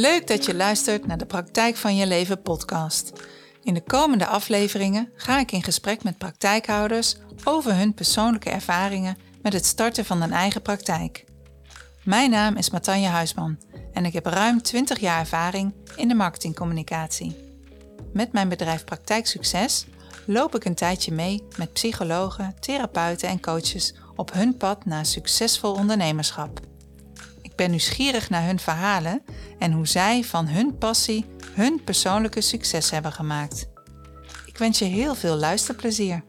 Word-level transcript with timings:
Leuk 0.00 0.26
dat 0.26 0.44
je 0.44 0.54
luistert 0.54 1.06
naar 1.06 1.18
de 1.18 1.26
Praktijk 1.26 1.76
van 1.76 1.96
je 1.96 2.06
Leven 2.06 2.42
podcast. 2.42 3.12
In 3.62 3.74
de 3.74 3.82
komende 3.82 4.26
afleveringen 4.26 5.12
ga 5.14 5.38
ik 5.38 5.52
in 5.52 5.62
gesprek 5.62 6.02
met 6.02 6.18
praktijkhouders 6.18 7.16
over 7.44 7.76
hun 7.76 7.94
persoonlijke 7.94 8.50
ervaringen 8.50 9.16
met 9.42 9.52
het 9.52 9.66
starten 9.66 10.04
van 10.04 10.22
een 10.22 10.32
eigen 10.32 10.62
praktijk. 10.62 11.24
Mijn 12.04 12.30
naam 12.30 12.56
is 12.56 12.70
Matanja 12.70 13.10
Huisman 13.10 13.58
en 13.92 14.04
ik 14.04 14.12
heb 14.12 14.26
ruim 14.26 14.62
20 14.62 15.00
jaar 15.00 15.18
ervaring 15.18 15.74
in 15.96 16.08
de 16.08 16.14
marketingcommunicatie. 16.14 17.36
Met 18.12 18.32
mijn 18.32 18.48
bedrijf 18.48 18.84
Praktijk 18.84 19.26
Succes 19.26 19.86
loop 20.26 20.54
ik 20.54 20.64
een 20.64 20.74
tijdje 20.74 21.12
mee 21.12 21.42
met 21.56 21.72
psychologen, 21.72 22.54
therapeuten 22.60 23.28
en 23.28 23.40
coaches 23.40 23.94
op 24.16 24.32
hun 24.32 24.56
pad 24.56 24.84
naar 24.84 25.06
succesvol 25.06 25.72
ondernemerschap. 25.72 26.69
Ik 27.60 27.66
ben 27.66 27.74
nieuwsgierig 27.74 28.30
naar 28.30 28.46
hun 28.46 28.58
verhalen 28.58 29.22
en 29.58 29.72
hoe 29.72 29.86
zij 29.86 30.24
van 30.24 30.48
hun 30.48 30.78
passie 30.78 31.24
hun 31.54 31.84
persoonlijke 31.84 32.40
succes 32.40 32.90
hebben 32.90 33.12
gemaakt. 33.12 33.70
Ik 34.46 34.58
wens 34.58 34.78
je 34.78 34.84
heel 34.84 35.14
veel 35.14 35.36
luisterplezier. 35.36 36.24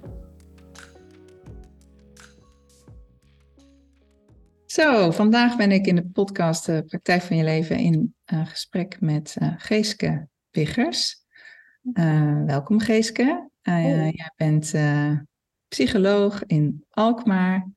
Zo, 4.65 5.11
vandaag 5.11 5.57
ben 5.57 5.71
ik 5.71 5.85
in 5.85 5.95
de 5.95 6.05
podcast 6.05 6.69
uh, 6.69 6.79
Praktijk 6.87 7.21
van 7.21 7.37
je 7.37 7.43
leven 7.43 7.77
in 7.77 8.15
uh, 8.33 8.47
gesprek 8.47 8.97
met 8.99 9.35
uh, 9.41 9.53
Geeske 9.57 10.27
Piggers. 10.49 11.15
welkom 12.45 12.79
Geeske. 12.79 13.49
Jij 13.61 14.31
bent 14.35 14.73
psycholoog 15.67 16.43
in 16.45 16.85
Alkmaar. 16.89 17.67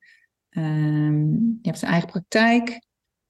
Ehm, 0.49 1.29
je 1.31 1.59
hebt 1.61 1.81
een 1.81 1.89
eigen 1.89 2.09
praktijk 2.09 2.84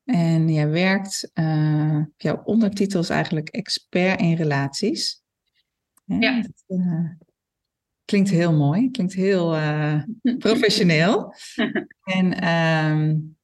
en 0.06 0.50
jij 0.50 0.70
werkt, 0.70 1.32
uh, 1.34 2.04
jouw 2.18 2.42
ondertitel 2.44 3.00
is 3.00 3.10
eigenlijk 3.10 3.50
expert 3.50 4.20
in 4.20 4.36
relaties. 4.36 5.24
Ja. 6.04 6.42
Dat, 6.42 6.64
uh, 6.68 7.10
klinkt 8.06 8.30
heel 8.30 8.54
mooi, 8.54 8.92
klinkt 8.92 9.14
heel 9.14 9.56
uh, 9.56 10.04
professioneel. 10.38 11.34
en 12.18 12.48
um, 12.48 13.38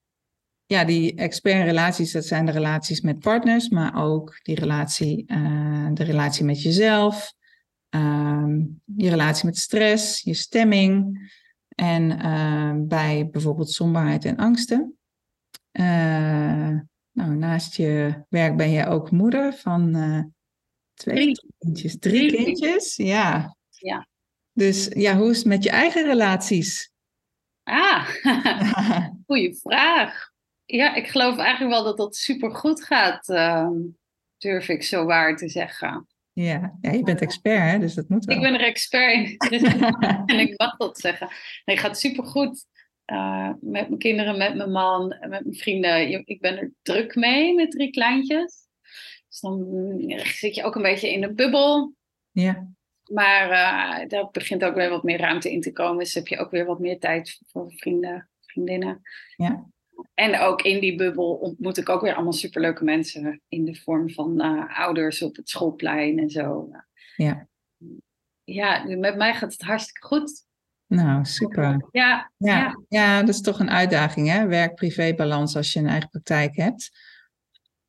ja, 0.66 0.86
die 0.86 1.16
expert 1.16 1.56
in 1.56 1.66
relaties, 1.66 2.12
dat 2.12 2.26
zijn 2.26 2.46
de 2.46 2.52
relaties 2.52 3.02
met 3.02 3.20
partners, 3.20 3.70
maar 3.70 4.04
ook 4.04 4.40
die 4.44 4.56
relatie, 4.56 5.26
de 5.94 6.04
relatie 6.04 6.46
met 6.46 6.62
jezelf, 6.62 7.34
um, 7.90 8.82
je 8.96 9.10
relatie 9.10 9.46
met 9.46 9.58
stress, 9.58 10.22
je 10.22 10.34
stemming. 10.34 11.20
En 11.76 12.88
bij 12.88 13.30
bijvoorbeeld 13.32 13.72
somberheid 13.72 14.26
en 14.26 14.38
angsten. 14.38 14.96
Uh, 15.72 16.80
nou, 17.12 17.36
naast 17.36 17.76
je 17.76 18.24
werk 18.30 18.58
ben 18.58 18.70
je 18.70 18.86
ook 18.86 19.12
moeder 19.12 19.54
van 19.54 19.96
uh, 19.96 20.24
twee 20.94 21.16
drie. 21.16 21.54
kindjes. 21.58 22.00
Drie, 22.00 22.32
drie 22.32 22.44
kindjes, 22.44 22.96
ja. 22.96 23.56
ja. 23.70 24.08
Dus 24.54 24.88
ja, 24.94 25.18
hoe 25.18 25.30
is 25.30 25.38
het 25.38 25.46
met 25.46 25.64
je 25.64 25.70
eigen 25.70 26.06
relaties? 26.06 26.92
Ah, 27.64 28.10
goede 29.28 29.56
vraag. 29.62 30.30
Ja, 30.66 30.96
ik 30.96 31.08
geloof 31.08 31.38
eigenlijk 31.38 31.74
wel 31.74 31.84
dat 31.84 31.98
dat 31.98 32.16
super 32.16 32.56
goed 32.56 32.84
gaat, 32.84 33.30
uh, 33.30 33.70
durf 34.38 34.68
ik 34.68 34.84
zo 34.84 35.06
waar 35.06 35.38
te 35.38 35.50
zeggen. 35.50 36.08
Ja, 36.34 36.78
ja 36.82 36.92
je 36.92 37.04
bent 37.04 37.22
expert, 37.22 37.72
hè? 37.72 37.80
dus 37.80 37.94
dat 37.94 38.10
moet 38.10 38.26
wel. 38.26 38.36
Ik 38.36 38.42
ben 38.42 38.54
er 38.54 38.66
expert 38.66 39.52
in 39.52 39.74
en 40.26 40.40
ik 40.40 40.58
mag 40.58 40.78
dat 40.78 41.00
zeggen. 41.00 41.28
Nee, 41.66 41.76
het 41.76 41.86
gaat 41.86 42.00
super 42.00 42.26
goed. 42.26 42.66
Uh, 43.06 43.50
met 43.62 43.88
mijn 43.88 43.98
kinderen, 43.98 44.38
met 44.38 44.56
mijn 44.56 44.72
man, 44.72 45.08
met 45.08 45.30
mijn 45.30 45.56
vrienden. 45.56 46.26
Ik 46.28 46.42
ben 46.42 46.58
er 46.58 46.72
druk 46.82 47.16
mee 47.16 47.56
met 47.56 47.72
drie 47.72 47.90
kleintjes. 47.90 48.70
Dus 49.28 49.40
dan 49.40 49.66
zit 50.18 50.56
je 50.56 50.64
ook 50.64 50.76
een 50.76 50.82
beetje 50.82 51.12
in 51.12 51.24
een 51.24 51.36
bubbel. 51.36 51.94
Ja. 52.32 52.70
Maar 53.12 53.50
uh, 53.50 54.08
daar 54.08 54.30
begint 54.32 54.64
ook 54.64 54.76
weer 54.76 54.90
wat 54.90 55.04
meer 55.04 55.20
ruimte 55.20 55.52
in 55.52 55.62
te 55.62 55.72
komen. 55.72 55.98
Dus 55.98 56.14
heb 56.14 56.28
je 56.28 56.38
ook 56.38 56.52
weer 56.52 56.66
wat 56.66 56.80
meer 56.80 57.00
tijd 57.00 57.40
voor 57.48 57.72
vrienden, 57.76 58.30
vriendinnen. 58.42 59.02
Ja. 59.36 59.70
En 60.14 60.40
ook 60.40 60.62
in 60.62 60.80
die 60.80 60.96
bubbel 60.96 61.34
ontmoet 61.34 61.78
ik 61.78 61.90
ook 61.90 62.02
weer 62.02 62.14
allemaal 62.14 62.34
superleuke 62.34 62.84
mensen. 62.84 63.42
In 63.48 63.66
de 63.66 63.76
vorm 63.76 64.10
van 64.10 64.46
uh, 64.46 64.80
ouders 64.80 65.22
op 65.22 65.36
het 65.36 65.50
schoolplein 65.50 66.20
en 66.20 66.30
zo. 66.30 66.70
Ja. 67.16 67.48
Ja, 68.44 68.84
met 68.84 69.16
mij 69.16 69.34
gaat 69.34 69.52
het 69.52 69.62
hartstikke 69.62 70.08
goed. 70.08 70.46
Nou, 70.92 71.26
super. 71.26 71.88
Ja, 71.92 72.32
ja, 72.38 72.58
ja. 72.58 72.84
ja 72.90 73.20
dat 73.20 73.30
is 73.30 73.42
toch 73.42 73.60
een 73.60 73.70
uitdaging, 73.70 74.30
hè? 74.30 74.48
Werk-privé-balans 74.48 75.56
als 75.56 75.74
je 75.74 75.80
een 75.80 75.88
eigen 75.88 76.10
praktijk 76.10 76.56
hebt. 76.56 76.92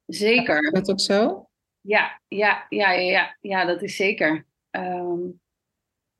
Zeker. 0.07 0.63
Is 0.63 0.71
dat 0.71 0.91
ook 0.91 1.01
zo? 1.01 1.49
Ja, 1.81 2.21
ja, 2.29 2.67
ja, 2.69 2.93
ja, 2.93 3.37
ja, 3.41 3.65
dat 3.65 3.83
is 3.83 3.97
zeker. 3.97 4.47
Um, 4.71 5.41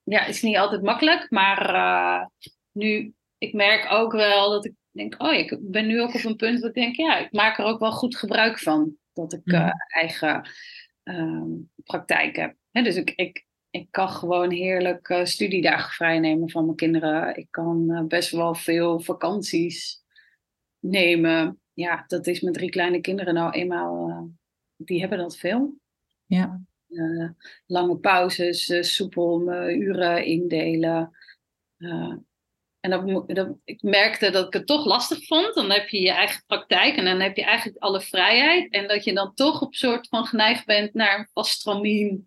ja, 0.03 0.21
het 0.21 0.35
is 0.35 0.43
niet 0.43 0.57
altijd 0.57 0.83
makkelijk, 0.83 1.31
maar 1.31 1.75
uh, 1.75 2.27
nu, 2.73 3.15
ik 3.39 3.53
merk 3.53 3.91
ook 3.91 4.13
wel 4.13 4.51
dat 4.51 4.65
ik 4.65 4.75
denk, 4.91 5.15
oh, 5.23 5.33
ik 5.33 5.59
ben 5.61 5.87
nu 5.87 6.01
ook 6.01 6.15
op 6.15 6.25
een 6.25 6.37
punt 6.37 6.61
dat 6.61 6.69
ik 6.69 6.83
denk, 6.83 6.97
ja, 6.97 7.19
ik 7.19 7.33
maak 7.33 7.59
er 7.59 7.65
ook 7.65 7.81
wel 7.81 7.93
goed 7.93 8.17
gebruik 8.17 8.59
van 8.59 8.97
dat 9.13 9.33
ik 9.33 9.41
uh, 9.45 9.71
eigen 9.87 10.49
um, 11.03 11.71
praktijk 11.85 12.37
heb. 12.37 12.55
He, 12.71 12.83
dus 12.83 12.97
ik, 12.97 13.11
ik, 13.11 13.47
ik 13.73 13.89
kan 13.91 14.09
gewoon 14.09 14.51
heerlijk 14.51 15.09
uh, 15.09 15.25
studiedagen 15.25 15.93
vrijnemen 15.93 16.51
van 16.51 16.65
mijn 16.65 16.77
kinderen. 16.77 17.37
Ik 17.37 17.47
kan 17.51 17.91
uh, 17.91 18.05
best 18.05 18.31
wel 18.31 18.55
veel 18.55 19.01
vakanties 19.01 20.05
nemen. 20.79 21.61
Ja, 21.73 22.05
dat 22.07 22.27
is 22.27 22.41
met 22.41 22.55
drie 22.55 22.71
kleine 22.71 23.01
kinderen 23.01 23.35
nou 23.35 23.53
eenmaal, 23.53 24.09
uh, 24.09 24.23
die 24.77 25.01
hebben 25.01 25.19
dat 25.19 25.37
veel. 25.37 25.75
Ja. 26.27 26.65
lange 27.67 27.97
pauzes, 27.97 28.95
soepel 28.95 29.53
uren 29.71 30.25
indelen. 30.25 31.11
En 32.83 32.91
dat, 32.91 33.25
dat, 33.27 33.57
ik 33.65 33.83
merkte 33.83 34.31
dat 34.31 34.47
ik 34.47 34.53
het 34.53 34.67
toch 34.67 34.85
lastig 34.85 35.27
vond. 35.27 35.55
Dan 35.55 35.71
heb 35.71 35.89
je 35.89 36.01
je 36.01 36.11
eigen 36.11 36.43
praktijk 36.47 36.97
en 36.97 37.05
dan 37.05 37.21
heb 37.21 37.37
je 37.37 37.45
eigenlijk 37.45 37.83
alle 37.83 38.01
vrijheid. 38.01 38.73
En 38.73 38.89
dat 38.89 39.05
je 39.05 39.15
dan 39.15 39.35
toch 39.35 39.61
op 39.61 39.75
soort 39.75 40.09
van 40.09 40.25
geneigd 40.27 40.67
bent 40.67 40.95
naar 40.95 41.19
een 41.19 41.29
vast 41.33 41.53
stramien 41.53 42.25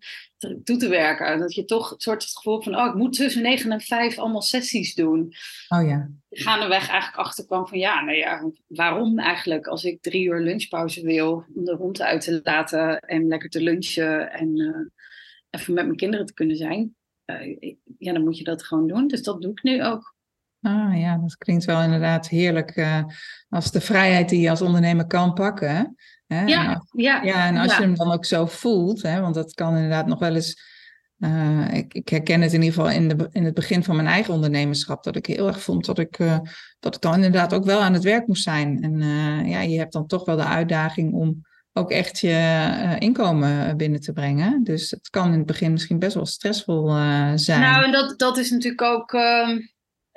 toe 0.64 0.76
te 0.76 0.88
werken. 0.88 1.38
Dat 1.38 1.54
je 1.54 1.64
toch 1.64 1.90
het 1.90 2.02
soort 2.02 2.22
het 2.22 2.36
gevoel 2.36 2.62
van, 2.62 2.76
oh, 2.76 2.86
ik 2.86 2.94
moet 2.94 3.12
tussen 3.12 3.42
negen 3.42 3.72
en 3.72 3.80
vijf 3.80 4.18
allemaal 4.18 4.42
sessies 4.42 4.94
doen. 4.94 5.32
Oh 5.68 5.88
ja. 5.88 6.10
Gaandeweg 6.30 6.88
eigenlijk 6.88 7.26
achterkwam 7.26 7.68
van, 7.68 7.78
ja, 7.78 8.04
nou 8.04 8.16
ja, 8.16 8.50
waarom 8.66 9.18
eigenlijk? 9.18 9.66
Als 9.66 9.84
ik 9.84 10.02
drie 10.02 10.24
uur 10.24 10.40
lunchpauze 10.40 11.02
wil 11.02 11.44
om 11.54 11.64
de 11.64 11.74
hond 11.74 12.02
uit 12.02 12.20
te 12.20 12.40
laten 12.42 13.00
en 13.00 13.26
lekker 13.26 13.48
te 13.48 13.62
lunchen 13.62 14.32
en 14.32 14.60
uh, 14.60 14.76
even 15.50 15.74
met 15.74 15.84
mijn 15.84 15.96
kinderen 15.96 16.26
te 16.26 16.34
kunnen 16.34 16.56
zijn. 16.56 16.96
Uh, 17.26 17.74
ja, 17.98 18.12
dan 18.12 18.24
moet 18.24 18.38
je 18.38 18.44
dat 18.44 18.62
gewoon 18.62 18.86
doen. 18.86 19.06
Dus 19.06 19.22
dat 19.22 19.42
doe 19.42 19.50
ik 19.50 19.62
nu 19.62 19.84
ook. 19.84 20.14
Ah 20.60 20.98
ja, 20.98 21.16
dat 21.16 21.36
klinkt 21.36 21.64
wel 21.64 21.82
inderdaad 21.82 22.28
heerlijk 22.28 22.76
uh, 22.76 23.02
als 23.48 23.70
de 23.70 23.80
vrijheid 23.80 24.28
die 24.28 24.40
je 24.40 24.50
als 24.50 24.62
ondernemer 24.62 25.06
kan 25.06 25.32
pakken. 25.32 25.96
Hè? 26.26 26.44
Ja, 26.44 26.72
en 26.72 26.82
ja, 26.92 27.22
ja, 27.22 27.46
en 27.46 27.56
als 27.56 27.70
ja. 27.70 27.76
je 27.76 27.82
hem 27.82 27.94
dan 27.94 28.12
ook 28.12 28.24
zo 28.24 28.46
voelt, 28.46 29.02
hè, 29.02 29.20
want 29.20 29.34
dat 29.34 29.54
kan 29.54 29.74
inderdaad 29.74 30.06
nog 30.06 30.18
wel 30.18 30.34
eens. 30.34 30.74
Uh, 31.18 31.74
ik, 31.74 31.94
ik, 31.94 32.08
herken 32.08 32.40
het 32.40 32.52
in 32.52 32.62
ieder 32.62 32.74
geval 32.74 32.90
in, 32.90 33.08
de, 33.08 33.28
in 33.32 33.44
het 33.44 33.54
begin 33.54 33.84
van 33.84 33.96
mijn 33.96 34.08
eigen 34.08 34.34
ondernemerschap, 34.34 35.04
dat 35.04 35.16
ik 35.16 35.26
heel 35.26 35.46
erg 35.46 35.62
vond 35.62 35.84
dat 35.84 35.98
ik, 35.98 36.18
uh, 36.18 36.38
dat 36.80 36.94
ik 36.94 37.00
dan 37.00 37.14
inderdaad 37.14 37.54
ook 37.54 37.64
wel 37.64 37.80
aan 37.80 37.92
het 37.92 38.02
werk 38.02 38.26
moest 38.26 38.42
zijn. 38.42 38.82
En 38.82 39.00
ja, 39.48 39.60
je 39.60 39.78
hebt 39.78 39.92
dan 39.92 40.06
toch 40.06 40.24
wel 40.24 40.36
de 40.36 40.44
uitdaging 40.44 41.12
om 41.12 41.46
ook 41.72 41.90
echt 41.90 42.18
je 42.18 42.96
inkomen 42.98 43.76
binnen 43.76 44.00
te 44.00 44.12
brengen. 44.12 44.64
Dus 44.64 44.90
het 44.90 45.10
kan 45.10 45.32
in 45.32 45.38
het 45.38 45.46
begin 45.46 45.72
misschien 45.72 45.98
best 45.98 46.14
wel 46.14 46.26
stressvol 46.26 46.88
zijn. 47.34 47.60
Nou, 47.60 47.84
en 47.84 47.92
dat, 47.92 48.18
dat 48.18 48.36
is 48.36 48.50
natuurlijk 48.50 48.82
ook 48.82 49.12
ehm, 49.12 49.58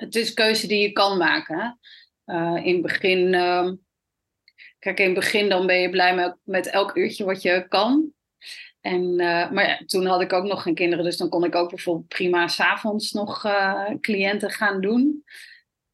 het 0.00 0.14
is 0.14 0.34
keuze 0.34 0.66
die 0.66 0.80
je 0.80 0.92
kan 0.92 1.18
maken. 1.18 1.78
Uh, 2.26 2.60
in 2.64 2.72
het 2.72 2.82
begin, 2.82 3.32
uh, 3.32 3.70
kijk, 4.78 4.98
in 4.98 5.04
het 5.04 5.14
begin 5.14 5.48
dan 5.48 5.66
ben 5.66 5.80
je 5.80 5.90
blij 5.90 6.14
met, 6.14 6.36
met 6.44 6.66
elk 6.66 6.96
uurtje 6.96 7.24
wat 7.24 7.42
je 7.42 7.66
kan. 7.68 8.12
En, 8.80 9.02
uh, 9.02 9.50
maar 9.50 9.66
ja, 9.66 9.82
toen 9.86 10.06
had 10.06 10.20
ik 10.20 10.32
ook 10.32 10.44
nog 10.44 10.62
geen 10.62 10.74
kinderen, 10.74 11.04
dus 11.04 11.16
dan 11.16 11.28
kon 11.28 11.44
ik 11.44 11.54
ook 11.54 11.68
bijvoorbeeld 11.68 12.08
prima 12.08 12.48
s'avonds 12.48 13.12
nog 13.12 13.44
uh, 13.44 13.90
cliënten 14.00 14.50
gaan 14.50 14.80
doen. 14.80 15.24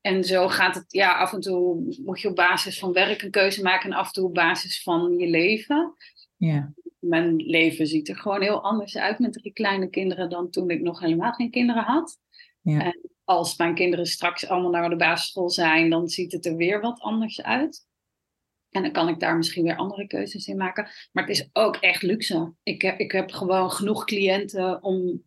En 0.00 0.24
zo 0.24 0.48
gaat 0.48 0.74
het, 0.74 0.84
ja, 0.88 1.18
af 1.18 1.32
en 1.32 1.40
toe 1.40 1.94
moet 2.04 2.20
je 2.20 2.28
op 2.28 2.36
basis 2.36 2.78
van 2.78 2.92
werk 2.92 3.22
een 3.22 3.30
keuze 3.30 3.62
maken 3.62 3.90
en 3.90 3.96
af 3.96 4.06
en 4.06 4.12
toe 4.12 4.24
op 4.24 4.34
basis 4.34 4.82
van 4.82 5.18
je 5.18 5.26
leven. 5.26 5.94
Ja. 6.36 6.72
Mijn 6.98 7.36
leven 7.36 7.86
ziet 7.86 8.08
er 8.08 8.16
gewoon 8.16 8.42
heel 8.42 8.62
anders 8.62 8.96
uit 8.96 9.18
met 9.18 9.32
drie 9.32 9.52
kleine 9.52 9.90
kinderen 9.90 10.30
dan 10.30 10.50
toen 10.50 10.70
ik 10.70 10.80
nog 10.80 11.00
helemaal 11.00 11.32
geen 11.32 11.50
kinderen 11.50 11.82
had. 11.82 12.18
Ja. 12.60 12.84
En 12.84 13.15
als 13.26 13.56
mijn 13.56 13.74
kinderen 13.74 14.06
straks 14.06 14.48
allemaal 14.48 14.70
naar 14.70 14.90
de 14.90 14.96
basisschool 14.96 15.50
zijn, 15.50 15.90
dan 15.90 16.08
ziet 16.08 16.32
het 16.32 16.46
er 16.46 16.56
weer 16.56 16.80
wat 16.80 17.00
anders 17.00 17.42
uit. 17.42 17.86
En 18.70 18.82
dan 18.82 18.92
kan 18.92 19.08
ik 19.08 19.20
daar 19.20 19.36
misschien 19.36 19.64
weer 19.64 19.76
andere 19.76 20.06
keuzes 20.06 20.46
in 20.46 20.56
maken. 20.56 20.88
Maar 21.12 21.26
het 21.26 21.36
is 21.38 21.48
ook 21.52 21.76
echt 21.76 22.02
luxe. 22.02 22.54
Ik 22.62 22.82
heb, 22.82 22.98
ik 22.98 23.12
heb 23.12 23.30
gewoon 23.30 23.70
genoeg 23.70 24.04
cliënten 24.04 24.82
om 24.82 25.22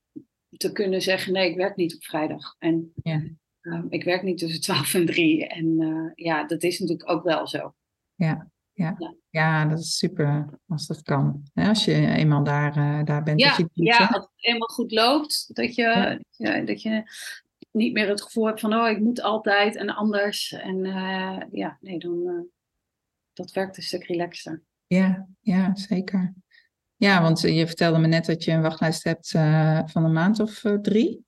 te 0.57 0.71
kunnen 0.71 1.01
zeggen: 1.01 1.33
nee, 1.33 1.49
ik 1.49 1.55
werk 1.55 1.75
niet 1.75 1.95
op 1.95 2.03
vrijdag. 2.03 2.55
En 2.59 2.91
ja. 3.03 3.23
uh, 3.61 3.83
ik 3.89 4.03
werk 4.03 4.23
niet 4.23 4.37
tussen 4.37 4.61
12 4.73 4.93
en 4.93 5.05
3. 5.05 5.47
En 5.47 5.65
uh, 5.65 6.11
ja, 6.15 6.47
dat 6.47 6.63
is 6.63 6.79
natuurlijk 6.79 7.09
ook 7.09 7.23
wel 7.23 7.47
zo. 7.47 7.73
Ja. 8.15 8.51
ja. 8.73 8.97
ja. 9.29 9.65
dat 9.65 9.79
is 9.79 9.97
super 9.97 10.59
als 10.67 10.87
dat 10.87 11.01
kan. 11.01 11.43
als 11.53 11.85
je 11.85 12.07
eenmaal 12.07 12.43
daar, 12.43 12.77
uh, 12.77 13.03
daar 13.03 13.23
bent. 13.23 13.39
Ja, 13.39 13.57
dat 13.57 13.69
je 13.73 13.83
ja, 13.83 13.97
als 13.97 14.27
het 14.31 14.45
eenmaal 14.45 14.67
goed 14.67 14.91
loopt, 14.91 15.55
dat 15.55 15.75
je, 15.75 16.19
ja. 16.37 16.61
dat 16.61 16.81
je 16.81 17.03
niet 17.71 17.93
meer 17.93 18.07
het 18.07 18.21
gevoel 18.21 18.45
hebt 18.45 18.59
van, 18.59 18.73
oh, 18.73 18.89
ik 18.89 18.99
moet 18.99 19.21
altijd 19.21 19.75
en 19.75 19.89
anders. 19.89 20.51
En 20.51 20.85
uh, 20.85 21.39
ja, 21.51 21.77
nee, 21.81 21.99
dan, 21.99 22.17
uh, 22.25 22.41
dat 23.33 23.51
werkt 23.51 23.77
een 23.77 23.83
stuk 23.83 24.03
relaxter. 24.03 24.63
Ja, 24.87 25.27
ja, 25.39 25.75
zeker. 25.75 26.33
Ja, 26.95 27.21
want 27.21 27.41
je 27.41 27.67
vertelde 27.67 27.99
me 27.99 28.07
net 28.07 28.25
dat 28.25 28.43
je 28.43 28.51
een 28.51 28.61
wachtlijst 28.61 29.03
hebt 29.03 29.29
van 29.91 30.03
een 30.03 30.13
maand 30.13 30.39
of 30.39 30.63
drie. 30.81 31.25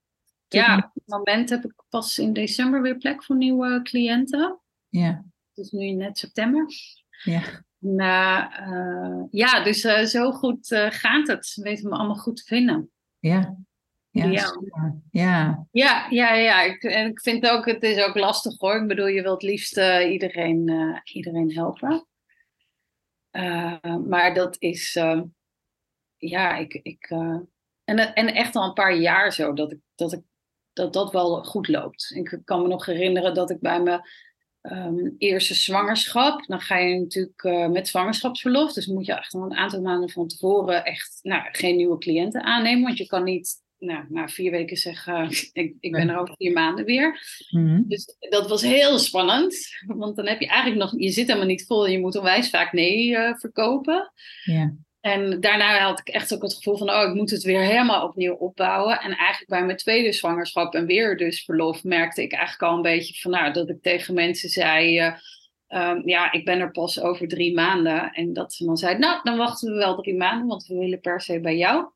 Ja, 0.47 0.77
op 0.77 0.91
het 0.93 1.03
moment 1.05 1.49
heb 1.49 1.65
ik 1.65 1.83
pas 1.89 2.19
in 2.19 2.33
december 2.33 2.81
weer 2.81 2.97
plek 2.97 3.23
voor 3.23 3.35
nieuwe 3.35 3.81
cliënten. 3.81 4.59
Ja. 4.89 5.25
Het 5.53 5.65
is 5.65 5.71
nu 5.71 5.91
net 5.91 6.17
september. 6.17 6.65
Ja. 7.23 7.41
uh, 7.79 9.23
ja, 9.29 9.63
dus 9.63 9.81
zo 10.11 10.31
goed 10.31 10.67
gaat 10.89 11.27
het. 11.27 11.53
We 11.55 11.61
weten 11.61 11.89
me 11.89 11.95
allemaal 11.95 12.15
goed 12.15 12.35
te 12.35 12.43
vinden. 12.43 12.91
Ja. 13.19 13.57
Ja, 14.11 14.25
ja. 14.25 14.53
ja. 15.11 15.67
Ja, 15.71 16.07
ja, 16.09 16.33
ja. 16.33 16.61
Ik, 16.61 16.83
en 16.83 17.09
ik 17.09 17.21
vind 17.21 17.49
ook, 17.49 17.65
het 17.65 17.83
is 17.83 18.03
ook 18.03 18.15
lastig 18.15 18.59
hoor. 18.59 18.81
Ik 18.81 18.87
bedoel, 18.87 19.07
je 19.07 19.21
wilt 19.21 19.41
liefst 19.41 19.77
iedereen, 20.09 20.71
iedereen 21.03 21.53
helpen. 21.53 22.07
maar 24.07 24.33
dat 24.33 24.55
is, 24.59 24.93
ja, 26.17 26.57
ik, 26.57 26.73
ik 26.73 27.09
en, 27.83 28.13
en 28.13 28.33
echt 28.33 28.55
al 28.55 28.67
een 28.67 28.73
paar 28.73 28.95
jaar 28.95 29.33
zo 29.33 29.53
dat 29.53 29.71
ik, 29.71 29.79
dat 29.95 30.13
ik 30.13 30.21
dat 30.73 30.93
dat 30.93 31.11
wel 31.11 31.43
goed 31.43 31.67
loopt. 31.67 32.11
Ik 32.15 32.39
kan 32.43 32.61
me 32.61 32.67
nog 32.67 32.85
herinneren 32.85 33.33
dat 33.33 33.49
ik 33.49 33.59
bij 33.59 33.81
mijn 33.81 34.01
um, 34.61 35.15
eerste 35.17 35.53
zwangerschap, 35.53 36.45
dan 36.45 36.59
ga 36.59 36.77
je 36.77 36.99
natuurlijk 36.99 37.69
met 37.71 37.87
zwangerschapsverlof, 37.87 38.73
dus 38.73 38.85
moet 38.85 39.05
je 39.05 39.13
echt 39.13 39.33
al 39.33 39.41
een 39.41 39.55
aantal 39.55 39.81
maanden 39.81 40.09
van 40.09 40.27
tevoren 40.27 40.85
echt 40.85 41.19
nou, 41.21 41.43
geen 41.51 41.75
nieuwe 41.75 41.97
cliënten 41.97 42.43
aannemen, 42.43 42.83
want 42.83 42.97
je 42.97 43.07
kan 43.07 43.23
niet 43.23 43.61
nou, 43.81 44.05
na 44.09 44.27
vier 44.27 44.51
weken 44.51 44.77
zeggen, 44.77 45.29
ik, 45.53 45.75
ik 45.79 45.91
ben 45.91 46.09
er 46.09 46.17
over 46.19 46.35
vier 46.37 46.51
maanden 46.51 46.85
weer. 46.85 47.19
Mm-hmm. 47.49 47.83
Dus 47.87 48.15
dat 48.19 48.49
was 48.49 48.61
heel 48.61 48.99
spannend, 48.99 49.55
want 49.87 50.15
dan 50.15 50.27
heb 50.27 50.39
je 50.39 50.47
eigenlijk 50.47 50.81
nog, 50.81 51.01
je 51.01 51.09
zit 51.09 51.27
helemaal 51.27 51.47
niet 51.47 51.65
vol 51.65 51.85
en 51.85 51.91
je 51.91 51.99
moet 51.99 52.15
onwijs 52.15 52.49
vaak 52.49 52.73
nee 52.73 53.09
uh, 53.09 53.35
verkopen. 53.35 54.11
En 55.01 55.39
daarna 55.39 55.79
had 55.79 55.99
ik 55.99 56.09
echt 56.09 56.33
ook 56.33 56.41
het 56.41 56.53
gevoel 56.53 56.77
van, 56.77 56.89
oh, 56.89 57.09
ik 57.09 57.13
moet 57.13 57.29
het 57.29 57.43
weer 57.43 57.61
helemaal 57.61 58.07
opnieuw 58.07 58.33
opbouwen. 58.33 58.99
En 58.99 59.15
eigenlijk 59.17 59.49
bij 59.49 59.65
mijn 59.65 59.77
tweede 59.77 60.11
zwangerschap 60.11 60.73
en 60.73 60.85
weer 60.85 61.17
dus 61.17 61.43
verlof, 61.43 61.83
merkte 61.83 62.21
ik 62.21 62.31
eigenlijk 62.31 62.71
al 62.71 62.75
een 62.75 62.81
beetje 62.81 63.21
van, 63.21 63.31
nou, 63.31 63.53
dat 63.53 63.69
ik 63.69 63.81
tegen 63.81 64.13
mensen 64.13 64.49
zei, 64.49 64.99
uh, 64.99 65.13
um, 65.67 66.01
ja, 66.07 66.31
ik 66.31 66.45
ben 66.45 66.59
er 66.59 66.71
pas 66.71 66.99
over 66.99 67.27
drie 67.27 67.53
maanden. 67.53 68.11
En 68.11 68.33
dat 68.33 68.53
ze 68.53 68.65
dan 68.65 68.77
zeiden, 68.77 69.01
nou, 69.01 69.19
dan 69.23 69.37
wachten 69.37 69.71
we 69.71 69.77
wel 69.77 69.95
drie 69.95 70.15
maanden, 70.15 70.47
want 70.47 70.65
we 70.65 70.75
willen 70.75 70.99
per 70.99 71.21
se 71.21 71.39
bij 71.39 71.57
jou. 71.57 71.91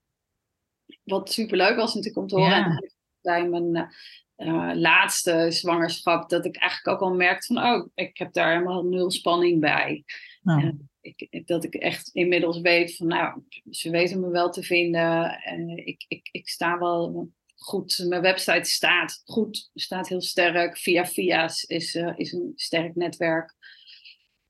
Wat 1.03 1.31
superleuk 1.31 1.75
was 1.75 1.93
natuurlijk 1.93 2.21
om 2.21 2.27
te 2.27 2.35
horen. 2.35 2.57
Ja. 2.57 2.65
En 2.65 2.91
bij 3.21 3.49
mijn 3.49 3.93
uh, 4.37 4.71
laatste 4.73 5.47
zwangerschap, 5.49 6.29
dat 6.29 6.45
ik 6.45 6.55
eigenlijk 6.55 7.01
ook 7.01 7.09
al 7.09 7.15
merkte 7.15 7.53
van, 7.53 7.63
oh, 7.63 7.87
ik 7.95 8.17
heb 8.17 8.33
daar 8.33 8.51
helemaal 8.51 8.83
nul 8.83 9.11
spanning 9.11 9.59
bij. 9.59 10.03
Nou. 10.41 10.77
Ik, 11.01 11.43
dat 11.45 11.63
ik 11.63 11.75
echt 11.75 12.09
inmiddels 12.13 12.59
weet 12.61 12.95
van, 12.95 13.07
nou, 13.07 13.41
ze 13.69 13.89
weten 13.89 14.19
me 14.19 14.29
wel 14.29 14.49
te 14.49 14.63
vinden. 14.63 15.41
En 15.41 15.87
ik, 15.87 16.05
ik, 16.07 16.29
ik 16.31 16.49
sta 16.49 16.79
wel 16.79 17.29
goed. 17.55 18.05
Mijn 18.07 18.21
website 18.21 18.69
staat 18.69 19.21
goed, 19.25 19.69
staat 19.73 20.07
heel 20.07 20.21
sterk. 20.21 20.77
Via 20.77 21.05
Via's 21.05 21.63
is, 21.63 21.95
uh, 21.95 22.13
is 22.15 22.31
een 22.31 22.51
sterk 22.55 22.95
netwerk. 22.95 23.55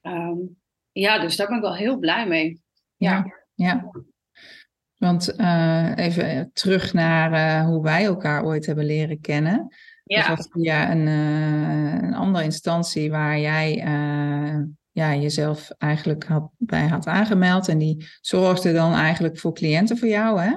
Um, 0.01 0.61
ja, 0.91 1.19
dus 1.19 1.35
daar 1.35 1.47
ben 1.47 1.55
ik 1.55 1.61
wel 1.61 1.75
heel 1.75 1.97
blij 1.97 2.27
mee. 2.27 2.61
Ja, 2.95 3.25
ja. 3.53 3.91
Want 5.05 5.39
uh, 5.39 5.91
even 5.95 6.49
terug 6.53 6.93
naar 6.93 7.31
uh, 7.31 7.67
hoe 7.67 7.83
wij 7.83 8.05
elkaar 8.05 8.43
ooit 8.43 8.65
hebben 8.65 8.85
leren 8.85 9.19
kennen. 9.21 9.67
Ja. 10.03 10.27
Dat 10.27 10.37
was 10.37 10.47
via 10.51 10.91
een, 10.91 11.07
een 12.03 12.13
andere 12.13 12.43
instantie 12.43 13.11
waar 13.11 13.39
jij 13.39 13.75
ja, 14.91 15.15
jezelf 15.15 15.69
eigenlijk 15.77 16.23
had, 16.23 16.49
bij 16.57 16.87
had 16.87 17.07
aangemeld. 17.07 17.67
En 17.67 17.77
die 17.77 18.07
zorgde 18.21 18.73
dan 18.73 18.93
eigenlijk 18.93 19.39
voor 19.39 19.53
cliënten 19.53 19.97
voor 19.97 20.07
jou, 20.07 20.41
hè? 20.41 20.53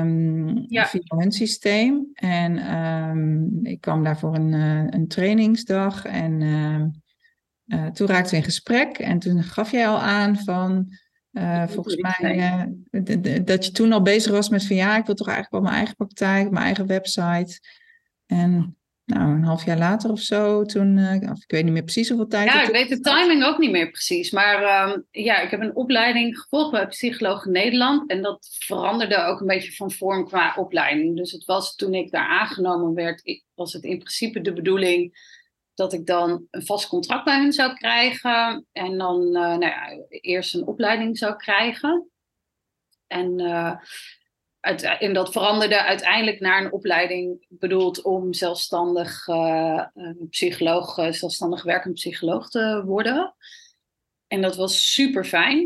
Um, 0.00 0.64
Ja. 0.68 0.86
Via 0.86 1.16
hun 1.16 1.32
systeem. 1.32 2.06
En 2.12 2.74
um, 2.76 3.60
ik 3.62 3.80
kwam 3.80 4.04
daar 4.04 4.18
voor 4.18 4.34
een, 4.34 4.52
een 4.94 5.08
trainingsdag. 5.08 6.04
En 6.04 6.40
uh, 7.66 7.86
toen 7.86 8.06
raakten 8.06 8.30
we 8.30 8.36
in 8.36 8.42
gesprek. 8.42 8.98
En 8.98 9.18
toen 9.18 9.42
gaf 9.42 9.70
jij 9.70 9.88
al 9.88 10.00
aan 10.00 10.36
van... 10.36 10.92
Uh, 11.38 11.68
volgens 11.68 11.96
mij 11.96 12.70
uh, 12.92 13.44
dat 13.44 13.64
je 13.64 13.70
toen 13.72 13.92
al 13.92 14.02
bezig 14.02 14.32
was 14.32 14.48
met 14.48 14.66
van 14.66 14.76
ja, 14.76 14.96
ik 14.96 15.06
wil 15.06 15.14
toch 15.14 15.28
eigenlijk 15.28 15.54
wel 15.54 15.64
mijn 15.64 15.76
eigen 15.76 15.96
praktijk, 15.96 16.50
mijn 16.50 16.64
eigen 16.64 16.86
website. 16.86 17.60
En 18.26 18.76
nou, 19.04 19.34
een 19.34 19.44
half 19.44 19.64
jaar 19.64 19.78
later 19.78 20.10
of 20.10 20.20
zo, 20.20 20.64
toen, 20.64 20.96
uh, 20.96 21.30
of 21.30 21.42
ik 21.42 21.50
weet 21.50 21.64
niet 21.64 21.72
meer 21.72 21.82
precies 21.82 22.08
hoeveel 22.08 22.26
tijd. 22.26 22.52
Ja, 22.52 22.62
ik 22.62 22.72
weet 22.72 22.88
de 22.88 23.00
timing 23.00 23.44
ook 23.44 23.58
niet 23.58 23.70
meer 23.70 23.90
precies. 23.90 24.30
Maar 24.30 24.88
um, 24.88 25.04
ja, 25.10 25.40
ik 25.40 25.50
heb 25.50 25.60
een 25.60 25.76
opleiding 25.76 26.38
gevolgd 26.38 26.70
bij 26.70 26.86
Psycholoog 26.86 27.44
Nederland. 27.44 28.10
En 28.10 28.22
dat 28.22 28.48
veranderde 28.58 29.24
ook 29.24 29.40
een 29.40 29.46
beetje 29.46 29.72
van 29.72 29.92
vorm 29.92 30.26
qua 30.26 30.54
opleiding. 30.56 31.16
Dus 31.16 31.32
het 31.32 31.44
was 31.44 31.74
toen 31.74 31.94
ik 31.94 32.10
daar 32.10 32.28
aangenomen 32.28 32.94
werd, 32.94 33.42
was 33.54 33.72
het 33.72 33.84
in 33.84 33.98
principe 33.98 34.40
de 34.40 34.52
bedoeling 34.52 35.12
dat 35.78 35.92
ik 35.92 36.06
dan 36.06 36.46
een 36.50 36.66
vast 36.66 36.88
contract 36.88 37.24
bij 37.24 37.40
hen 37.40 37.52
zou 37.52 37.74
krijgen. 37.74 38.66
En 38.72 38.98
dan 38.98 39.22
uh, 39.22 39.32
nou 39.32 39.64
ja, 39.64 39.98
eerst 40.08 40.54
een 40.54 40.66
opleiding 40.66 41.18
zou 41.18 41.36
krijgen. 41.36 42.10
En 43.06 43.40
uh, 43.40 43.76
dat 45.12 45.32
veranderde 45.32 45.82
uiteindelijk 45.82 46.40
naar 46.40 46.64
een 46.64 46.72
opleiding 46.72 47.46
bedoeld 47.48 48.02
om 48.02 48.32
zelfstandig 48.32 49.26
uh, 49.26 49.84
psycholoog, 50.30 50.94
zelfstandig 50.94 51.62
werkend 51.62 51.94
psycholoog 51.94 52.48
te 52.48 52.82
worden. 52.84 53.34
En 54.26 54.42
dat 54.42 54.56
was 54.56 54.92
super 54.92 55.24
fijn. 55.24 55.60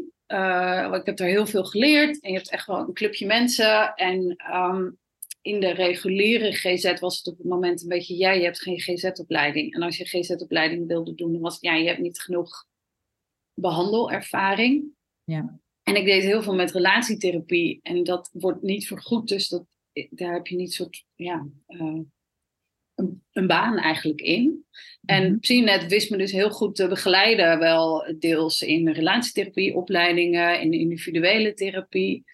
Ik 0.92 1.06
heb 1.06 1.18
er 1.18 1.26
heel 1.26 1.46
veel 1.46 1.64
geleerd. 1.64 2.20
En 2.20 2.30
je 2.30 2.36
hebt 2.36 2.50
echt 2.50 2.66
wel 2.66 2.78
een 2.78 2.92
clubje 2.92 3.26
mensen. 3.26 3.94
En 3.94 4.36
um, 4.54 4.98
in 5.42 5.60
de 5.60 5.70
reguliere 5.70 6.52
GZ 6.52 7.00
was 7.00 7.16
het 7.16 7.26
op 7.26 7.38
het 7.38 7.46
moment 7.46 7.82
een 7.82 7.88
beetje, 7.88 8.14
jij 8.14 8.38
je 8.38 8.44
hebt 8.44 8.62
geen 8.62 8.80
GZ-opleiding. 8.80 9.74
En 9.74 9.82
als 9.82 9.96
je 9.96 10.04
GZ-opleiding 10.04 10.86
wilde 10.86 11.14
doen, 11.14 11.32
dan 11.32 11.40
was 11.40 11.54
het, 11.54 11.62
ja, 11.62 11.74
je 11.74 11.86
hebt 11.86 12.00
niet 12.00 12.20
genoeg 12.20 12.66
behandelervaring. 13.55 14.84
Ja. 15.24 15.60
En 15.82 15.96
ik 15.96 16.05
deed 16.05 16.22
heel 16.22 16.43
veel 16.43 16.55
met 16.55 16.70
relatietherapie 16.70 17.81
en 17.82 18.05
dat 18.05 18.31
wordt 18.32 18.62
niet 18.62 18.86
vergoed, 18.86 19.28
dus 19.28 19.48
dat, 19.48 19.64
daar 20.10 20.32
heb 20.32 20.46
je 20.46 20.56
niet 20.56 20.72
soort, 20.72 21.05
ja, 21.14 21.48
uh, 21.69 22.00
een, 22.94 23.22
een, 23.32 23.46
baan 23.46 23.78
eigenlijk 23.78 24.20
in. 24.20 24.67
En 25.05 25.22
mm-hmm. 25.22 25.40
Psynet 25.40 25.86
wist 25.86 26.10
me 26.10 26.17
dus 26.17 26.32
heel 26.32 26.50
goed 26.50 26.74
te 26.74 26.88
begeleiden, 26.88 27.58
wel 27.58 28.14
deels 28.19 28.62
in 28.62 28.88
relatietherapieopleidingen, 28.88 30.60
in 30.60 30.72
individuele 30.72 31.55
therapie. 31.55 32.24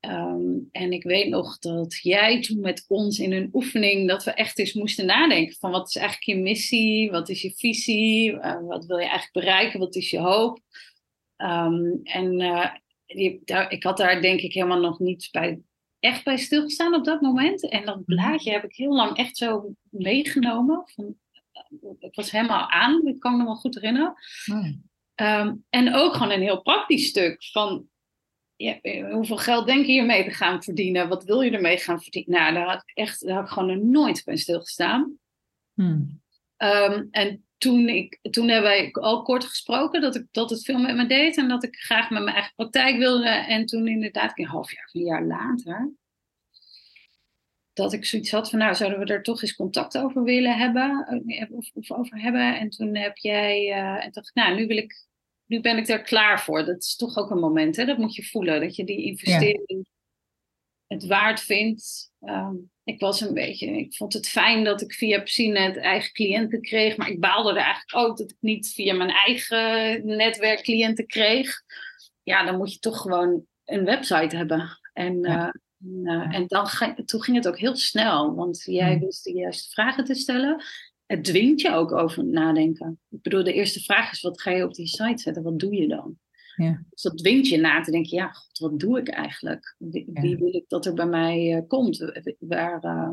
Um, 0.00 0.68
en 0.72 0.92
ik 0.92 1.02
weet 1.02 1.28
nog 1.28 1.58
dat 1.58 1.98
jij 2.02 2.40
toen 2.40 2.60
met 2.60 2.84
ons 2.88 3.18
in 3.18 3.32
een 3.32 3.48
oefening, 3.52 4.08
dat 4.08 4.24
we 4.24 4.30
echt 4.30 4.58
eens 4.58 4.72
moesten 4.72 5.06
nadenken 5.06 5.56
van 5.58 5.70
wat 5.70 5.88
is 5.88 5.96
eigenlijk 5.96 6.26
je 6.26 6.36
missie, 6.44 7.10
wat 7.10 7.28
is 7.28 7.42
je 7.42 7.54
visie, 7.56 8.32
uh, 8.32 8.66
wat 8.66 8.86
wil 8.86 8.96
je 8.96 9.02
eigenlijk 9.02 9.32
bereiken, 9.32 9.80
wat 9.80 9.94
is 9.94 10.10
je 10.10 10.18
hoop. 10.18 10.60
Um, 11.36 12.00
en 12.02 12.40
uh, 12.40 12.70
die, 13.06 13.40
daar, 13.44 13.72
ik 13.72 13.82
had 13.82 13.96
daar 13.96 14.22
denk 14.22 14.40
ik 14.40 14.52
helemaal 14.52 14.80
nog 14.80 14.98
niet 14.98 15.28
bij, 15.30 15.60
echt 16.00 16.24
bij 16.24 16.36
stilgestaan 16.36 16.94
op 16.94 17.04
dat 17.04 17.20
moment. 17.20 17.68
En 17.68 17.84
dat 17.84 18.04
blaadje 18.04 18.50
heb 18.50 18.64
ik 18.64 18.76
heel 18.76 18.94
lang 18.94 19.16
echt 19.16 19.36
zo 19.36 19.74
meegenomen. 19.90 20.82
Van, 20.94 21.16
ik 21.98 22.14
was 22.14 22.30
helemaal 22.30 22.70
aan, 22.70 23.06
ik 23.06 23.20
kan 23.20 23.36
me 23.36 23.42
nog 23.42 23.60
goed 23.60 23.74
herinneren. 23.74 24.14
Um, 25.22 25.64
en 25.70 25.94
ook 25.94 26.12
gewoon 26.12 26.32
een 26.32 26.40
heel 26.40 26.62
praktisch 26.62 27.06
stuk 27.06 27.44
van 27.44 27.88
ja, 28.56 28.78
hoeveel 29.10 29.36
geld 29.36 29.66
denk 29.66 29.86
je 29.86 29.92
hiermee 29.92 30.24
te 30.24 30.30
gaan 30.30 30.62
verdienen? 30.62 31.08
Wat 31.08 31.24
wil 31.24 31.40
je 31.40 31.50
ermee 31.50 31.76
gaan 31.76 32.02
verdienen? 32.02 32.40
Nou, 32.40 32.54
daar 32.54 32.66
had 32.66 32.82
ik 32.84 32.96
echt 32.96 33.26
daar 33.26 33.34
had 33.34 33.44
ik 33.44 33.50
gewoon 33.50 33.90
nooit 33.90 34.24
bij 34.24 34.36
stilgestaan. 34.36 35.18
Hmm. 35.74 36.20
Um, 36.56 37.08
en 37.10 37.46
toen, 37.58 37.88
ik, 37.88 38.18
toen 38.30 38.48
hebben 38.48 38.70
wij 38.70 38.92
al 38.92 39.22
kort 39.22 39.44
gesproken 39.44 40.00
dat, 40.00 40.16
ik, 40.16 40.26
dat 40.30 40.50
het 40.50 40.64
veel 40.64 40.78
met 40.78 40.96
me 40.96 41.06
deed 41.06 41.36
en 41.36 41.48
dat 41.48 41.64
ik 41.64 41.76
graag 41.76 42.10
met 42.10 42.22
mijn 42.22 42.34
eigen 42.34 42.54
praktijk 42.54 42.96
wilde. 42.96 43.28
En 43.28 43.66
toen 43.66 43.88
inderdaad, 43.88 44.38
een 44.38 44.46
half 44.46 44.72
jaar, 44.72 44.90
een 44.92 45.02
jaar 45.02 45.24
later, 45.24 45.92
dat 47.72 47.92
ik 47.92 48.04
zoiets 48.04 48.30
had 48.30 48.50
van, 48.50 48.58
nou, 48.58 48.74
zouden 48.74 48.98
we 48.98 49.04
er 49.06 49.22
toch 49.22 49.42
eens 49.42 49.56
contact 49.56 49.98
over 49.98 50.22
willen 50.22 50.56
hebben? 50.56 51.22
Of, 51.50 51.70
of 51.74 51.92
over 51.92 52.20
hebben? 52.20 52.58
En 52.58 52.70
toen 52.70 52.96
heb 52.96 53.16
jij, 53.16 53.68
uh, 53.68 54.04
en 54.04 54.10
dacht 54.12 54.28
ik, 54.28 54.34
nou, 54.34 54.54
nu 54.54 54.66
wil 54.66 54.76
ik, 54.76 55.06
nu 55.46 55.60
ben 55.60 55.76
ik 55.76 55.88
er 55.88 56.02
klaar 56.02 56.42
voor. 56.42 56.64
Dat 56.64 56.82
is 56.82 56.96
toch 56.96 57.16
ook 57.16 57.30
een 57.30 57.38
moment, 57.38 57.76
hè? 57.76 57.84
Dat 57.84 57.98
moet 57.98 58.14
je 58.14 58.24
voelen, 58.24 58.60
dat 58.60 58.76
je 58.76 58.84
die 58.84 59.04
investering 59.04 59.64
ja. 59.66 60.96
het 60.96 61.06
waard 61.06 61.40
vindt. 61.40 62.10
Um, 62.20 62.70
ik 62.86 63.00
was 63.00 63.20
een 63.20 63.34
beetje, 63.34 63.66
ik 63.66 63.94
vond 63.94 64.12
het 64.12 64.28
fijn 64.28 64.64
dat 64.64 64.80
ik 64.80 64.92
via 64.92 65.20
Psinet 65.20 65.76
eigen 65.76 66.12
cliënten 66.12 66.60
kreeg, 66.60 66.96
maar 66.96 67.10
ik 67.10 67.20
baalde 67.20 67.50
er 67.50 67.56
eigenlijk 67.56 67.94
ook 67.96 68.16
dat 68.16 68.30
ik 68.30 68.36
niet 68.40 68.68
via 68.68 68.94
mijn 68.94 69.10
eigen 69.10 70.06
netwerk 70.06 70.62
cliënten 70.62 71.06
kreeg. 71.06 71.62
Ja, 72.22 72.44
dan 72.44 72.56
moet 72.56 72.72
je 72.72 72.78
toch 72.78 73.00
gewoon 73.00 73.46
een 73.64 73.84
website 73.84 74.36
hebben. 74.36 74.78
En, 74.92 75.20
ja. 75.20 75.54
uh, 76.02 76.34
en 76.34 76.46
dan 76.46 76.68
toen 77.04 77.22
ging 77.22 77.36
het 77.36 77.48
ook 77.48 77.58
heel 77.58 77.76
snel, 77.76 78.34
want 78.34 78.62
jij 78.64 78.92
hmm. 78.92 79.00
wist 79.00 79.24
de 79.24 79.32
juiste 79.32 79.70
vragen 79.70 80.04
te 80.04 80.14
stellen. 80.14 80.62
Het 81.06 81.24
dwingt 81.24 81.60
je 81.60 81.72
ook 81.72 81.92
over 81.92 82.24
nadenken. 82.24 83.00
Ik 83.10 83.22
bedoel, 83.22 83.44
de 83.44 83.52
eerste 83.52 83.80
vraag 83.80 84.12
is: 84.12 84.20
wat 84.20 84.40
ga 84.40 84.50
je 84.50 84.64
op 84.64 84.74
die 84.74 84.86
site 84.86 85.22
zetten? 85.22 85.42
Wat 85.42 85.58
doe 85.58 85.74
je 85.74 85.88
dan? 85.88 86.18
Ja. 86.56 86.84
Dus 86.90 87.02
dat 87.02 87.18
dwingt 87.18 87.48
je 87.48 87.56
na 87.56 87.80
te 87.80 87.90
denken, 87.90 88.16
ja, 88.16 88.28
god, 88.28 88.58
wat 88.58 88.80
doe 88.80 88.98
ik 88.98 89.08
eigenlijk? 89.08 89.74
Wie, 89.78 90.08
wie 90.12 90.36
wil 90.36 90.54
ik 90.54 90.64
dat 90.68 90.86
er 90.86 90.94
bij 90.94 91.06
mij 91.06 91.56
uh, 91.56 91.60
komt? 91.66 92.12
Waar, 92.38 92.84
uh... 92.84 93.10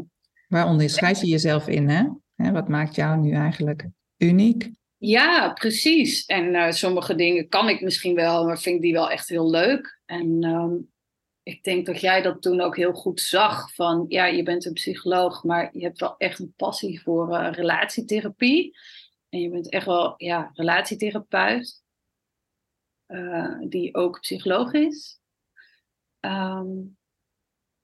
Waar 0.48 0.68
onderscheid 0.68 1.20
je 1.20 1.28
jezelf 1.28 1.68
in, 1.68 1.90
hè? 1.90 2.04
hè? 2.36 2.52
Wat 2.52 2.68
maakt 2.68 2.96
jou 2.96 3.20
nu 3.20 3.32
eigenlijk 3.32 3.88
uniek? 4.18 4.72
Ja, 4.98 5.54
precies. 5.54 6.26
En 6.26 6.54
uh, 6.54 6.72
sommige 6.72 7.16
dingen 7.16 7.48
kan 7.48 7.70
ik 7.70 7.82
misschien 7.82 8.16
wel, 8.16 8.46
maar 8.46 8.60
vind 8.60 8.76
ik 8.76 8.82
die 8.82 8.94
wel 8.94 9.10
echt 9.10 9.30
heel 9.30 9.50
leuk. 9.50 10.02
En 10.06 10.44
um, 10.44 10.92
ik 11.44 11.64
denk 11.64 11.86
dat 11.86 12.02
jij 12.02 12.22
dat 12.22 12.42
toen 12.42 12.62
ook 12.62 12.76
heel 12.76 12.94
goed 12.94 13.22
zag. 13.22 13.74
Van 13.74 14.06
ja, 14.08 14.26
je 14.26 14.44
bent 14.44 14.66
een 14.66 14.74
psycholoog, 14.74 15.44
maar 15.44 15.78
je 15.78 15.84
hebt 15.84 16.00
wel 16.00 16.18
echt 16.18 16.40
een 16.40 16.54
passie 16.56 17.02
voor 17.02 17.36
relatietherapie. 17.38 18.78
En 19.30 19.40
je 19.40 19.50
bent 19.50 19.70
echt 19.70 19.86
wel 19.86 20.14
ja, 20.18 20.52
relatietherapeut. 20.54 21.82
Eh, 23.06 23.56
die 23.68 23.96
ook 23.96 24.20
psycholoog 24.20 24.74
is. 24.74 25.20
Ehm, 26.20 26.70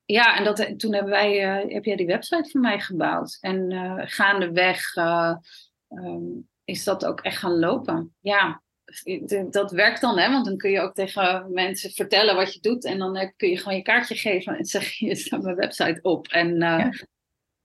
ja, 0.06 0.38
en 0.38 0.44
dat, 0.44 0.80
toen 0.80 0.94
hebben 0.94 1.12
wij, 1.12 1.64
uh, 1.64 1.74
heb 1.74 1.86
jij 1.86 1.96
die 1.96 2.06
website 2.06 2.50
voor 2.50 2.62
mij 2.62 2.80
gebouwd. 2.80 3.38
En 3.42 3.72
gaandeweg 4.08 4.96
um, 5.88 6.50
is 6.64 6.84
dat 6.84 7.06
ook 7.06 7.22
echt 7.22 7.38
gaan 7.38 7.60
lopen. 7.60 8.16
Ja, 8.20 8.64
dat 9.50 9.72
werkt 9.72 10.02
dan, 10.02 10.20
hè? 10.20 10.32
want 10.32 10.46
dan 10.46 10.58
kun 10.58 10.72
je 10.72 10.80
ook 10.80 10.94
tegen 10.94 11.52
mensen 11.52 11.92
vertellen 11.92 12.36
wat 12.36 12.54
je 12.54 12.60
doet. 12.60 12.86
En 12.86 12.98
dan 12.98 13.34
kun 13.36 13.50
je 13.50 13.58
gewoon 13.58 13.78
je 13.78 13.84
kaartje 13.84 14.16
geven 14.16 14.58
en 14.58 14.66
zeg 14.76 14.92
je, 14.92 15.16
staat 15.16 15.42
mijn 15.42 15.56
website 15.56 16.00
op. 16.02 16.28
En 16.28 16.56
ja. 16.56 16.92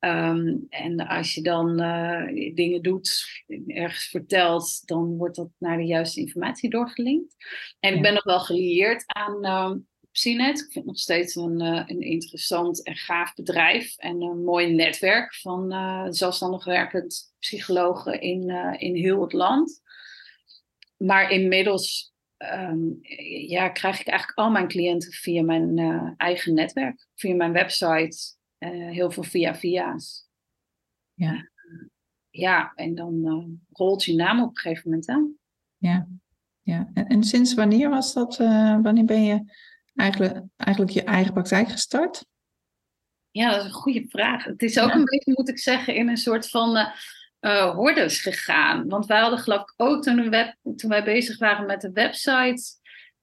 Ehm, 0.05 0.57
en 0.69 1.07
als 1.07 1.35
je 1.35 1.43
dan 1.43 1.81
uh, 1.83 2.55
dingen 2.55 2.83
doet, 2.83 3.25
ergens 3.67 4.07
vertelt, 4.07 4.87
dan 4.87 5.17
wordt 5.17 5.37
dat 5.37 5.49
naar 5.59 5.77
de 5.77 5.85
juiste 5.85 6.21
informatie 6.21 6.71
doorgelinkt. 6.71 7.35
En 7.81 7.95
ik 7.95 8.03
ben 8.03 8.15
nog 8.15 8.25
wel 8.25 8.41
gelieerd 8.41 9.05
aan 9.07 9.45
uh, 9.45 9.73
Psinet. 10.11 10.59
Ik 10.59 10.65
vind 10.65 10.75
het 10.75 10.85
nog 10.85 10.99
steeds 10.99 11.35
een, 11.35 11.63
uh, 11.63 11.83
een 11.87 12.01
interessant 12.01 12.83
en 12.83 12.97
gaaf 12.97 13.35
bedrijf. 13.35 13.97
En 13.97 14.23
een 14.23 14.45
mooi 14.45 14.75
netwerk 14.75 15.35
van 15.35 15.73
zelfstandig 16.15 16.65
werkend 16.65 17.35
psychologen 17.39 18.21
in, 18.21 18.51
in 18.79 18.95
heel 18.95 19.21
het 19.21 19.33
land. 19.33 19.83
Maar 20.97 21.31
inmiddels 21.31 22.13
um, 22.39 22.99
ja, 23.49 23.69
krijg 23.69 24.01
ik 24.01 24.07
eigenlijk 24.07 24.39
al 24.39 24.51
mijn 24.51 24.69
cliënten 24.69 25.13
via 25.13 25.43
mijn 25.43 25.79
eigen 26.17 26.55
netwerk, 26.55 27.07
via 27.15 27.35
mijn 27.35 27.53
website 27.53 28.17
uh, 28.59 28.91
heel 28.91 29.11
veel 29.11 29.23
via 29.23 29.55
via's. 29.55 30.29
Ja. 31.15 31.49
Ja, 32.31 32.73
en 32.75 32.95
dan 32.95 33.15
uh, 33.15 33.45
rolt 33.71 34.05
je 34.05 34.15
naam 34.15 34.43
op 34.43 34.49
een 34.49 34.59
gegeven 34.59 34.91
moment 34.91 35.09
aan. 35.09 35.35
Ja, 35.77 36.09
ja. 36.63 36.91
En, 36.95 37.07
en 37.07 37.25
sinds 37.25 37.55
wanneer 37.55 37.89
was 37.91 38.13
dat? 38.13 38.37
Wanneer 38.37 39.05
ben 39.05 39.25
je 39.25 39.45
eigenlijk, 39.95 40.43
eigenlijk 40.57 40.93
je 40.93 41.05
eigen 41.05 41.33
praktijk 41.33 41.69
gestart? 41.69 42.27
Ja, 43.31 43.51
dat 43.51 43.59
is 43.59 43.65
een 43.65 43.73
goede 43.73 44.05
vraag. 44.09 44.45
Het 44.45 44.63
is 44.63 44.79
ook 44.79 44.93
een 44.93 45.05
beetje, 45.05 45.33
moet 45.35 45.49
ik 45.49 45.59
zeggen, 45.59 45.95
in 45.95 46.09
een 46.09 46.17
soort 46.17 46.49
van 46.49 46.89
uh, 47.45 47.75
hordes 47.75 48.21
gegaan. 48.21 48.89
Want 48.89 49.07
wij 49.07 49.21
hadden 49.21 49.39
geloof 49.39 49.61
ik 49.61 49.75
ook 49.77 50.03
toen, 50.03 50.31
web, 50.31 50.55
toen 50.77 50.91
wij 50.91 51.05
bezig 51.05 51.39
waren 51.39 51.67
met 51.67 51.81
de 51.81 51.93
website, 51.93 52.63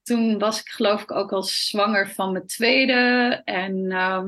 toen 0.04 0.40
was 0.40 0.60
ik 0.60 0.70
geloof 0.70 1.02
ik 1.02 1.12
ook 1.12 1.32
al 1.32 1.44
zwanger 1.44 2.10
van 2.10 2.32
mijn 2.32 2.48
tweede. 2.48 3.42
En 3.44 3.76
uh, 3.92 4.24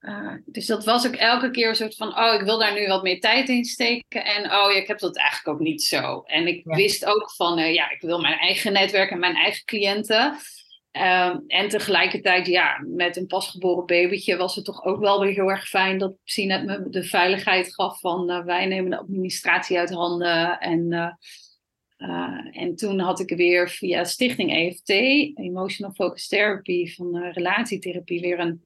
uh, 0.00 0.34
dus 0.44 0.66
dat 0.66 0.84
was 0.84 1.06
ook 1.06 1.14
elke 1.14 1.50
keer 1.50 1.68
een 1.68 1.74
soort 1.74 1.94
van, 1.94 2.18
oh, 2.18 2.34
ik 2.34 2.40
wil 2.40 2.58
daar 2.58 2.74
nu 2.74 2.86
wat 2.86 3.02
meer 3.02 3.20
tijd 3.20 3.48
in 3.48 3.64
steken. 3.64 4.24
En 4.24 4.44
oh, 4.44 4.72
ja, 4.72 4.76
ik 4.76 4.86
heb 4.86 4.98
dat 4.98 5.16
eigenlijk 5.16 5.48
ook 5.48 5.64
niet 5.66 5.82
zo. 5.82 6.22
En 6.26 6.46
ik 6.46 6.64
wist 6.64 7.04
ook 7.04 7.32
van, 7.34 7.58
uh, 7.58 7.74
ja, 7.74 7.90
ik 7.90 8.00
wil 8.00 8.20
mijn 8.20 8.38
eigen 8.38 8.72
netwerk 8.72 9.10
en 9.10 9.18
mijn 9.18 9.36
eigen 9.36 9.64
cliënten. 9.64 10.36
Uh, 10.92 11.36
en 11.46 11.68
tegelijkertijd, 11.68 12.46
ja, 12.46 12.84
met 12.86 13.16
een 13.16 13.26
pasgeboren 13.26 13.86
babytje 13.86 14.36
was 14.36 14.54
het 14.54 14.64
toch 14.64 14.84
ook 14.84 15.00
wel 15.00 15.20
weer 15.20 15.32
heel 15.32 15.50
erg 15.50 15.68
fijn 15.68 15.98
dat 15.98 16.22
Psinet 16.24 16.64
me 16.64 16.88
de 16.88 17.04
veiligheid 17.04 17.74
gaf 17.74 18.00
van, 18.00 18.30
uh, 18.30 18.44
wij 18.44 18.66
nemen 18.66 18.90
de 18.90 18.98
administratie 18.98 19.78
uit 19.78 19.90
handen. 19.90 20.58
En, 20.58 21.16
en 22.50 22.74
toen 22.76 22.98
had 22.98 23.20
ik 23.20 23.36
weer 23.36 23.68
via 23.70 24.04
Stichting 24.04 24.52
EFT, 24.52 24.88
Emotional 25.38 25.92
Focus 25.92 26.28
Therapy, 26.28 26.86
van 26.86 27.16
relatietherapie, 27.16 28.20
weer 28.20 28.38
een 28.38 28.64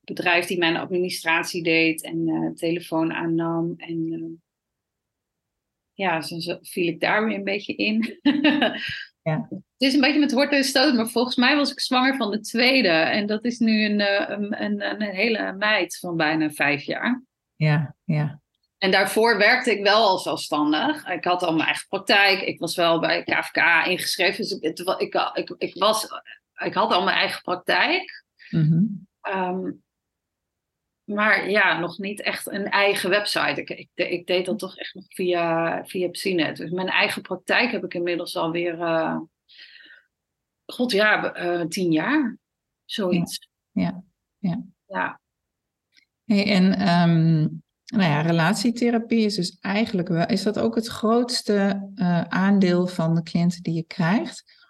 bedrijf 0.00 0.46
die 0.46 0.58
mijn 0.58 0.76
administratie 0.76 1.62
deed 1.62 2.02
en 2.02 2.52
telefoon 2.54 3.12
aannam. 3.12 3.74
En 3.76 4.42
ja, 5.94 6.20
zo, 6.20 6.58
viel 6.60 6.86
ik 6.86 7.00
daar 7.00 7.26
weer 7.26 7.36
een 7.36 7.44
beetje 7.44 7.74
in. 7.74 8.18
ja. 9.24 9.46
Het 9.50 9.62
is 9.76 9.94
een 9.94 10.00
beetje 10.00 10.20
met 10.20 10.32
horten 10.32 10.58
en 10.58 10.64
stoot, 10.64 10.94
maar 10.94 11.08
volgens 11.08 11.36
mij 11.36 11.56
was 11.56 11.72
ik 11.72 11.80
zwanger 11.80 12.16
van 12.16 12.30
de 12.30 12.40
tweede. 12.40 12.88
En 12.88 13.26
dat 13.26 13.44
is 13.44 13.58
nu 13.58 13.84
een, 13.84 14.00
uh, 14.00 14.28
een, 14.28 14.62
een, 14.62 14.90
een, 14.90 15.02
hele 15.02 15.52
meid 15.52 15.98
van 15.98 16.16
bijna 16.16 16.50
vijf 16.50 16.82
jaar. 16.82 17.22
Ja, 17.56 17.94
ja. 18.04 18.40
En 18.78 18.90
daarvoor 18.90 19.38
werkte 19.38 19.70
ik 19.70 19.82
wel 19.82 20.08
al 20.08 20.18
zelfstandig. 20.18 21.08
Ik 21.08 21.24
had 21.24 21.42
al 21.42 21.52
mijn 21.52 21.66
eigen 21.66 21.88
praktijk. 21.88 22.40
Ik 22.40 22.58
was 22.58 22.76
wel 22.76 23.00
bij 23.00 23.22
KVK 23.22 23.86
ingeschreven. 23.86 24.36
Dus 24.36 24.52
ik, 24.52 24.78
ik, 24.98 25.14
ik, 25.34 25.54
ik, 25.58 25.74
was, 25.74 26.08
ik 26.64 26.74
had 26.74 26.92
al 26.92 27.04
mijn 27.04 27.16
eigen 27.16 27.42
praktijk. 27.42 28.24
Mm 28.50 28.62
-hmm. 28.62 29.06
um, 29.34 29.82
maar 31.04 31.50
ja, 31.50 31.78
nog 31.78 31.98
niet 31.98 32.20
echt 32.20 32.46
een 32.46 32.70
eigen 32.70 33.10
website. 33.10 33.60
Ik, 33.60 33.70
ik, 33.70 33.88
ik 33.94 34.26
deed 34.26 34.46
dat 34.46 34.58
toch 34.58 34.76
echt 34.76 34.94
nog 34.94 35.04
via, 35.08 35.84
via 35.84 36.08
Psinet. 36.08 36.56
Dus 36.56 36.70
mijn 36.70 36.88
eigen 36.88 37.22
praktijk 37.22 37.70
heb 37.70 37.84
ik 37.84 37.94
inmiddels 37.94 38.36
alweer, 38.36 38.78
uh, 38.78 39.20
god 40.66 40.92
ja, 40.92 41.36
uh, 41.44 41.66
tien 41.66 41.92
jaar. 41.92 42.38
Zoiets. 42.84 43.48
Ja, 43.70 44.02
ja. 44.38 44.62
ja. 44.86 45.20
Hey, 46.24 46.52
en 46.52 46.64
um, 46.88 47.62
nou 47.84 48.10
ja, 48.10 48.20
relatietherapie 48.20 49.24
is 49.24 49.34
dus 49.34 49.58
eigenlijk 49.60 50.08
wel, 50.08 50.26
is 50.26 50.42
dat 50.42 50.58
ook 50.58 50.74
het 50.74 50.86
grootste 50.86 51.90
uh, 51.94 52.20
aandeel 52.20 52.86
van 52.86 53.14
de 53.14 53.22
cliënten 53.22 53.62
die 53.62 53.74
je 53.74 53.82
krijgt? 53.82 54.63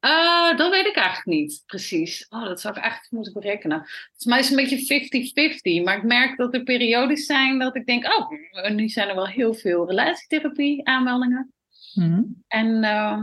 Uh, 0.00 0.56
dat 0.56 0.70
weet 0.70 0.86
ik 0.86 0.96
eigenlijk 0.96 1.38
niet 1.38 1.62
precies. 1.66 2.26
Oh, 2.28 2.44
dat 2.44 2.60
zou 2.60 2.74
ik 2.74 2.80
eigenlijk 2.82 3.12
moeten 3.12 3.32
berekenen. 3.32 3.78
Volgens 3.78 4.24
mij 4.24 4.38
is 4.38 4.48
het 4.50 4.90
een 4.90 5.08
beetje 5.08 5.80
50-50. 5.80 5.84
Maar 5.84 5.96
ik 5.96 6.02
merk 6.02 6.36
dat 6.36 6.54
er 6.54 6.62
periodes 6.62 7.26
zijn 7.26 7.58
dat 7.58 7.76
ik 7.76 7.86
denk: 7.86 8.04
oh, 8.04 8.30
nu 8.70 8.88
zijn 8.88 9.08
er 9.08 9.14
wel 9.14 9.28
heel 9.28 9.54
veel 9.54 9.86
relatietherapie 9.86 10.86
aanmeldingen. 10.86 11.52
Mm 11.94 12.42
En, 12.48 12.66
uh, 12.84 13.22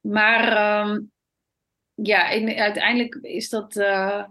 maar 0.00 0.52
uh, 0.52 0.98
ja, 1.94 2.28
in, 2.28 2.56
uiteindelijk 2.56 3.14
is 3.14 3.48
dat 3.48 3.76
uh, 3.76 4.24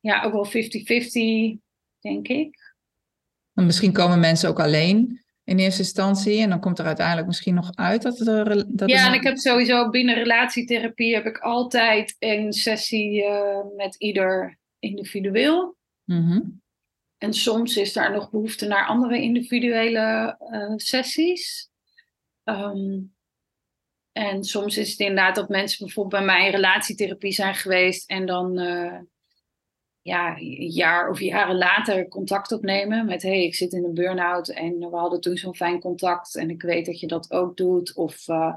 ja, 0.00 0.22
ook 0.22 0.32
wel 0.32 0.46
50-50, 0.46 1.58
denk 2.00 2.28
ik. 2.28 2.74
En 3.54 3.66
misschien 3.66 3.92
komen 3.92 4.20
mensen 4.20 4.48
ook 4.48 4.60
alleen 4.60 5.24
in 5.50 5.58
eerste 5.58 5.82
instantie. 5.82 6.40
En 6.40 6.48
dan 6.48 6.60
komt 6.60 6.78
er 6.78 6.86
uiteindelijk 6.86 7.26
misschien 7.26 7.54
nog 7.54 7.70
uit 7.74 8.02
dat 8.02 8.18
er. 8.18 8.64
Dat 8.68 8.90
ja, 8.90 9.06
en 9.06 9.14
ik 9.14 9.22
heb 9.22 9.36
sowieso 9.36 9.90
binnen 9.90 10.14
relatietherapie 10.14 11.14
heb 11.14 11.26
ik 11.26 11.38
altijd 11.38 12.16
een 12.18 12.52
sessie 12.52 13.22
uh, 13.22 13.58
met 13.76 13.94
ieder 13.94 14.58
individueel. 14.78 15.76
Mm 16.04 16.62
En 17.18 17.32
soms 17.34 17.76
is 17.76 17.92
daar 17.92 18.12
nog 18.12 18.30
behoefte 18.30 18.66
naar 18.66 18.86
andere 18.86 19.20
individuele 19.20 20.36
uh, 20.52 20.72
sessies. 20.76 21.70
Um, 22.44 23.14
en 24.12 24.44
soms 24.44 24.76
is 24.76 24.90
het 24.90 24.98
inderdaad 24.98 25.34
dat 25.34 25.48
mensen 25.48 25.84
bijvoorbeeld 25.84 26.24
bij 26.24 26.34
mij 26.34 26.46
in 26.46 26.52
relatietherapie 26.52 27.32
zijn 27.32 27.54
geweest 27.54 28.10
en 28.10 28.26
dan 28.26 28.58
uh, 28.60 28.98
ja, 30.02 30.38
een 30.38 30.70
jaar 30.70 31.10
of 31.10 31.20
jaren 31.20 31.56
later 31.56 32.08
contact 32.08 32.52
opnemen 32.52 33.06
met 33.06 33.22
hey, 33.22 33.44
ik 33.44 33.54
zit 33.54 33.72
in 33.72 33.84
een 33.84 33.94
burn-out 33.94 34.48
en 34.48 34.78
we 34.78 34.96
hadden 34.96 35.20
toen 35.20 35.36
zo'n 35.36 35.56
fijn 35.56 35.80
contact 35.80 36.36
en 36.36 36.50
ik 36.50 36.62
weet 36.62 36.86
dat 36.86 37.00
je 37.00 37.06
dat 37.06 37.30
ook 37.30 37.56
doet. 37.56 37.94
Of 37.94 38.28
uh, 38.28 38.54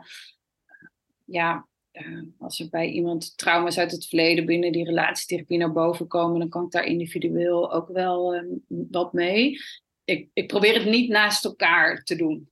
ja, 1.25 1.67
uh, 1.91 2.21
als 2.37 2.59
er 2.59 2.69
bij 2.69 2.89
iemand 2.89 3.37
trauma's 3.37 3.77
uit 3.77 3.91
het 3.91 4.05
verleden 4.05 4.45
binnen 4.45 4.71
die 4.71 4.85
relatietherapie 4.85 5.57
naar 5.57 5.71
boven 5.71 6.07
komen, 6.07 6.39
dan 6.39 6.49
kan 6.49 6.65
ik 6.65 6.71
daar 6.71 6.85
individueel 6.85 7.73
ook 7.73 7.87
wel 7.87 8.35
uh, 8.35 8.41
wat 8.67 9.13
mee. 9.13 9.57
Ik, 10.03 10.29
ik 10.33 10.47
probeer 10.47 10.73
het 10.73 10.85
niet 10.85 11.09
naast 11.09 11.45
elkaar 11.45 12.03
te 12.03 12.15
doen. 12.15 12.51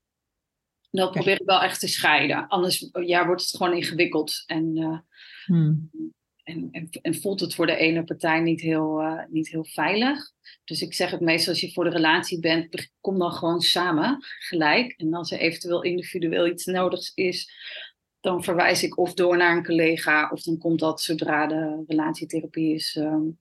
Dat 0.90 1.12
probeer 1.12 1.42
ik 1.42 1.46
wel 1.46 1.62
echt 1.62 1.80
te 1.80 1.88
scheiden. 1.88 2.48
Anders 2.48 2.90
ja, 2.92 3.26
wordt 3.26 3.42
het 3.42 3.56
gewoon 3.56 3.74
ingewikkeld. 3.74 4.44
En, 4.46 5.06
hmm 5.46 5.90
en, 6.52 6.70
en, 6.72 6.90
en, 7.02 7.16
voelt 7.16 7.40
het 7.40 7.56
voor 7.56 7.66
de 7.66 7.76
ene 7.76 8.04
partij 8.04 8.40
niet 8.40 8.62
heel, 8.62 9.02
uh, 9.02 9.24
niet 9.30 9.50
heel 9.50 9.66
veilig. 9.66 10.32
Dus 10.64 10.82
ik 10.82 10.94
zeg 10.94 11.12
het 11.12 11.22
meestal 11.22 11.54
als 11.54 11.62
je 11.62 11.72
voor 11.72 11.84
de 11.84 11.90
relatie 11.90 12.40
bent, 12.40 12.92
kom 13.02 13.20
dan 13.20 13.32
gewoon 13.32 13.62
samen 13.62 14.18
gelijk. 14.40 14.94
En 14.98 15.14
als 15.14 15.32
er 15.32 15.40
eventueel 15.40 15.84
individueel 15.84 16.48
iets 16.48 16.66
nodigs 16.66 17.12
is, 17.14 17.52
dan 18.20 18.44
verwijs 18.44 18.84
ik 18.84 18.98
of 18.98 19.14
door 19.14 19.38
naar 19.38 19.58
een 19.58 19.66
collega, 19.66 20.30
of 20.30 20.42
dan 20.42 20.58
komt 20.58 20.80
dat 20.80 21.02
zodra 21.02 21.48
de 21.48 21.84
relatietherapie 21.88 22.74
is 22.74 22.96
um, 22.96 23.40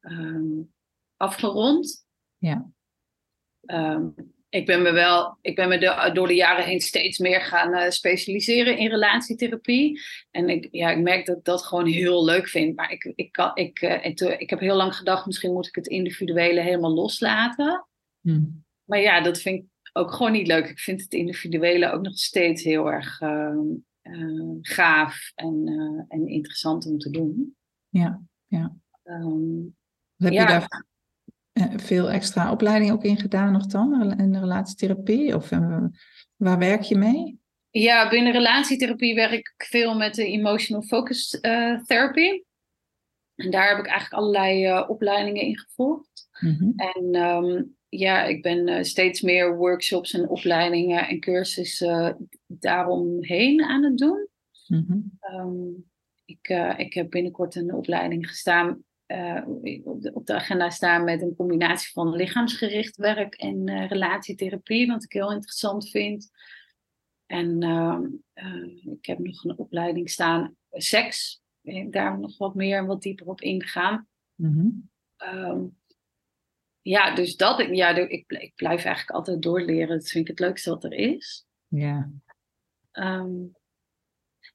um, 0.00 0.72
afgerond. 1.16 2.06
Ja. 2.38 2.70
Um, 3.60 4.14
ik 4.50 4.66
ben 4.66 4.82
me 4.82 4.92
wel, 4.92 5.38
ik 5.40 5.54
ben 5.54 5.68
me 5.68 5.78
de, 5.78 6.10
door 6.12 6.26
de 6.26 6.34
jaren 6.34 6.64
heen 6.64 6.80
steeds 6.80 7.18
meer 7.18 7.40
gaan 7.40 7.74
uh, 7.74 7.90
specialiseren 7.90 8.78
in 8.78 8.88
relatietherapie. 8.88 10.00
En 10.30 10.48
ik, 10.48 10.68
ja, 10.70 10.90
ik 10.90 10.98
merk 10.98 11.26
dat 11.26 11.36
ik 11.36 11.44
dat 11.44 11.62
gewoon 11.62 11.86
heel 11.86 12.24
leuk 12.24 12.48
vind. 12.48 12.76
Maar 12.76 12.92
ik, 12.92 13.12
ik, 13.14 13.32
kan, 13.32 13.50
ik, 13.54 13.82
uh, 13.82 14.04
ik, 14.04 14.20
ik, 14.20 14.50
heb 14.50 14.60
heel 14.60 14.76
lang 14.76 14.96
gedacht, 14.96 15.26
misschien 15.26 15.52
moet 15.52 15.66
ik 15.66 15.74
het 15.74 15.86
individuele 15.86 16.60
helemaal 16.60 16.94
loslaten. 16.94 17.86
Hmm. 18.20 18.64
Maar 18.84 19.00
ja, 19.00 19.20
dat 19.20 19.40
vind 19.40 19.62
ik 19.62 19.68
ook 19.92 20.12
gewoon 20.12 20.32
niet 20.32 20.46
leuk. 20.46 20.68
Ik 20.68 20.78
vind 20.78 21.00
het 21.00 21.12
individuele 21.12 21.90
ook 21.90 22.02
nog 22.02 22.18
steeds 22.18 22.62
heel 22.62 22.92
erg 22.92 23.20
uh, 23.20 23.58
gaaf 24.60 25.32
en, 25.34 25.64
en 26.08 26.28
interessant 26.28 26.86
om 26.86 26.98
te 26.98 27.10
doen. 27.10 27.56
Ja, 27.88 28.22
ja. 28.46 28.76
Um, 29.04 29.76
heb 30.16 30.32
ja. 30.32 30.40
je 30.40 30.46
daar 30.46 30.88
veel 31.76 32.10
extra 32.10 32.50
opleiding 32.50 32.92
ook 32.92 33.04
in 33.04 33.18
gedaan 33.18 33.52
nog 33.52 33.66
dan, 33.66 34.18
in 34.18 34.32
de 34.32 34.38
relatietherapie? 34.38 35.36
Of 35.36 35.50
uh, 35.50 35.84
waar 36.36 36.58
werk 36.58 36.82
je 36.82 36.96
mee? 36.96 37.38
Ja, 37.70 38.08
binnen 38.08 38.32
relatietherapie 38.32 39.14
werk 39.14 39.32
ik 39.32 39.54
veel 39.56 39.96
met 39.96 40.14
de 40.14 40.26
emotional 40.26 40.82
focus 40.82 41.38
uh, 41.42 41.80
therapy. 41.84 42.42
En 43.34 43.50
daar 43.50 43.68
heb 43.68 43.78
ik 43.78 43.86
eigenlijk 43.86 44.22
allerlei 44.22 44.66
uh, 44.66 44.84
opleidingen 44.88 45.42
in 45.42 45.58
gevolgd. 45.58 46.28
Mm 46.40 46.56
-hmm. 46.58 46.72
En 46.76 47.14
um, 47.14 47.76
ja, 47.88 48.24
ik 48.24 48.42
ben 48.42 48.84
steeds 48.84 49.20
meer 49.20 49.56
workshops 49.56 50.12
en 50.12 50.28
opleidingen 50.28 51.08
en 51.08 51.20
cursussen 51.20 52.28
daaromheen 52.46 53.62
aan 53.62 53.84
het 53.84 53.98
doen. 53.98 54.28
Mm 54.66 54.84
-hmm. 54.88 55.18
um, 55.38 55.90
ik, 56.24 56.48
ik 56.76 56.94
heb 56.94 57.10
binnenkort 57.10 57.54
een 57.54 57.74
opleiding 57.74 58.28
gestaan 58.28 58.84
uh, 59.10 59.42
op, 59.84 60.02
de, 60.02 60.10
op, 60.14 60.26
de, 60.26 60.34
agenda 60.34 60.70
staan 60.70 61.04
met 61.04 61.22
een 61.22 61.34
combinatie 61.36 61.92
van 61.92 62.16
lichaamsgericht 62.16 62.96
werk 62.96 63.34
en 63.34 63.70
uh, 63.70 63.88
relatietherapie, 63.88 64.86
wat 64.86 65.04
ik 65.04 65.12
heel 65.12 65.32
interessant 65.32 65.90
vind. 65.90 66.30
En 67.26 67.62
uh, 67.62 67.98
ik 68.92 69.06
heb 69.06 69.18
nog 69.18 69.44
een 69.44 69.58
opleiding 69.58 70.10
staan, 70.10 70.56
seks, 70.70 71.42
daar 71.90 72.18
nog 72.18 72.38
wat 72.38 72.54
meer 72.54 72.78
en 72.78 72.86
wat 72.86 73.02
dieper 73.02 73.26
op 73.26 73.40
ingaan. 73.40 74.08
Mm 74.34 74.52
-hmm. 74.52 74.90
um, 75.34 75.78
ja, 76.82 77.14
dus 77.14 77.36
dat, 77.36 77.68
ja, 77.70 77.96
ik, 77.96 78.24
ik 78.32 78.52
blijf 78.54 78.84
eigenlijk 78.84 79.10
altijd 79.10 79.42
doorleren. 79.42 79.98
Dat 79.98 80.08
vind 80.08 80.24
ik 80.24 80.30
het 80.30 80.46
leukste 80.46 80.70
wat 80.70 80.84
er 80.84 80.92
is. 80.92 81.46
Ja. 81.68 82.10
Um, 82.92 83.52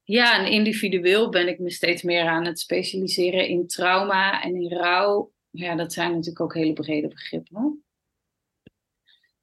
ja, 0.07 0.39
en 0.39 0.51
individueel 0.51 1.29
ben 1.29 1.47
ik 1.47 1.59
me 1.59 1.71
steeds 1.71 2.01
meer 2.01 2.27
aan 2.27 2.45
het 2.45 2.59
specialiseren 2.59 3.47
in 3.47 3.67
trauma 3.67 4.43
en 4.43 4.55
in 4.55 4.71
rouw. 4.71 5.31
Ja, 5.50 5.75
dat 5.75 5.93
zijn 5.93 6.12
natuurlijk 6.12 6.39
ook 6.39 6.53
hele 6.53 6.74
brede 6.74 7.07
begrippen. 7.07 7.83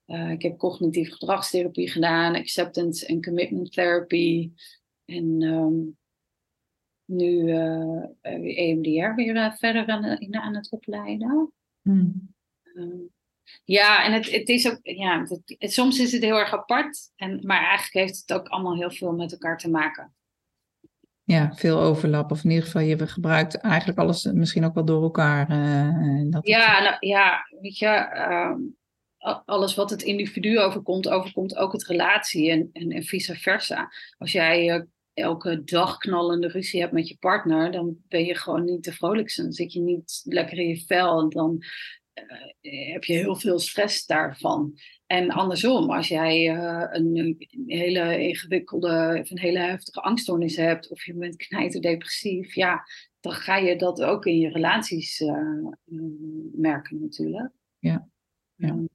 Uh, 0.06 0.30
ik 0.30 0.42
heb 0.42 0.58
cognitieve 0.58 1.12
gedragstherapie 1.12 1.90
gedaan, 1.90 2.34
acceptance 2.34 3.06
en 3.06 3.22
commitment 3.22 3.72
therapy. 3.72 4.52
En 5.04 5.42
um, 5.42 5.96
nu 7.04 7.26
uh, 7.26 8.04
EMDR 8.22 9.14
weer 9.14 9.34
uh, 9.34 9.52
verder 9.54 9.86
aan, 9.86 10.04
in, 10.04 10.36
aan 10.36 10.54
het 10.54 10.70
opleiden. 10.70 11.52
Hmm. 11.82 12.34
ja, 13.64 14.04
en 14.04 14.12
het, 14.12 14.30
het 14.30 14.48
is 14.48 14.70
ook, 14.70 14.78
ja, 14.82 15.20
het, 15.20 15.54
het, 15.58 15.72
soms 15.72 16.00
is 16.00 16.12
het 16.12 16.22
heel 16.22 16.38
erg 16.38 16.52
apart. 16.52 17.12
En, 17.16 17.46
maar 17.46 17.64
eigenlijk 17.64 18.06
heeft 18.06 18.20
het 18.20 18.32
ook 18.32 18.48
allemaal 18.48 18.76
heel 18.76 18.90
veel 18.90 19.12
met 19.12 19.32
elkaar 19.32 19.58
te 19.58 19.70
maken 19.70 20.14
ja, 21.24 21.52
veel 21.54 21.80
overlap. 21.80 22.30
Of 22.30 22.44
in 22.44 22.50
ieder 22.50 22.64
geval, 22.64 22.82
je 22.82 23.06
gebruikt 23.06 23.54
eigenlijk 23.56 23.98
alles 23.98 24.24
misschien 24.24 24.64
ook 24.64 24.74
wel 24.74 24.84
door 24.84 25.02
elkaar. 25.02 25.50
Uh, 25.50 26.30
dat 26.30 26.46
ja, 26.46 26.82
nou, 26.82 26.96
ja, 27.00 27.48
weet 27.60 27.78
je, 27.78 28.10
uh, 28.14 28.56
alles 29.44 29.74
wat 29.74 29.90
het 29.90 30.02
individu 30.02 30.58
overkomt, 30.58 31.08
overkomt 31.08 31.56
ook 31.56 31.72
het 31.72 31.86
relatie 31.86 32.50
en, 32.50 32.70
en, 32.72 32.90
en 32.90 33.02
vice 33.02 33.34
versa. 33.34 33.92
Als 34.18 34.32
jij 34.32 34.74
uh, 34.74 34.82
elke 35.14 35.64
dag 35.64 35.96
knallende 35.96 36.48
ruzie 36.48 36.80
hebt 36.80 36.92
met 36.92 37.08
je 37.08 37.16
partner, 37.20 37.72
dan 37.72 37.96
ben 38.08 38.24
je 38.24 38.34
gewoon 38.34 38.64
niet 38.64 38.82
te 38.82 38.92
vrolijk. 38.92 39.36
Dan 39.36 39.52
zit 39.52 39.72
je 39.72 39.80
niet 39.80 40.22
lekker 40.24 40.58
in 40.58 40.68
je 40.68 40.84
vel 40.86 41.20
en 41.20 41.28
dan 41.28 41.62
heb 42.92 43.04
je 43.04 43.12
heel 43.12 43.36
veel 43.36 43.58
stress 43.58 44.06
daarvan. 44.06 44.78
En 45.12 45.30
andersom, 45.30 45.90
als 45.90 46.08
jij 46.08 46.56
uh, 46.56 46.86
een, 46.90 47.16
een, 47.16 47.36
hele 47.66 48.28
ingewikkelde 48.28 49.18
of 49.20 49.30
een 49.30 49.38
hele 49.38 49.58
heftige 49.58 50.00
angststoornis 50.00 50.56
hebt, 50.56 50.90
of 50.90 51.04
je 51.04 51.14
bent 51.14 51.36
knijterdepressief, 51.36 52.54
ja, 52.54 52.84
dan 53.20 53.32
ga 53.32 53.56
je 53.56 53.76
dat 53.76 54.02
ook 54.02 54.26
in 54.26 54.38
je 54.38 54.48
relaties 54.48 55.20
uh, 55.20 55.66
merken 56.52 57.00
natuurlijk. 57.00 57.50
Ja. 57.78 58.08
ja. 58.54 58.68
Um, 58.68 58.88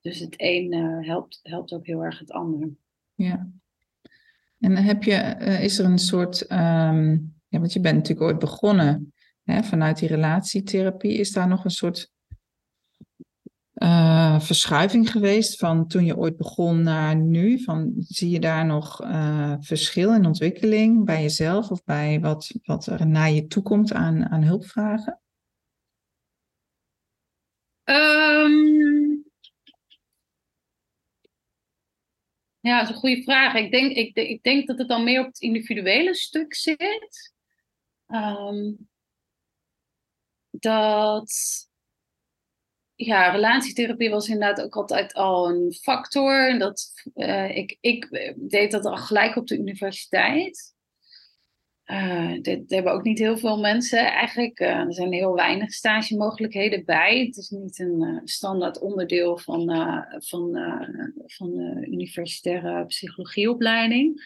dus 0.00 0.18
het 0.18 0.34
een 0.36 0.74
uh, 0.74 1.06
helpt, 1.06 1.40
helpt 1.42 1.72
ook 1.72 1.86
heel 1.86 2.04
erg 2.04 2.18
het 2.18 2.30
ander. 2.30 2.70
Ja. 3.14 3.50
En 4.58 4.76
heb 4.76 5.02
je, 5.02 5.14
is 5.60 5.78
er 5.78 5.84
een 5.84 5.98
soort, 5.98 6.50
um, 6.50 7.34
ja, 7.48 7.58
want 7.58 7.72
je 7.72 7.80
bent 7.80 7.96
natuurlijk 7.96 8.26
ooit 8.26 8.38
begonnen 8.38 9.14
hè, 9.42 9.62
vanuit 9.62 9.98
die 9.98 10.08
relatietherapie, 10.08 11.18
is 11.18 11.32
daar 11.32 11.48
nog 11.48 11.64
een 11.64 11.70
soort 11.70 12.12
uh, 13.82 14.40
verschuiving 14.40 15.10
geweest 15.10 15.58
van 15.58 15.86
toen 15.88 16.04
je 16.04 16.16
ooit 16.16 16.36
begon 16.36 16.82
naar 16.82 17.16
nu? 17.16 17.62
Van, 17.62 17.92
zie 17.98 18.30
je 18.30 18.40
daar 18.40 18.66
nog 18.66 19.02
uh, 19.02 19.54
verschil 19.60 20.14
in 20.14 20.26
ontwikkeling 20.26 21.04
bij 21.04 21.22
jezelf 21.22 21.70
of 21.70 21.84
bij 21.84 22.20
wat, 22.20 22.54
wat 22.62 22.86
er 22.86 23.06
naar 23.06 23.30
je 23.30 23.46
toekomt 23.46 23.92
aan, 23.92 24.28
aan 24.28 24.42
hulpvragen? 24.42 25.20
Um, 27.84 29.24
ja, 32.60 32.78
dat 32.78 32.88
is 32.88 32.94
een 32.94 33.00
goede 33.00 33.22
vraag. 33.22 33.54
Ik 33.54 33.70
denk, 33.70 33.96
ik, 33.96 34.16
ik 34.16 34.42
denk 34.42 34.66
dat 34.66 34.78
het 34.78 34.88
dan 34.88 35.04
meer 35.04 35.20
op 35.20 35.26
het 35.26 35.40
individuele 35.40 36.14
stuk 36.14 36.54
zit. 36.54 37.34
Um, 38.06 38.88
dat 40.50 41.67
ja, 42.98 43.30
relatietherapie 43.30 44.10
was 44.10 44.28
inderdaad 44.28 44.64
ook 44.64 44.76
altijd 44.76 45.12
al 45.12 45.48
een 45.48 45.72
factor. 45.72 46.58
Dat, 46.58 46.92
uh, 47.14 47.56
ik, 47.56 47.76
ik 47.80 48.32
deed 48.36 48.70
dat 48.70 48.84
al 48.84 48.96
gelijk 48.96 49.36
op 49.36 49.46
de 49.46 49.58
universiteit. 49.58 50.74
Uh, 51.86 52.40
dit, 52.40 52.70
hebben 52.70 52.92
ook 52.92 53.02
niet 53.02 53.18
heel 53.18 53.38
veel 53.38 53.58
mensen 53.58 54.12
eigenlijk. 54.12 54.60
Er 54.60 54.94
zijn 54.94 55.12
heel 55.12 55.34
weinig 55.34 55.72
stagemogelijkheden 55.72 56.84
bij. 56.84 57.24
Het 57.26 57.36
is 57.36 57.48
niet 57.48 57.78
een 57.78 58.20
standaard 58.24 58.80
onderdeel 58.80 59.38
van, 59.38 59.66
van, 60.18 60.58
van 61.26 61.56
de 61.56 61.86
universitaire 61.86 62.86
psychologieopleiding. 62.86 64.22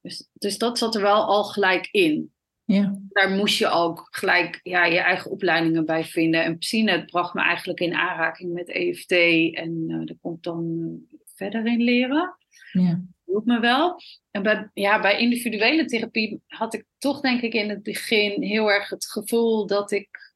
Dus, 0.00 0.28
dus 0.32 0.58
dat 0.58 0.78
zat 0.78 0.94
er 0.94 1.02
wel 1.02 1.24
al 1.24 1.44
gelijk 1.44 1.88
in. 1.90 2.32
Ja. 2.68 2.98
Daar 3.08 3.30
moest 3.30 3.58
je 3.58 3.68
ook 3.68 4.08
gelijk 4.10 4.60
ja, 4.62 4.84
je 4.84 4.98
eigen 4.98 5.30
opleidingen 5.30 5.84
bij 5.84 6.04
vinden. 6.04 6.44
En 6.44 6.58
Psynet 6.58 7.06
bracht 7.06 7.34
me 7.34 7.40
eigenlijk 7.40 7.80
in 7.80 7.94
aanraking 7.94 8.52
met 8.52 8.68
EFT. 8.68 9.12
En 9.54 9.84
uh, 9.88 10.06
daar 10.06 10.16
kon 10.20 10.34
ik 10.34 10.42
dan 10.42 10.98
verder 11.34 11.66
in 11.66 11.82
leren. 11.82 12.36
Ja. 12.72 13.02
Doet 13.24 13.44
me 13.44 13.60
wel. 13.60 14.00
En 14.30 14.42
bij, 14.42 14.70
ja, 14.74 15.00
bij 15.00 15.18
individuele 15.18 15.84
therapie 15.84 16.42
had 16.46 16.74
ik 16.74 16.84
toch 16.98 17.20
denk 17.20 17.40
ik 17.40 17.52
in 17.52 17.68
het 17.68 17.82
begin 17.82 18.42
heel 18.42 18.70
erg 18.70 18.88
het 18.88 19.10
gevoel 19.10 19.66
dat 19.66 19.90
ik 19.90 20.34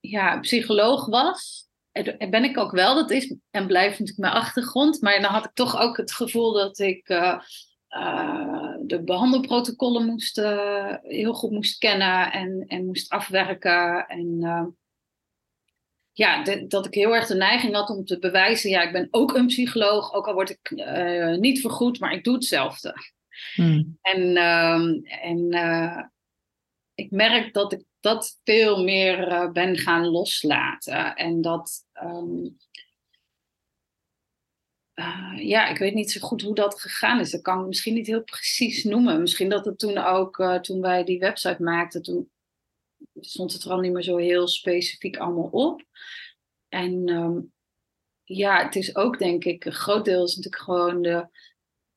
ja, 0.00 0.38
psycholoog 0.38 1.06
was. 1.06 1.68
En 1.92 2.30
ben 2.30 2.44
ik 2.44 2.58
ook 2.58 2.72
wel, 2.72 2.94
dat 2.94 3.10
is 3.10 3.34
en 3.50 3.66
blijft 3.66 3.98
natuurlijk 3.98 4.18
mijn 4.18 4.42
achtergrond. 4.42 5.00
Maar 5.00 5.20
dan 5.20 5.30
had 5.30 5.44
ik 5.44 5.54
toch 5.54 5.80
ook 5.80 5.96
het 5.96 6.12
gevoel 6.12 6.52
dat 6.52 6.78
ik... 6.78 7.08
Uh, 7.08 7.40
uh, 7.96 8.74
de 8.80 9.02
behandelprotocollen 9.02 10.06
moest 10.06 10.38
uh, 10.38 10.94
heel 11.02 11.32
goed 11.32 11.50
moest 11.50 11.78
kennen 11.78 12.32
en, 12.32 12.64
en 12.66 12.86
moest 12.86 13.10
afwerken. 13.10 14.06
En 14.06 14.36
uh, 14.40 14.66
ja, 16.12 16.42
de, 16.42 16.66
dat 16.66 16.86
ik 16.86 16.94
heel 16.94 17.14
erg 17.14 17.26
de 17.26 17.34
neiging 17.34 17.74
had 17.74 17.90
om 17.90 18.04
te 18.04 18.18
bewijzen, 18.18 18.70
ja, 18.70 18.82
ik 18.82 18.92
ben 18.92 19.08
ook 19.10 19.34
een 19.34 19.46
psycholoog, 19.46 20.12
ook 20.12 20.26
al 20.26 20.34
word 20.34 20.50
ik 20.50 20.70
niet 21.40 21.60
vergoed, 21.60 22.00
maar 22.00 22.12
ik 22.12 22.24
doe 22.24 22.34
hetzelfde. 22.34 22.94
Hmm. 23.54 23.98
En, 24.02 24.36
ehm, 24.36 25.00
en 25.04 25.50
ik 26.94 27.10
merk 27.10 27.54
dat 27.54 27.72
ik 27.72 27.84
dat 28.00 28.40
veel 28.44 28.84
meer 28.84 29.50
ben 29.52 29.76
gaan 29.76 30.06
loslaten. 30.06 31.14
En 31.14 31.40
dat. 31.40 31.84
Um, 32.02 32.56
uh, 34.98 35.34
ja, 35.36 35.68
ik 35.68 35.78
weet 35.78 35.94
niet 35.94 36.10
zo 36.10 36.26
goed 36.26 36.42
hoe 36.42 36.54
dat 36.54 36.80
gegaan 36.80 37.20
is. 37.20 37.30
Dat 37.30 37.42
kan 37.42 37.60
ik 37.60 37.66
misschien 37.66 37.94
niet 37.94 38.06
heel 38.06 38.22
precies 38.22 38.84
noemen. 38.84 39.20
Misschien 39.20 39.48
dat 39.48 39.64
het 39.64 39.78
toen 39.78 39.98
ook, 39.98 40.38
uh, 40.38 40.60
toen 40.60 40.80
wij 40.80 41.04
die 41.04 41.18
website 41.18 41.62
maakten, 41.62 42.02
toen 42.02 42.30
stond 43.20 43.52
het 43.52 43.64
er 43.64 43.70
al 43.70 43.80
niet 43.80 43.92
meer 43.92 44.02
zo 44.02 44.16
heel 44.16 44.48
specifiek 44.48 45.16
allemaal 45.16 45.48
op. 45.50 45.84
En 46.68 47.08
um, 47.08 47.52
ja, 48.24 48.64
het 48.64 48.76
is 48.76 48.96
ook 48.96 49.18
denk 49.18 49.44
ik, 49.44 49.64
een 49.64 49.72
groot 49.72 50.04
deel 50.04 50.24
is 50.24 50.36
natuurlijk 50.36 50.62
gewoon 50.62 51.02
de 51.02 51.28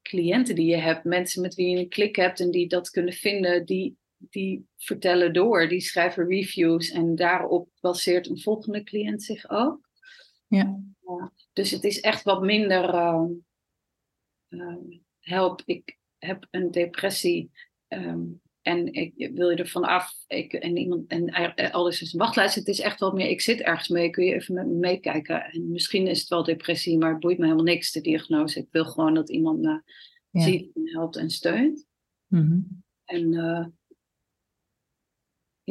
cliënten 0.02 0.56
die 0.56 0.66
je 0.66 0.78
hebt, 0.78 1.04
mensen 1.04 1.42
met 1.42 1.56
wie 1.56 1.70
je 1.70 1.78
een 1.78 1.90
klik 1.90 2.16
hebt 2.16 2.40
en 2.40 2.52
die 2.52 2.68
dat 2.68 2.90
kunnen 2.90 3.14
vinden, 3.14 3.66
die, 3.66 3.98
die 4.18 4.68
vertellen 4.78 5.34
door, 5.34 5.68
die 5.68 5.82
schrijven 5.82 6.28
reviews 6.28 6.90
en 6.90 7.16
daarop 7.16 7.70
baseert 7.80 8.30
een 8.30 8.42
volgende 8.42 8.84
cliënt 8.84 9.24
zich 9.24 9.50
ook. 9.50 9.90
Ja. 10.48 10.80
Dus 11.54 11.72
het 11.72 11.84
is 11.84 12.00
echt 12.00 12.24
wat 12.24 12.42
minder 12.42 12.94
uh, 12.94 13.26
uh, 14.50 15.00
help, 15.20 15.62
ik 15.66 15.98
heb 16.18 16.48
een 16.50 16.72
depressie 16.72 17.52
um, 17.88 18.42
en 18.62 18.94
ik 18.94 19.32
wil 19.34 19.50
je 19.50 19.56
ervan 19.56 19.84
af. 19.84 20.14
Ik, 20.28 20.54
en 20.54 20.78
iemand 20.78 21.08
en 21.08 21.72
alles 21.72 22.02
is 22.02 22.14
een 22.14 22.20
wachtlijst. 22.20 22.56
Het 22.56 22.68
is 22.68 22.80
echt 22.80 23.00
wat 23.00 23.14
meer. 23.14 23.28
Ik 23.28 23.42
zit 23.42 23.60
ergens 23.60 23.88
mee. 23.88 24.10
Kun 24.10 24.26
je 24.26 24.34
even 24.34 24.54
met 24.54 24.68
me 24.68 24.74
meekijken? 24.74 25.44
En 25.44 25.72
misschien 25.72 26.08
is 26.08 26.20
het 26.20 26.30
wel 26.30 26.44
depressie, 26.44 26.98
maar 26.98 27.12
het 27.12 27.20
boeit 27.20 27.38
me 27.38 27.44
helemaal 27.44 27.66
niks 27.66 27.92
de 27.92 28.02
diagnose. 28.02 28.60
Ik 28.60 28.68
wil 28.72 28.86
gewoon 28.86 29.14
dat 29.14 29.30
iemand 29.30 29.60
me 29.60 29.82
ja. 30.30 30.42
ziet 30.42 30.76
en 30.76 30.90
helpt 30.90 31.16
en 31.16 31.30
steunt. 31.30 31.86
Mm-hmm. 32.28 32.84
En 33.06 33.34
uh, 33.34 33.66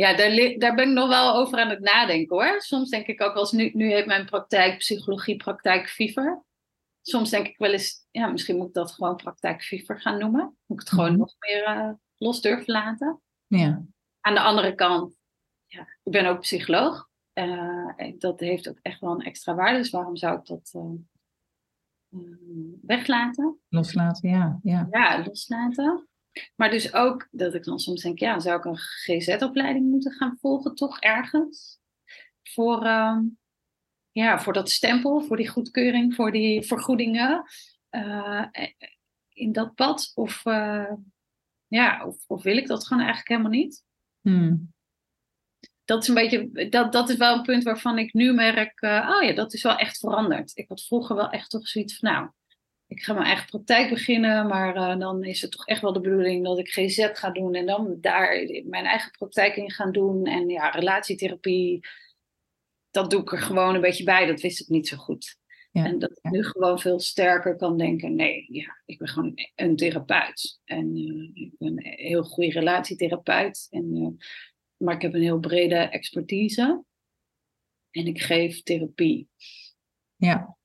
ja, 0.00 0.16
daar, 0.16 0.54
daar 0.58 0.74
ben 0.74 0.88
ik 0.88 0.94
nog 0.94 1.08
wel 1.08 1.34
over 1.34 1.58
aan 1.58 1.68
het 1.68 1.80
nadenken 1.80 2.36
hoor. 2.36 2.60
Soms 2.60 2.90
denk 2.90 3.06
ik 3.06 3.20
ook 3.22 3.34
als 3.34 3.52
nu, 3.52 3.70
nu 3.74 3.90
heeft 3.90 4.06
mijn 4.06 4.26
praktijk 4.26 4.78
psychologie 4.78 5.36
praktijk 5.36 5.88
fever. 5.88 6.44
Soms 7.02 7.30
denk 7.30 7.46
ik 7.46 7.58
wel 7.58 7.72
eens, 7.72 8.06
ja, 8.10 8.26
misschien 8.26 8.56
moet 8.56 8.68
ik 8.68 8.74
dat 8.74 8.92
gewoon 8.92 9.16
praktijk 9.16 9.62
fever 9.62 10.00
gaan 10.00 10.18
noemen. 10.18 10.56
Moet 10.66 10.80
ik 10.80 10.88
het 10.88 10.88
gewoon 10.88 11.12
mm-hmm. 11.12 11.20
nog 11.20 11.34
meer 11.38 11.76
uh, 11.76 11.92
los 12.16 12.40
durven 12.40 12.72
laten. 12.72 13.20
Ja. 13.46 13.84
Aan 14.20 14.34
de 14.34 14.40
andere 14.40 14.74
kant, 14.74 15.16
ja, 15.66 15.80
ik 15.80 16.12
ben 16.12 16.26
ook 16.26 16.40
psycholoog. 16.40 17.08
Uh, 17.34 18.12
dat 18.18 18.40
heeft 18.40 18.68
ook 18.68 18.78
echt 18.82 19.00
wel 19.00 19.10
een 19.10 19.24
extra 19.24 19.54
waarde. 19.54 19.78
Dus 19.78 19.90
waarom 19.90 20.16
zou 20.16 20.38
ik 20.38 20.46
dat 20.46 20.74
uh, 20.76 22.24
weglaten? 22.82 23.58
Loslaten, 23.68 24.28
ja. 24.28 24.58
Ja, 24.62 24.86
ja 24.90 25.22
loslaten. 25.24 26.08
Maar 26.56 26.70
dus 26.70 26.94
ook 26.94 27.28
dat 27.30 27.54
ik 27.54 27.64
dan 27.64 27.78
soms 27.78 28.02
denk, 28.02 28.18
ja, 28.18 28.38
zou 28.38 28.58
ik 28.58 28.64
een 28.64 28.76
GZ-opleiding 28.76 29.90
moeten 29.90 30.12
gaan 30.12 30.36
volgen, 30.40 30.74
toch 30.74 31.00
ergens? 31.00 31.80
Voor, 32.42 32.84
uh, 32.84 33.18
ja, 34.10 34.40
voor 34.40 34.52
dat 34.52 34.70
stempel, 34.70 35.22
voor 35.22 35.36
die 35.36 35.48
goedkeuring, 35.48 36.14
voor 36.14 36.32
die 36.32 36.62
vergoedingen 36.62 37.44
uh, 37.90 38.46
in 39.28 39.52
dat 39.52 39.74
pad? 39.74 40.12
Of, 40.14 40.44
uh, 40.44 40.92
ja, 41.66 42.06
of, 42.06 42.24
of, 42.26 42.42
wil 42.42 42.56
ik 42.56 42.66
dat 42.66 42.86
gewoon 42.86 43.02
eigenlijk 43.02 43.28
helemaal 43.28 43.58
niet? 43.58 43.84
Hmm. 44.20 44.72
Dat 45.84 46.02
is 46.02 46.08
een 46.08 46.14
beetje, 46.14 46.68
dat, 46.68 46.92
dat 46.92 47.08
is 47.08 47.16
wel 47.16 47.36
een 47.36 47.42
punt 47.42 47.62
waarvan 47.62 47.98
ik 47.98 48.12
nu 48.12 48.32
merk, 48.32 48.82
oh 48.82 49.22
ja, 49.22 49.32
dat 49.34 49.54
is 49.54 49.62
wel 49.62 49.76
echt 49.76 49.98
veranderd. 49.98 50.56
Ik 50.56 50.68
had 50.68 50.82
vroeger 50.82 51.16
wel 51.16 51.30
echt 51.30 51.50
toch 51.50 51.68
zoiets 51.68 51.98
van, 51.98 52.12
nou, 52.12 52.30
ik 52.90 53.02
ga 53.02 53.12
mijn 53.12 53.26
eigen 53.26 53.46
praktijk 53.46 53.88
beginnen, 53.88 54.46
maar 54.46 54.76
uh, 54.76 54.98
dan 54.98 55.24
is 55.24 55.42
het 55.42 55.50
toch 55.50 55.66
echt 55.66 55.80
wel 55.80 55.92
de 55.92 56.00
bedoeling 56.00 56.44
dat 56.44 56.58
ik 56.58 56.68
GZ 56.68 57.08
ga 57.12 57.30
doen 57.30 57.54
en 57.54 57.66
dan 57.66 57.96
daar 58.00 58.28
mijn 58.64 58.84
eigen 58.84 59.10
praktijk 59.10 59.56
in 59.56 59.70
gaan 59.70 59.92
doen. 59.92 60.26
En 60.26 60.48
ja, 60.48 60.70
relatietherapie, 60.70 61.80
dat 62.90 63.10
doe 63.10 63.20
ik 63.20 63.32
er 63.32 63.38
gewoon 63.38 63.74
een 63.74 63.80
beetje 63.80 64.04
bij. 64.04 64.26
Dat 64.26 64.40
wist 64.40 64.60
ik 64.60 64.68
niet 64.68 64.88
zo 64.88 64.96
goed. 64.96 65.38
Ja, 65.70 65.84
en 65.84 65.98
dat 65.98 66.10
ik 66.10 66.18
ja. 66.22 66.30
nu 66.30 66.44
gewoon 66.44 66.78
veel 66.78 67.00
sterker 67.00 67.56
kan 67.56 67.78
denken, 67.78 68.14
nee, 68.14 68.46
ja, 68.48 68.82
ik 68.84 68.98
ben 68.98 69.08
gewoon 69.08 69.32
een 69.54 69.76
therapeut. 69.76 70.60
En 70.64 70.96
uh, 70.96 71.30
ik 71.44 71.52
ben 71.58 71.68
een 71.68 71.94
heel 71.96 72.22
goede 72.22 72.50
relatietherapeut. 72.50 73.66
En, 73.70 73.96
uh, 73.96 74.08
maar 74.76 74.94
ik 74.94 75.02
heb 75.02 75.14
een 75.14 75.22
heel 75.22 75.40
brede 75.40 75.76
expertise. 75.76 76.84
En 77.90 78.06
ik 78.06 78.22
geef 78.22 78.62
therapie. 78.62 79.28
Ja, 80.16 80.58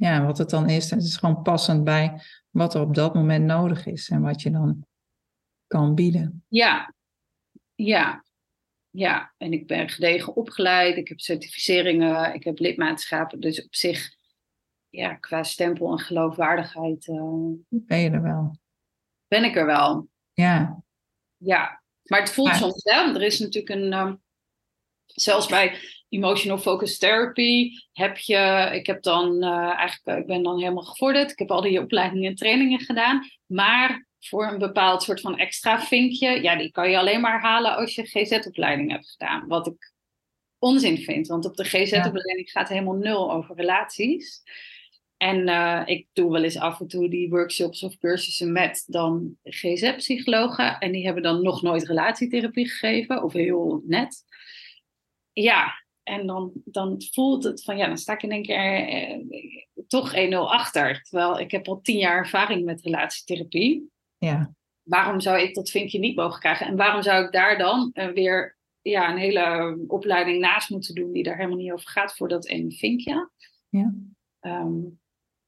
ja, 0.00 0.24
wat 0.24 0.38
het 0.38 0.50
dan 0.50 0.68
is, 0.68 0.90
het 0.90 1.02
is 1.02 1.16
gewoon 1.16 1.42
passend 1.42 1.84
bij 1.84 2.20
wat 2.50 2.74
er 2.74 2.80
op 2.80 2.94
dat 2.94 3.14
moment 3.14 3.44
nodig 3.44 3.86
is 3.86 4.08
en 4.08 4.20
wat 4.20 4.42
je 4.42 4.50
dan 4.50 4.86
kan 5.66 5.94
bieden. 5.94 6.44
Ja, 6.48 6.94
ja, 7.74 8.24
ja. 8.90 9.34
En 9.36 9.52
ik 9.52 9.66
ben 9.66 9.88
gedegen 9.88 10.36
opgeleid, 10.36 10.96
ik 10.96 11.08
heb 11.08 11.20
certificeringen, 11.20 12.34
ik 12.34 12.44
heb 12.44 12.58
lidmaatschappen. 12.58 13.40
Dus 13.40 13.64
op 13.64 13.74
zich, 13.74 14.14
ja, 14.88 15.14
qua 15.14 15.42
stempel 15.42 15.92
en 15.92 15.98
geloofwaardigheid. 15.98 17.06
Uh, 17.06 17.54
ben 17.68 17.98
je 17.98 18.10
er 18.10 18.22
wel? 18.22 18.56
Ben 19.28 19.44
ik 19.44 19.56
er 19.56 19.66
wel. 19.66 20.08
Ja. 20.32 20.82
Ja, 21.36 21.82
maar 22.02 22.20
het 22.20 22.30
voelt 22.30 22.48
maar... 22.48 22.58
soms 22.58 22.82
wel. 22.82 23.14
Er 23.14 23.22
is 23.22 23.38
natuurlijk 23.38 23.74
een. 23.74 23.92
Uh, 23.92 24.12
zelfs 25.14 25.46
bij 25.46 25.78
emotional 26.08 26.58
focus 26.58 26.98
therapy 26.98 27.70
heb 27.92 28.18
je, 28.18 28.70
ik 28.72 28.86
heb 28.86 29.02
dan 29.02 29.44
uh, 29.44 29.78
eigenlijk, 29.78 30.20
ik 30.20 30.26
ben 30.26 30.42
dan 30.42 30.58
helemaal 30.58 30.82
gevorderd. 30.82 31.30
Ik 31.30 31.38
heb 31.38 31.50
al 31.50 31.60
die 31.60 31.80
opleidingen 31.80 32.30
en 32.30 32.36
trainingen 32.36 32.80
gedaan. 32.80 33.26
Maar 33.46 34.06
voor 34.18 34.46
een 34.46 34.58
bepaald 34.58 35.02
soort 35.02 35.20
van 35.20 35.38
extra 35.38 35.80
vinkje, 35.80 36.42
ja, 36.42 36.56
die 36.56 36.70
kan 36.70 36.90
je 36.90 36.98
alleen 36.98 37.20
maar 37.20 37.40
halen 37.40 37.76
als 37.76 37.94
je 37.94 38.06
GZ-opleiding 38.06 38.90
hebt 38.90 39.10
gedaan. 39.10 39.48
Wat 39.48 39.66
ik 39.66 39.92
onzin 40.58 40.98
vind, 40.98 41.26
want 41.26 41.44
op 41.44 41.56
de 41.56 41.64
GZ-opleiding 41.64 42.50
gaat 42.50 42.68
helemaal 42.68 42.94
nul 42.94 43.32
over 43.32 43.56
relaties. 43.56 44.42
En 45.16 45.48
uh, 45.48 45.82
ik 45.84 46.06
doe 46.12 46.32
wel 46.32 46.42
eens 46.42 46.58
af 46.58 46.80
en 46.80 46.86
toe 46.86 47.10
die 47.10 47.28
workshops 47.28 47.82
of 47.82 47.98
cursussen 47.98 48.52
met 48.52 48.84
dan 48.86 49.36
GZ-psychologen. 49.42 50.78
En 50.78 50.92
die 50.92 51.04
hebben 51.04 51.22
dan 51.22 51.42
nog 51.42 51.62
nooit 51.62 51.86
relatietherapie 51.86 52.68
gegeven, 52.68 53.22
of 53.22 53.32
heel 53.32 53.82
net. 53.86 54.24
Ja, 55.32 55.72
en 56.02 56.26
dan, 56.26 56.52
dan 56.64 57.02
voelt 57.12 57.44
het 57.44 57.62
van, 57.62 57.76
ja, 57.76 57.86
dan 57.86 57.98
sta 57.98 58.12
ik 58.12 58.22
in 58.22 58.30
één 58.30 58.42
keer 58.42 58.88
eh, 58.88 59.18
toch 59.86 60.14
1-0 60.14 60.32
achter. 60.32 61.02
Terwijl 61.02 61.40
ik 61.40 61.50
heb 61.50 61.68
al 61.68 61.80
tien 61.80 61.98
jaar 61.98 62.16
ervaring 62.16 62.64
met 62.64 62.82
relatietherapie. 62.82 63.90
Ja. 64.18 64.54
Waarom 64.82 65.20
zou 65.20 65.40
ik 65.40 65.54
dat 65.54 65.70
vinkje 65.70 65.98
niet 65.98 66.16
mogen 66.16 66.40
krijgen? 66.40 66.66
En 66.66 66.76
waarom 66.76 67.02
zou 67.02 67.24
ik 67.24 67.32
daar 67.32 67.58
dan 67.58 67.90
uh, 67.94 68.08
weer 68.08 68.58
ja, 68.82 69.10
een 69.10 69.18
hele 69.18 69.78
opleiding 69.86 70.40
naast 70.40 70.70
moeten 70.70 70.94
doen 70.94 71.12
die 71.12 71.22
daar 71.22 71.36
helemaal 71.36 71.56
niet 71.56 71.72
over 71.72 71.88
gaat 71.88 72.16
voor 72.16 72.28
dat 72.28 72.46
ene 72.46 72.70
vinkje? 72.70 73.30
Ja. 73.68 73.94
Um, 74.40 75.00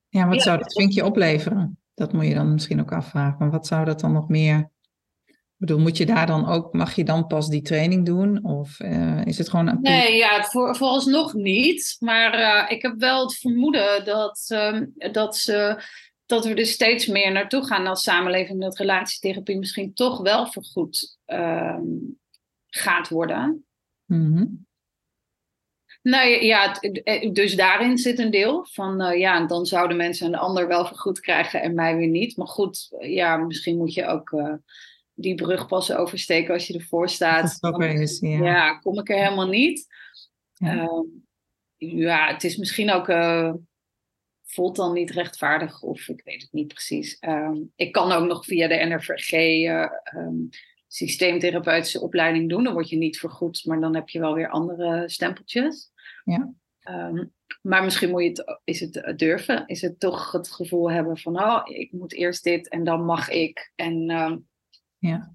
ja, 0.09 0.27
wat 0.27 0.35
ja, 0.37 0.43
zou 0.43 0.59
dat 0.59 0.73
vinkje 0.73 1.05
opleveren? 1.05 1.79
Dat 1.95 2.13
moet 2.13 2.27
je 2.27 2.35
dan 2.35 2.53
misschien 2.53 2.81
ook 2.81 2.93
afvragen. 2.93 3.37
Maar 3.39 3.51
wat 3.51 3.67
zou 3.67 3.85
dat 3.85 4.01
dan 4.01 4.13
nog 4.13 4.29
meer 4.29 4.71
bedoel, 5.67 5.79
moet 5.79 5.97
je 5.97 6.07
daar 6.07 6.27
dan 6.27 6.49
ook, 6.49 6.73
mag 6.73 6.95
je 6.95 7.05
dan 7.05 7.27
pas 7.27 7.49
die 7.49 7.63
training 7.63 8.07
doen? 8.07 8.45
Of 8.45 8.81
uh, 8.81 9.25
is 9.25 9.39
het 9.39 9.51
gewoon 9.51 9.69
een. 9.69 9.79
Nee, 9.81 10.17
ja, 10.17 10.45
voor, 10.45 10.77
vooralsnog 10.77 11.35
niet. 11.35 11.97
Maar 11.99 12.39
uh, 12.39 12.71
ik 12.71 12.83
heb 12.83 12.95
wel 12.99 13.23
het 13.23 13.35
vermoeden 13.35 14.05
dat, 14.05 14.49
um, 14.53 14.95
dat, 15.13 15.37
ze, 15.37 15.83
dat 16.27 16.45
we 16.45 16.55
er 16.55 16.67
steeds 16.67 17.07
meer 17.07 17.33
naartoe 17.33 17.67
gaan 17.67 17.87
als 17.87 18.03
samenleving. 18.03 18.61
Dat 18.61 18.79
relatietherapie 18.79 19.59
misschien 19.59 19.95
toch 19.95 20.21
wel 20.21 20.47
vergoed 20.47 21.19
um, 21.27 22.19
gaat 22.67 23.09
worden. 23.09 23.67
Nou 26.03 26.29
ja, 26.29 26.79
dus 27.33 27.57
daarin 27.57 27.99
zit 27.99 28.19
een 28.19 28.31
deel 28.31 28.67
van, 28.71 29.03
uh, 29.03 29.19
ja, 29.19 29.47
dan 29.47 29.67
zouden 29.67 29.97
mensen 29.97 30.27
een 30.27 30.39
ander 30.39 30.69
wel 30.69 30.87
vergoed 30.87 31.21
krijgen 31.21 31.63
en 31.63 31.75
mij 31.75 31.97
weer 31.97 32.09
niet. 32.09 32.37
Maar 32.37 32.49
goed, 32.49 32.97
ja, 32.99 33.37
misschien 33.37 33.77
moet 33.77 33.95
je 33.95 34.07
ook 34.07 34.33
die 35.15 35.35
brug 35.35 35.67
pas 35.67 35.93
oversteken 35.93 36.55
als 36.55 36.67
je 36.67 36.75
ervoor 36.75 37.09
staat. 37.09 37.61
Dan, 37.61 37.83
is, 37.83 38.19
ja. 38.21 38.45
ja. 38.45 38.79
kom 38.79 38.99
ik 38.99 39.09
er 39.11 39.17
helemaal 39.17 39.49
niet. 39.49 39.87
Ja, 40.53 40.75
uh, 40.75 41.05
ja 41.77 42.33
het 42.33 42.45
is 42.45 42.57
misschien 42.57 42.91
ook. 42.91 43.09
Uh, 43.09 43.53
voelt 44.53 44.77
dan 44.77 44.93
niet 44.93 45.11
rechtvaardig, 45.11 45.83
of 45.83 46.09
ik 46.09 46.21
weet 46.25 46.43
het 46.43 46.53
niet 46.53 46.69
precies. 46.69 47.17
Um, 47.21 47.73
ik 47.77 47.93
kan 47.93 48.13
ook 48.13 48.27
nog 48.27 48.45
via 48.45 48.69
de 48.69 48.75
NRVG 48.75 49.33
uh, 49.33 49.91
um, 50.17 50.49
systeemtherapeutische 50.87 52.01
opleiding 52.01 52.49
doen. 52.49 52.65
Dan 52.65 52.73
word 52.73 52.89
je 52.89 52.97
niet 52.97 53.19
vergoed, 53.19 53.65
maar 53.65 53.81
dan 53.81 53.95
heb 53.95 54.09
je 54.09 54.21
wel 54.21 54.35
weer 54.35 54.49
andere 54.49 55.09
stempeltjes. 55.09 55.91
Ja. 56.25 56.53
Um, 56.89 57.33
maar 57.63 57.85
misschien 57.85 58.11
moet 58.11 58.23
je 58.23 58.29
het, 58.29 58.61
is 58.65 58.81
het 58.81 59.19
durven. 59.19 59.67
Is 59.67 59.81
het 59.81 60.01
toch 60.01 60.33
het 60.33 60.51
gevoel 60.51 60.91
hebben 60.91 61.19
van, 61.19 61.43
oh, 61.43 61.61
ik 61.65 61.93
moet 61.93 62.13
eerst 62.13 62.45
dit 62.45 62.69
en 62.69 62.85
dan 62.85 63.05
mag 63.05 63.29
ik. 63.29 63.73
En 63.75 64.11
ja. 65.03 65.35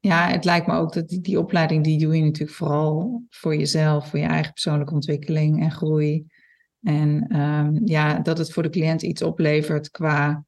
Ja, 0.00 0.28
het 0.28 0.44
lijkt 0.44 0.66
me 0.66 0.74
ook 0.74 0.92
dat 0.92 1.08
die, 1.08 1.38
opleiding 1.38 1.84
die 1.84 1.98
doe 1.98 2.16
je 2.16 2.22
natuurlijk 2.22 2.56
vooral 2.56 3.22
voor 3.28 3.56
jezelf, 3.56 4.08
voor 4.08 4.18
je 4.18 4.24
eigen 4.24 4.52
persoonlijke 4.52 4.94
ontwikkeling 4.94 5.62
en 5.62 5.70
groei. 5.70 6.26
En 6.82 7.36
um, 7.40 7.80
ja, 7.84 8.18
dat 8.18 8.38
het 8.38 8.52
voor 8.52 8.62
de 8.62 8.68
cliënt 8.68 9.02
iets 9.02 9.22
oplevert 9.22 9.90
qua 9.90 10.44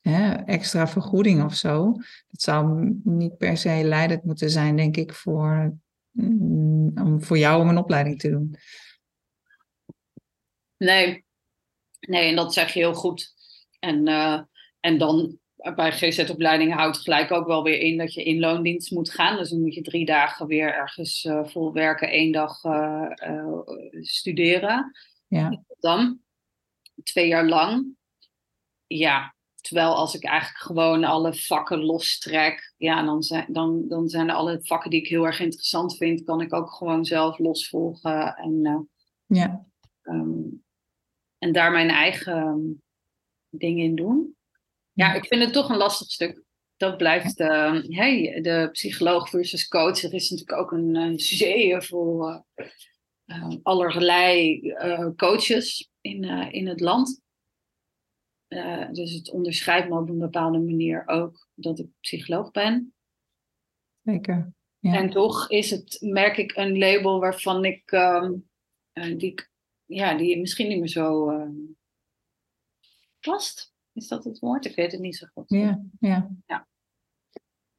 hè, 0.00 0.32
extra 0.32 0.88
vergoeding 0.88 1.44
of 1.44 1.54
zo. 1.54 1.92
Dat 2.30 2.42
zou 2.42 2.94
niet 3.04 3.36
per 3.36 3.56
se 3.56 3.80
leidend 3.84 4.24
moeten 4.24 4.50
zijn, 4.50 4.76
denk 4.76 4.96
ik, 4.96 5.14
voor, 5.14 5.76
mm, 6.10 6.92
om 6.94 7.22
voor 7.22 7.38
jou 7.38 7.62
om 7.62 7.68
een 7.68 7.78
opleiding 7.78 8.18
te 8.18 8.30
doen. 8.30 8.56
Nee, 10.76 11.24
Nee, 12.08 12.28
en 12.28 12.36
dat 12.36 12.52
zeg 12.52 12.72
je 12.72 12.78
heel 12.78 12.94
goed. 12.94 13.34
En, 13.78 14.08
uh, 14.08 14.40
en 14.80 14.98
dan 14.98 15.38
bij 15.74 15.92
GZ-opleiding 15.92 16.74
houdt 16.74 16.98
gelijk 16.98 17.30
ook 17.30 17.46
wel 17.46 17.62
weer 17.62 17.78
in 17.78 17.98
dat 17.98 18.14
je 18.14 18.24
in 18.24 18.38
loondienst 18.38 18.90
moet 18.90 19.10
gaan. 19.10 19.36
Dus 19.36 19.50
dan 19.50 19.60
moet 19.60 19.74
je 19.74 19.82
drie 19.82 20.04
dagen 20.04 20.46
weer 20.46 20.74
ergens 20.74 21.24
uh, 21.24 21.44
vol 21.44 21.72
werken, 21.72 22.10
één 22.10 22.32
dag 22.32 22.64
uh, 22.64 23.10
studeren. 24.00 24.92
Ja. 25.26 25.64
Dan 25.78 26.20
twee 27.02 27.28
jaar 27.28 27.46
lang. 27.46 27.86
Ja, 28.86 29.34
terwijl 29.60 29.94
als 29.94 30.14
ik 30.14 30.24
eigenlijk 30.24 30.60
gewoon 30.60 31.04
alle 31.04 31.34
vakken 31.34 31.84
lostrek, 31.84 32.74
ja, 32.76 33.02
dan 33.02 33.22
zijn, 33.22 33.46
dan, 33.48 33.88
dan 33.88 34.08
zijn 34.08 34.28
er 34.28 34.34
alle 34.34 34.58
vakken 34.62 34.90
die 34.90 35.00
ik 35.00 35.08
heel 35.08 35.26
erg 35.26 35.40
interessant 35.40 35.96
vind, 35.96 36.24
kan 36.24 36.40
ik 36.40 36.54
ook 36.54 36.70
gewoon 36.70 37.04
zelf 37.04 37.38
losvolgen. 37.38 38.36
En, 38.36 38.88
ja. 39.26 39.66
Um, 40.02 40.64
en 41.38 41.52
daar 41.52 41.72
mijn 41.72 41.90
eigen 41.90 42.82
dingen 43.48 43.84
in 43.84 43.94
doen. 43.94 44.36
Ja, 44.92 45.14
ik 45.14 45.26
vind 45.26 45.42
het 45.42 45.52
toch 45.52 45.68
een 45.68 45.76
lastig 45.76 46.10
stuk. 46.10 46.42
Dat 46.76 46.96
blijft 46.96 47.40
uh, 47.40 47.82
hey, 47.82 48.40
de 48.40 48.68
psycholoog 48.72 49.28
versus 49.28 49.68
coach. 49.68 50.02
Er 50.02 50.14
is 50.14 50.30
natuurlijk 50.30 50.58
ook 50.58 50.72
een 50.72 50.94
uh, 50.94 51.18
zee 51.18 51.80
vol 51.80 52.28
uh, 52.28 52.38
uh, 53.26 53.56
allerlei 53.62 54.60
coaches 55.16 55.90
in, 56.00 56.24
in 56.52 56.66
het 56.66 56.80
land. 56.80 57.20
dus 58.92 59.12
het 59.12 59.30
onderscheidt 59.30 59.88
me 59.88 59.98
op 59.98 60.08
een 60.08 60.18
bepaalde 60.18 60.58
manier 60.58 61.02
ook 61.06 61.48
dat 61.54 61.78
ik 61.78 61.86
psycholoog 62.00 62.50
ben. 62.50 62.94
Zeker. 64.02 64.52
Ja. 64.78 64.94
En 64.94 65.10
toch 65.10 65.50
is 65.50 65.70
het, 65.70 65.98
merk 66.00 66.36
ik, 66.36 66.56
een 66.56 66.78
label 66.78 67.20
waarvan 67.20 67.64
ik, 67.64 67.92
ehm, 67.92 68.32
die, 68.92 69.34
ja, 69.84 70.14
die 70.14 70.38
misschien 70.38 70.68
niet 70.68 70.78
meer 70.78 70.88
zo 70.88 71.30
ehm, 71.30 71.54
past. 73.20 73.71
Is 73.92 74.08
dat 74.08 74.24
het 74.24 74.38
woord? 74.38 74.64
Ik 74.64 74.76
weet 74.76 74.92
het 74.92 75.00
niet 75.00 75.16
zo 75.16 75.26
goed. 75.34 75.44
Ja, 75.46 75.82
ja. 76.00 76.30
Ja, 76.46 76.66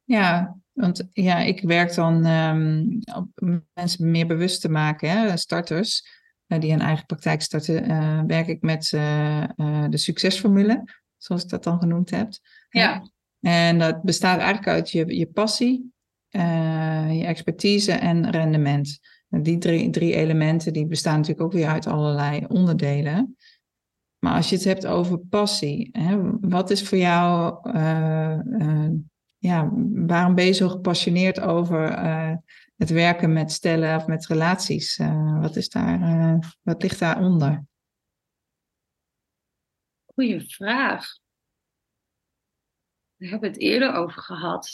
ja 0.04 0.56
want 0.72 1.08
ja, 1.12 1.38
ik 1.38 1.60
werk 1.60 1.94
dan 1.94 2.26
um, 2.26 2.98
om 3.34 3.66
mensen 3.74 4.10
meer 4.10 4.26
bewust 4.26 4.60
te 4.60 4.68
maken, 4.68 5.10
hè, 5.10 5.36
starters 5.36 6.22
uh, 6.46 6.60
die 6.60 6.72
een 6.72 6.80
eigen 6.80 7.06
praktijk 7.06 7.42
starten, 7.42 7.90
uh, 7.90 8.22
werk 8.26 8.46
ik 8.46 8.62
met 8.62 8.92
uh, 8.94 9.44
de 9.88 9.96
succesformule, 9.96 10.84
zoals 11.16 11.42
ik 11.42 11.48
dat 11.48 11.64
dan 11.64 11.78
genoemd 11.78 12.10
heb. 12.10 12.32
Ja. 12.68 13.10
En 13.40 13.78
dat 13.78 14.02
bestaat 14.02 14.38
eigenlijk 14.38 14.68
uit 14.68 14.90
je, 14.90 15.16
je 15.16 15.26
passie, 15.26 15.92
je 16.28 17.24
expertise 17.24 17.92
en 17.92 18.30
rendement. 18.30 18.98
Die 19.28 19.58
drie, 19.58 19.90
drie 19.90 20.14
elementen 20.14 20.72
die 20.72 20.86
bestaan 20.86 21.16
natuurlijk 21.16 21.46
ook 21.46 21.52
weer 21.52 21.68
uit 21.68 21.86
allerlei 21.86 22.44
onderdelen. 22.48 23.36
Maar 24.24 24.34
als 24.34 24.48
je 24.48 24.54
het 24.54 24.64
hebt 24.64 24.86
over 24.86 25.18
passie, 25.18 25.88
hè, 25.92 26.38
wat 26.40 26.70
is 26.70 26.88
voor 26.88 26.98
jou, 26.98 27.58
uh, 27.76 28.38
uh, 28.44 28.90
ja, 29.38 29.70
waarom 29.92 30.34
ben 30.34 30.44
je 30.44 30.52
zo 30.52 30.68
gepassioneerd 30.68 31.40
over 31.40 31.90
uh, 31.90 32.34
het 32.76 32.90
werken 32.90 33.32
met 33.32 33.52
stellen 33.52 33.96
of 33.96 34.06
met 34.06 34.26
relaties? 34.26 34.96
wat, 35.40 35.56
is 35.56 35.68
daar, 35.68 36.56
wat 36.62 36.82
ligt 36.82 36.98
daaronder? 36.98 37.64
Goeie 40.14 40.40
vraag. 40.40 41.18
We 43.16 43.28
hebben 43.28 43.50
het 43.50 43.60
eerder 43.60 43.92
over 43.92 44.22
gehad. 44.22 44.70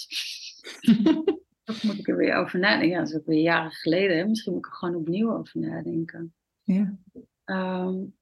Of 1.65 1.85
moet 1.85 1.99
ik 1.99 2.09
er 2.09 2.17
weer 2.17 2.35
over 2.35 2.59
nadenken? 2.59 2.89
Ja, 2.89 2.99
dat 2.99 3.09
is 3.09 3.17
ook 3.17 3.27
weer 3.27 3.43
jaren 3.43 3.73
geleden. 3.73 4.29
Misschien 4.29 4.53
moet 4.53 4.65
ik 4.65 4.71
er 4.71 4.77
gewoon 4.77 4.95
opnieuw 4.95 5.33
over 5.33 5.61
nadenken. 5.61 6.35
Ja. 6.63 6.99
Um, 7.45 8.19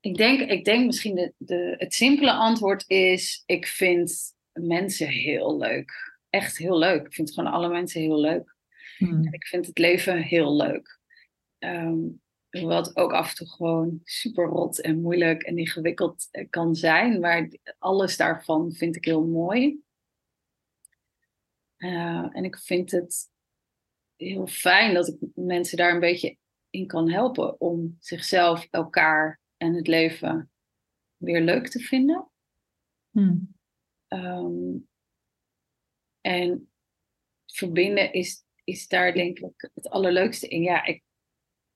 ik 0.00 0.16
denk, 0.16 0.40
ik 0.40 0.64
denk 0.64 0.86
misschien 0.86 1.14
de, 1.14 1.32
de, 1.36 1.74
het 1.78 1.94
simpele 1.94 2.32
antwoord 2.32 2.84
is: 2.86 3.42
ik 3.46 3.66
vind 3.66 4.36
mensen 4.52 5.08
heel 5.08 5.58
leuk. 5.58 6.16
Echt 6.30 6.58
heel 6.58 6.78
leuk. 6.78 7.06
Ik 7.06 7.14
vind 7.14 7.32
gewoon 7.32 7.52
alle 7.52 7.68
mensen 7.68 8.00
heel 8.00 8.20
leuk. 8.20 8.56
Hmm. 8.96 9.28
Ik 9.32 9.46
vind 9.46 9.66
het 9.66 9.78
leven 9.78 10.22
heel 10.22 10.56
leuk. 10.56 11.00
Um, 11.58 12.20
wat 12.50 12.96
ook 12.96 13.12
af 13.12 13.28
en 13.28 13.34
toe 13.34 13.48
gewoon 13.48 14.00
super 14.04 14.46
rot 14.46 14.80
en 14.80 15.00
moeilijk 15.00 15.42
en 15.42 15.58
ingewikkeld 15.58 16.28
kan 16.50 16.74
zijn. 16.74 17.20
Maar 17.20 17.48
alles 17.78 18.16
daarvan 18.16 18.72
vind 18.72 18.96
ik 18.96 19.04
heel 19.04 19.26
mooi. 19.26 19.80
Uh, 21.78 22.36
en 22.36 22.44
ik 22.44 22.58
vind 22.58 22.90
het 22.90 23.30
heel 24.16 24.46
fijn 24.46 24.94
dat 24.94 25.08
ik 25.08 25.16
mensen 25.34 25.76
daar 25.76 25.94
een 25.94 26.00
beetje 26.00 26.36
in 26.70 26.86
kan 26.86 27.10
helpen 27.10 27.60
om 27.60 27.96
zichzelf, 28.00 28.66
elkaar 28.70 29.40
en 29.58 29.74
het 29.74 29.86
leven 29.86 30.50
weer 31.16 31.40
leuk 31.40 31.68
te 31.68 31.78
vinden. 31.78 32.30
Hmm. 33.10 33.56
Um, 34.08 34.88
en 36.20 36.70
verbinden 37.46 38.12
is, 38.12 38.44
is 38.64 38.88
daar 38.88 39.12
denk 39.12 39.38
ik 39.38 39.70
het 39.74 39.88
allerleukste 39.88 40.48
in. 40.48 40.62
Ja, 40.62 40.84
ik, 40.84 41.02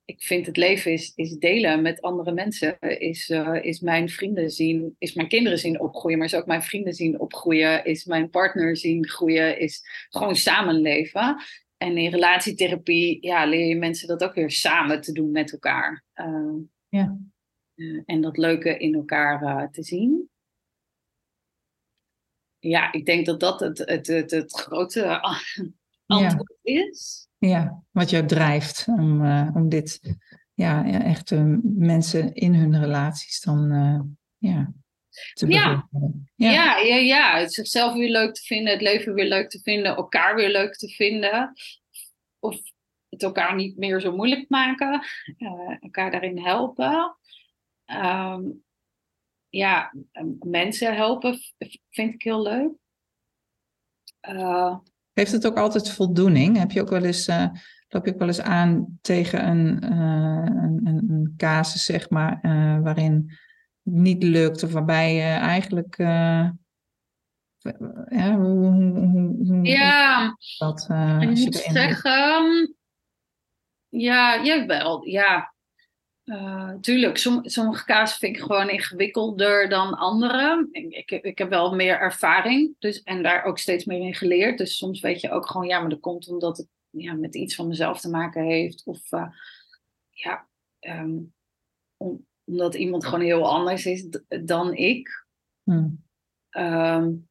ik 0.05 0.23
vind 0.23 0.47
het 0.47 0.57
leven 0.57 0.93
is, 0.93 1.13
is 1.15 1.39
delen 1.39 1.83
met 1.83 2.01
andere 2.01 2.33
mensen. 2.33 2.79
Is, 2.81 3.31
uh, 3.31 3.65
is 3.65 3.81
mijn 3.81 4.09
vrienden 4.09 4.51
zien, 4.51 4.95
is 4.99 5.15
mijn 5.15 5.29
kinderen 5.29 5.59
zien 5.59 5.81
opgroeien, 5.81 6.19
maar 6.19 6.27
is 6.27 6.35
ook 6.35 6.47
mijn 6.47 6.63
vrienden 6.63 6.95
zien 6.95 7.21
opgroeien. 7.21 7.85
Is 7.85 8.05
mijn 8.05 8.31
partner 8.31 8.77
zien 8.77 9.09
groeien. 9.09 9.59
Is 9.59 9.83
gewoon 10.09 10.37
samenleven. 10.37 11.43
En 11.77 11.97
in 11.97 12.11
relatietherapie 12.11 13.27
ja, 13.27 13.45
leer 13.45 13.67
je 13.67 13.77
mensen 13.77 14.09
dat 14.09 14.25
ook 14.25 14.35
weer 14.35 14.51
samen 14.51 15.01
te 15.01 15.13
doen 15.13 15.31
met 15.31 15.53
elkaar. 15.53 16.05
Uh, 16.15 16.55
ja. 16.89 17.19
Uh, 17.83 18.03
en 18.07 18.21
dat 18.21 18.37
leuke 18.37 18.79
in 18.79 18.95
elkaar 18.95 19.43
uh, 19.43 19.69
te 19.71 19.83
zien. 19.83 20.31
Ja, 22.59 22.93
ik 22.93 23.07
denk 23.07 23.27
dat 23.27 23.41
dat 23.41 23.61
het, 23.61 23.79
het, 23.79 24.07
het, 24.07 24.31
het 24.31 24.53
grote 24.53 25.21
antwoord 26.07 26.59
ja. 26.63 26.87
is. 26.89 27.29
Ja, 27.39 27.83
wat 27.91 28.11
jou 28.11 28.27
drijft 28.27 28.85
om, 28.89 29.27
om 29.55 29.69
dit, 29.69 30.01
ja, 30.55 30.85
ja 30.85 31.05
echt 31.05 31.31
mensen 31.63 32.35
in 32.35 32.55
hun 32.55 32.81
relaties 32.81 33.41
dan, 33.41 33.69
ja, 34.39 34.73
te 35.33 35.47
ja. 35.47 35.89
Ja. 36.35 36.77
ja. 36.79 36.97
Ja, 36.97 37.49
zichzelf 37.49 37.95
weer 37.95 38.11
leuk 38.11 38.35
te 38.35 38.43
vinden, 38.43 38.73
het 38.73 38.83
leven 38.83 39.15
weer 39.15 39.29
leuk 39.29 39.51
te 39.51 39.61
vinden, 39.63 39.97
elkaar 39.97 40.35
weer 40.35 40.51
leuk 40.51 40.75
te 40.75 40.89
vinden. 40.89 41.53
Of 42.39 42.61
het 43.09 43.23
elkaar 43.23 43.55
niet 43.55 43.77
meer 43.77 44.01
zo 44.01 44.17
moeilijk 44.17 44.49
maken, 44.49 45.05
elkaar 45.81 46.11
daarin 46.11 46.39
helpen. 46.39 47.17
Um, 47.87 48.63
ja, 49.49 49.95
mensen 50.41 50.95
helpen 50.95 51.39
vind 51.91 52.15
ik 52.15 52.23
heel 52.23 52.43
leuk. 52.43 52.71
Uh, 54.29 54.77
Heeft 55.13 55.33
het 55.33 55.47
ook 55.47 55.57
altijd 55.57 55.91
voldoening? 55.91 56.59
Heb 56.59 56.71
je 56.71 56.81
ook 56.81 56.89
wel 56.89 57.05
eens, 57.05 57.29
uh, 57.29 57.47
loop 57.89 58.05
je 58.05 58.13
ook 58.13 58.19
wel 58.19 58.29
eens 58.29 58.41
aan 58.41 58.99
tegen 59.01 59.49
een, 59.49 59.85
uh, 59.85 60.65
een, 60.65 60.81
een, 60.85 61.35
casus, 61.37 61.85
zeg 61.85 62.11
maar, 62.11 62.39
waarin 62.83 63.33
het 63.83 63.95
niet 63.95 64.23
lukt 64.23 64.63
of 64.63 64.73
waarbij 64.73 65.15
je 65.15 65.23
eigenlijk. 65.23 65.97
ja, 65.97 66.57
hoe, 68.37 68.67
hoe, 68.67 69.47
hoe, 69.47 69.67
ja, 69.67 70.37
dat, 70.59 70.89
ik 71.21 71.29
moet 71.29 71.55
zeggen. 71.55 72.77
Ja, 73.89 74.45
jawel. 74.45 75.07
Ja, 75.07 75.55
uh, 76.33 76.73
tuurlijk, 76.81 77.17
som, 77.17 77.49
sommige 77.49 77.85
kazen 77.85 78.19
vind 78.19 78.37
ik 78.37 78.43
gewoon 78.43 78.71
ingewikkelder 78.71 79.69
dan 79.69 79.95
andere. 79.95 80.69
Ik, 80.71 80.93
ik, 80.93 81.23
ik, 81.25 81.39
heb 81.39 81.49
wel 81.49 81.75
meer 81.75 81.99
ervaring 81.99 82.75
dus, 82.79 83.03
en 83.03 83.23
daar 83.23 83.45
ook 83.45 83.59
steeds 83.59 83.85
meer 83.85 84.01
in 84.01 84.15
geleerd. 84.15 84.59
Dus 84.59 84.77
soms 84.77 85.01
weet 85.01 85.21
je 85.21 85.31
ook 85.31 85.47
gewoon, 85.47 85.67
ja, 85.67 85.81
maar 85.81 85.89
dat 85.89 86.01
komt 86.01 86.29
omdat 86.29 86.57
het 86.57 86.69
ja, 86.91 87.13
met 87.13 87.35
iets 87.35 87.55
van 87.55 87.69
mezelf 87.69 88.01
te 88.01 88.11
maken 88.11 88.45
heeft. 88.45 88.83
Of 88.85 89.13
uh, 89.13 89.29
ja, 90.11 90.49
um, 90.81 91.35
om, 91.97 92.27
omdat 92.45 92.75
iemand 92.75 93.05
gewoon 93.05 93.25
heel 93.25 93.49
anders 93.49 93.87
is 93.87 94.07
dan 94.45 94.75
ik. 94.75 95.27
Hmm. 95.63 96.05
Um, 96.51 97.31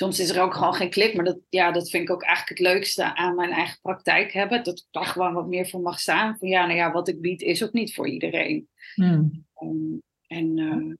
soms 0.00 0.20
is 0.20 0.30
er 0.30 0.42
ook 0.42 0.54
gewoon 0.54 0.74
geen 0.74 0.90
klik, 0.90 1.14
maar 1.14 1.24
dat, 1.24 1.38
ja, 1.48 1.72
dat 1.72 1.90
vind 1.90 2.02
ik 2.02 2.10
ook 2.10 2.22
eigenlijk 2.22 2.58
het 2.58 2.68
leukste 2.68 3.14
aan 3.14 3.34
mijn 3.34 3.50
eigen 3.50 3.78
praktijk 3.80 4.32
hebben. 4.32 4.64
Dat 4.64 4.78
ik 4.78 4.84
daar 4.90 5.04
gewoon 5.04 5.34
wat 5.34 5.48
meer 5.48 5.68
voor 5.68 5.80
mag 5.80 6.00
staan. 6.00 6.36
Van 6.38 6.48
ja, 6.48 6.66
nou 6.66 6.78
ja, 6.78 6.92
wat 6.92 7.08
ik 7.08 7.20
bied 7.20 7.42
is 7.42 7.64
ook 7.64 7.72
niet 7.72 7.94
voor 7.94 8.08
iedereen. 8.08 8.68
Hmm. 8.94 9.46
Um, 9.62 10.02
en 10.26 10.56
uh, 10.56 10.94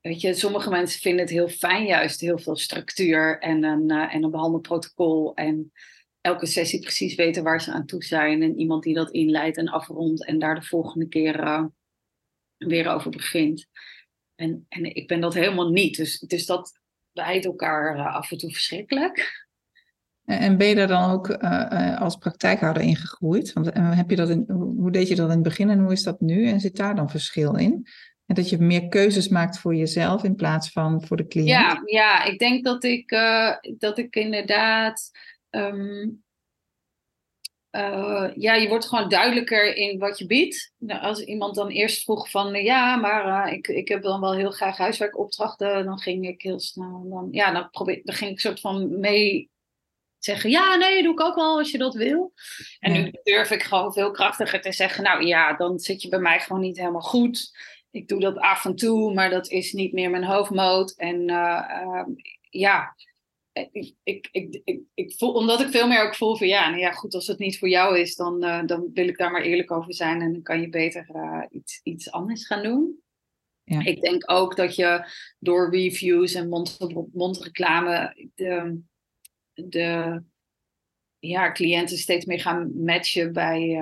weet 0.00 0.20
je, 0.20 0.34
sommige 0.34 0.70
mensen 0.70 1.00
vinden 1.00 1.20
het 1.20 1.30
heel 1.30 1.48
fijn, 1.48 1.86
juist 1.86 2.20
heel 2.20 2.38
veel 2.38 2.56
structuur 2.56 3.38
en 3.38 3.64
een, 3.64 3.92
uh, 3.92 4.14
en 4.14 4.22
een 4.22 4.30
behandelprotocol. 4.30 5.34
En 5.34 5.72
elke 6.20 6.46
sessie 6.46 6.80
precies 6.80 7.14
weten 7.14 7.42
waar 7.42 7.62
ze 7.62 7.72
aan 7.72 7.86
toe 7.86 8.04
zijn. 8.04 8.42
En 8.42 8.58
iemand 8.58 8.82
die 8.82 8.94
dat 8.94 9.10
inleidt 9.10 9.56
en 9.56 9.68
afrondt 9.68 10.26
en 10.26 10.38
daar 10.38 10.54
de 10.54 10.66
volgende 10.66 11.08
keer 11.08 11.40
uh, 11.40 11.64
weer 12.56 12.88
over 12.88 13.10
begint. 13.10 13.66
En, 14.34 14.66
en 14.68 14.94
ik 14.94 15.08
ben 15.08 15.20
dat 15.20 15.34
helemaal 15.34 15.70
niet. 15.70 15.96
Dus, 15.96 16.18
dus 16.18 16.46
dat, 16.46 16.79
bijt 17.12 17.44
elkaar 17.44 17.96
uh, 17.96 18.14
af 18.14 18.30
en 18.30 18.38
toe 18.38 18.52
verschrikkelijk. 18.52 19.48
En 20.24 20.56
ben 20.56 20.66
je 20.66 20.74
daar 20.74 20.88
dan 20.88 21.10
ook 21.10 21.28
uh, 21.28 22.00
als 22.00 22.16
praktijkhouder 22.16 22.82
in 22.82 22.96
gegroeid? 22.96 23.52
Want 23.52 23.70
heb 23.74 24.10
je 24.10 24.16
dat 24.16 24.28
in, 24.30 24.44
hoe 24.48 24.90
deed 24.90 25.08
je 25.08 25.14
dat 25.14 25.28
in 25.28 25.34
het 25.34 25.42
begin 25.42 25.70
en 25.70 25.80
hoe 25.80 25.92
is 25.92 26.02
dat 26.02 26.20
nu? 26.20 26.46
En 26.46 26.60
zit 26.60 26.76
daar 26.76 26.94
dan 26.94 27.10
verschil 27.10 27.56
in? 27.56 27.86
En 28.26 28.34
dat 28.34 28.48
je 28.48 28.58
meer 28.58 28.88
keuzes 28.88 29.28
maakt 29.28 29.58
voor 29.58 29.74
jezelf 29.74 30.24
in 30.24 30.34
plaats 30.34 30.70
van 30.70 31.06
voor 31.06 31.16
de 31.16 31.26
cliënt. 31.26 31.48
Ja, 31.48 31.82
ja 31.84 32.24
ik 32.24 32.38
denk 32.38 32.64
dat 32.64 32.84
ik, 32.84 33.10
uh, 33.10 33.56
dat 33.78 33.98
ik 33.98 34.16
inderdaad. 34.16 35.10
Um, 35.50 36.22
uh, 37.70 38.30
ja, 38.34 38.54
je 38.54 38.68
wordt 38.68 38.88
gewoon 38.88 39.08
duidelijker 39.08 39.74
in 39.76 39.98
wat 39.98 40.18
je 40.18 40.26
biedt. 40.26 40.72
Nou, 40.78 41.00
als 41.00 41.20
iemand 41.20 41.54
dan 41.54 41.68
eerst 41.68 42.02
vroeg 42.02 42.30
van 42.30 42.54
ja, 42.54 42.96
maar 42.96 43.46
uh, 43.46 43.52
ik, 43.52 43.68
ik 43.68 43.88
heb 43.88 44.02
dan 44.02 44.20
wel 44.20 44.34
heel 44.34 44.50
graag 44.50 44.76
huiswerkopdrachten, 44.76 45.84
dan 45.84 45.98
ging 45.98 46.28
ik 46.28 46.42
heel 46.42 46.60
snel. 46.60 47.06
Dan, 47.08 47.28
ja, 47.30 47.52
dan, 47.52 47.70
probeer, 47.70 48.00
dan 48.04 48.14
ging 48.14 48.30
ik 48.30 48.40
soort 48.40 48.60
van 48.60 49.00
mee 49.00 49.50
zeggen: 50.18 50.50
ja, 50.50 50.76
nee, 50.76 51.02
doe 51.02 51.12
ik 51.12 51.20
ook 51.20 51.34
wel 51.34 51.58
als 51.58 51.70
je 51.70 51.78
dat 51.78 51.94
wil. 51.94 52.32
En 52.78 52.94
ja. 52.94 53.00
nu 53.00 53.12
durf 53.22 53.50
ik 53.50 53.62
gewoon 53.62 53.92
veel 53.92 54.10
krachtiger 54.10 54.60
te 54.60 54.72
zeggen: 54.72 55.04
nou 55.04 55.26
ja, 55.26 55.56
dan 55.56 55.78
zit 55.78 56.02
je 56.02 56.08
bij 56.08 56.18
mij 56.18 56.40
gewoon 56.40 56.62
niet 56.62 56.78
helemaal 56.78 57.00
goed 57.00 57.50
ik 57.90 58.08
doe 58.08 58.20
dat 58.20 58.38
af 58.38 58.64
en 58.64 58.76
toe, 58.76 59.14
maar 59.14 59.30
dat 59.30 59.48
is 59.48 59.72
niet 59.72 59.92
meer 59.92 60.10
mijn 60.10 60.24
hoofdmoot. 60.24 60.94
En 60.96 61.28
uh, 61.28 62.04
ja, 62.50 62.96
ik, 63.52 63.94
ik, 64.02 64.28
ik, 64.32 64.60
ik, 64.64 64.82
ik 64.94 65.14
voel, 65.16 65.32
omdat 65.32 65.60
ik 65.60 65.68
veel 65.68 65.88
meer 65.88 66.06
ook 66.06 66.14
voel 66.14 66.36
van 66.36 66.46
ja, 66.46 66.68
nou 66.68 66.80
ja, 66.80 66.92
goed, 66.92 67.14
als 67.14 67.26
het 67.26 67.38
niet 67.38 67.58
voor 67.58 67.68
jou 67.68 67.98
is, 67.98 68.16
dan, 68.16 68.44
uh, 68.44 68.66
dan 68.66 68.90
wil 68.92 69.08
ik 69.08 69.16
daar 69.16 69.30
maar 69.30 69.42
eerlijk 69.42 69.70
over 69.70 69.94
zijn 69.94 70.20
en 70.20 70.32
dan 70.32 70.42
kan 70.42 70.60
je 70.60 70.68
beter 70.68 71.08
uh, 71.12 71.44
iets, 71.50 71.80
iets 71.82 72.10
anders 72.10 72.46
gaan 72.46 72.62
doen. 72.62 73.02
Ja. 73.64 73.84
Ik 73.84 74.00
denk 74.00 74.30
ook 74.30 74.56
dat 74.56 74.76
je 74.76 75.10
door 75.38 75.70
reviews 75.70 76.34
en 76.34 76.48
mondreclame 77.12 78.16
de, 78.34 78.80
de 79.52 80.22
ja, 81.18 81.52
cliënten 81.52 81.98
steeds 81.98 82.24
meer 82.24 82.40
gaan 82.40 82.84
matchen 82.84 83.32
bij, 83.32 83.78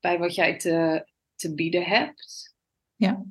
bij 0.00 0.18
wat 0.18 0.34
jij 0.34 0.58
te, 0.58 1.06
te 1.34 1.54
bieden 1.54 1.84
hebt. 1.84 2.56
Ja. 2.94 3.24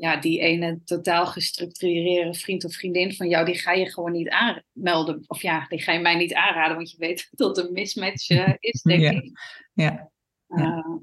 Ja, 0.00 0.16
die 0.16 0.40
ene 0.40 0.80
totaal 0.84 1.26
gestructureerde 1.26 2.34
vriend 2.34 2.64
of 2.64 2.74
vriendin 2.74 3.14
van 3.14 3.28
jou, 3.28 3.44
die 3.44 3.58
ga 3.58 3.72
je 3.72 3.90
gewoon 3.90 4.12
niet 4.12 4.28
aanmelden. 4.28 5.24
Of 5.26 5.42
ja, 5.42 5.66
die 5.68 5.82
ga 5.82 5.92
je 5.92 6.00
mij 6.00 6.14
niet 6.14 6.34
aanraden, 6.34 6.76
want 6.76 6.90
je 6.90 6.96
weet 6.98 7.28
dat 7.36 7.58
een 7.58 7.72
mismatch 7.72 8.30
uh, 8.30 8.54
is, 8.58 8.82
denk 8.82 9.02
ja. 9.02 9.10
ik. 9.10 9.30
Ja. 9.72 10.10
Uh, 10.48 10.96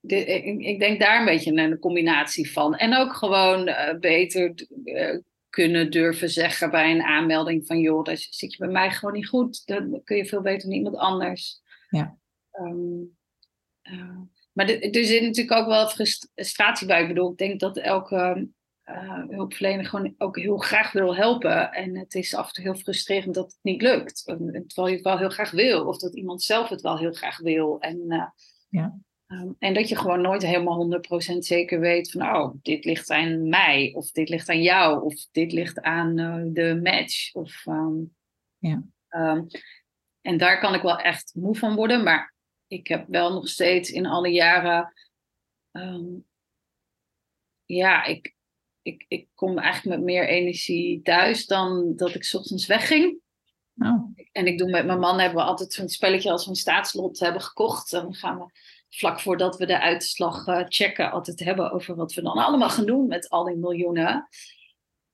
de, 0.00 0.16
ik, 0.24 0.60
ik, 0.60 0.78
denk 0.78 1.00
daar 1.00 1.18
een 1.18 1.24
beetje 1.24 1.52
een 1.52 1.78
combinatie 1.78 2.52
van. 2.52 2.76
En 2.76 2.96
ook 2.96 3.12
gewoon 3.12 3.68
uh, 3.68 3.98
beter 3.98 4.54
kunnen 5.48 5.90
durven 5.90 6.30
zeggen 6.30 6.70
bij 6.70 6.90
een 6.90 7.02
aanmelding 7.02 7.66
van 7.66 7.78
joh, 7.78 8.04
daar 8.04 8.16
zit 8.16 8.52
je 8.52 8.58
bij 8.58 8.72
mij 8.72 8.90
gewoon 8.90 9.14
niet 9.14 9.28
goed. 9.28 9.66
Dan 9.66 10.00
kun 10.04 10.16
je 10.16 10.26
veel 10.26 10.40
beter 10.40 10.68
dan 10.68 10.76
iemand 10.76 10.96
anders. 10.96 11.60
Ja. 11.88 12.18
Um, 12.52 13.16
maar 14.54 14.68
er 14.68 15.04
zit 15.04 15.22
natuurlijk 15.22 15.58
ook 15.60 15.66
wel 15.66 15.88
frustratie 15.88 16.86
bij. 16.86 17.02
Ik 17.02 17.08
bedoel, 17.08 17.30
ik 17.30 17.38
denk 17.38 17.60
dat 17.60 17.76
elke 17.76 18.48
uh, 18.84 19.22
hulpverlener 19.28 19.84
gewoon 19.84 20.14
ook 20.18 20.38
heel 20.38 20.56
graag 20.56 20.92
wil 20.92 21.16
helpen. 21.16 21.72
En 21.72 21.96
het 21.96 22.14
is 22.14 22.34
af 22.34 22.46
en 22.46 22.52
toe 22.52 22.64
heel 22.64 22.74
frustrerend 22.74 23.34
dat 23.34 23.44
het 23.44 23.58
niet 23.62 23.82
lukt. 23.82 24.24
Terwijl 24.24 24.88
je 24.88 24.94
het 24.94 25.02
wel 25.02 25.18
heel 25.18 25.28
graag 25.28 25.50
wil. 25.50 25.86
Of 25.86 25.98
dat 25.98 26.14
iemand 26.14 26.42
zelf 26.42 26.68
het 26.68 26.80
wel 26.80 26.98
heel 26.98 27.12
graag 27.12 27.38
wil. 27.38 27.80
En, 27.80 28.04
uh, 28.08 28.26
ja. 28.68 28.98
um, 29.26 29.56
en 29.58 29.74
dat 29.74 29.88
je 29.88 29.96
gewoon 29.96 30.20
nooit 30.20 30.42
helemaal 30.42 31.02
100% 31.34 31.38
zeker 31.38 31.80
weet 31.80 32.10
van... 32.10 32.22
oh, 32.22 32.54
dit 32.62 32.84
ligt 32.84 33.10
aan 33.10 33.48
mij. 33.48 33.92
Of 33.94 34.10
dit 34.10 34.28
ligt 34.28 34.48
aan 34.48 34.62
jou. 34.62 35.04
Of 35.04 35.26
dit 35.32 35.52
ligt 35.52 35.80
aan 35.80 36.18
uh, 36.18 36.42
de 36.46 36.80
match. 36.82 37.34
Of, 37.34 37.66
um, 37.66 38.14
ja. 38.58 38.82
Um, 39.10 39.46
en 40.20 40.36
daar 40.36 40.60
kan 40.60 40.74
ik 40.74 40.82
wel 40.82 40.98
echt 40.98 41.32
moe 41.34 41.56
van 41.56 41.74
worden. 41.74 42.02
Maar 42.02 42.33
ik 42.74 42.88
heb 42.88 43.04
wel 43.08 43.32
nog 43.32 43.48
steeds 43.48 43.90
in 43.90 44.06
alle 44.06 44.28
jaren. 44.28 44.92
Um, 45.72 46.26
ja, 47.64 48.04
ik, 48.04 48.34
ik, 48.82 49.04
ik 49.08 49.28
kom 49.34 49.58
eigenlijk 49.58 49.96
met 49.96 50.06
meer 50.06 50.28
energie 50.28 51.02
thuis 51.02 51.46
dan 51.46 51.96
dat 51.96 52.14
ik 52.14 52.24
s 52.24 52.34
ochtends 52.34 52.66
wegging. 52.66 53.22
Oh. 53.76 54.12
En 54.32 54.46
ik 54.46 54.58
doe 54.58 54.70
met 54.70 54.86
mijn 54.86 54.98
man 54.98 55.18
hebben 55.18 55.38
we 55.38 55.44
altijd 55.44 55.72
zo'n 55.72 55.88
spelletje 55.88 56.30
als 56.30 56.44
we 56.44 56.50
een 56.50 56.56
staatslot 56.56 57.18
hebben 57.18 57.42
gekocht. 57.42 57.90
Dan 57.90 58.14
gaan 58.14 58.38
we 58.38 58.46
vlak 58.88 59.20
voordat 59.20 59.56
we 59.56 59.66
de 59.66 59.80
uitslag 59.80 60.46
uh, 60.46 60.64
checken 60.68 61.10
altijd 61.10 61.40
hebben 61.40 61.72
over 61.72 61.94
wat 61.94 62.12
we 62.12 62.22
dan 62.22 62.36
allemaal 62.36 62.70
gaan 62.70 62.86
doen 62.86 63.06
met 63.06 63.28
al 63.28 63.44
die 63.44 63.56
miljoenen. 63.56 64.28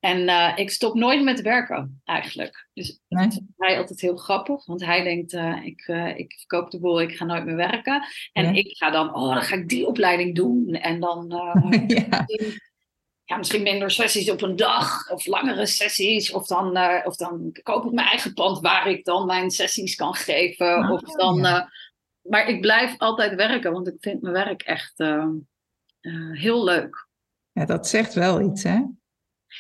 En 0.01 0.19
uh, 0.21 0.53
ik 0.55 0.71
stop 0.71 0.95
nooit 0.95 1.23
met 1.23 1.41
werken, 1.41 2.01
eigenlijk. 2.05 2.69
Dus 2.73 3.01
nee. 3.09 3.25
dat 3.25 3.33
is 3.33 3.41
hij 3.57 3.79
altijd 3.79 4.01
heel 4.01 4.17
grappig. 4.17 4.67
Want 4.67 4.85
hij 4.85 5.03
denkt, 5.03 5.33
uh, 5.33 5.65
ik, 5.65 5.87
uh, 5.89 6.19
ik 6.19 6.35
verkoop 6.39 6.71
de 6.71 6.81
boel, 6.81 7.01
ik 7.01 7.17
ga 7.17 7.25
nooit 7.25 7.45
meer 7.45 7.57
werken. 7.57 8.03
En 8.33 8.55
ik 8.55 8.77
ga 8.77 8.91
dan, 8.91 9.15
oh, 9.15 9.35
dan 9.35 9.43
ga 9.43 9.57
ik 9.57 9.69
die 9.69 9.87
opleiding 9.87 10.35
doen. 10.35 10.75
En 10.75 11.01
dan 11.01 11.29
Ja. 11.87 12.25
misschien, 12.27 12.61
ja, 13.31 13.37
misschien 13.37 13.63
minder 13.63 13.91
sessies 13.91 14.31
op 14.31 14.43
een 14.43 14.57
dag. 14.57 15.11
Of 15.11 15.27
langere 15.27 15.67
sessies. 15.67 16.33
Of 16.33 16.47
dan, 16.47 16.77
eh, 16.77 17.07
of 17.07 17.17
dan 17.17 17.57
koop 17.63 17.85
ik 17.85 17.93
mijn 17.93 18.07
eigen 18.07 18.35
pand 18.35 18.61
waar 18.61 18.89
ik 18.89 19.05
dan 19.05 19.27
mijn 19.27 19.51
sessies 19.51 19.95
kan 19.95 20.15
geven. 20.15 20.75
Ah, 20.75 20.91
of 20.91 21.01
dan, 21.01 21.37
ja. 21.37 21.61
eh, 21.61 21.67
maar 22.23 22.49
ik 22.49 22.61
blijf 22.61 22.99
altijd 22.99 23.35
werken, 23.35 23.73
want 23.73 23.89
ik 23.89 23.97
vind 24.01 24.23
mijn 24.23 24.35
werk 24.35 24.63
echt 24.63 25.01
eh, 25.01 25.27
eh, 26.01 26.31
heel 26.33 26.65
leuk. 26.65 27.09
Ja, 27.53 27.65
dat 27.65 27.89
zegt 27.89 28.15
wel 28.15 28.41
iets, 28.41 28.63
hè? 28.63 28.81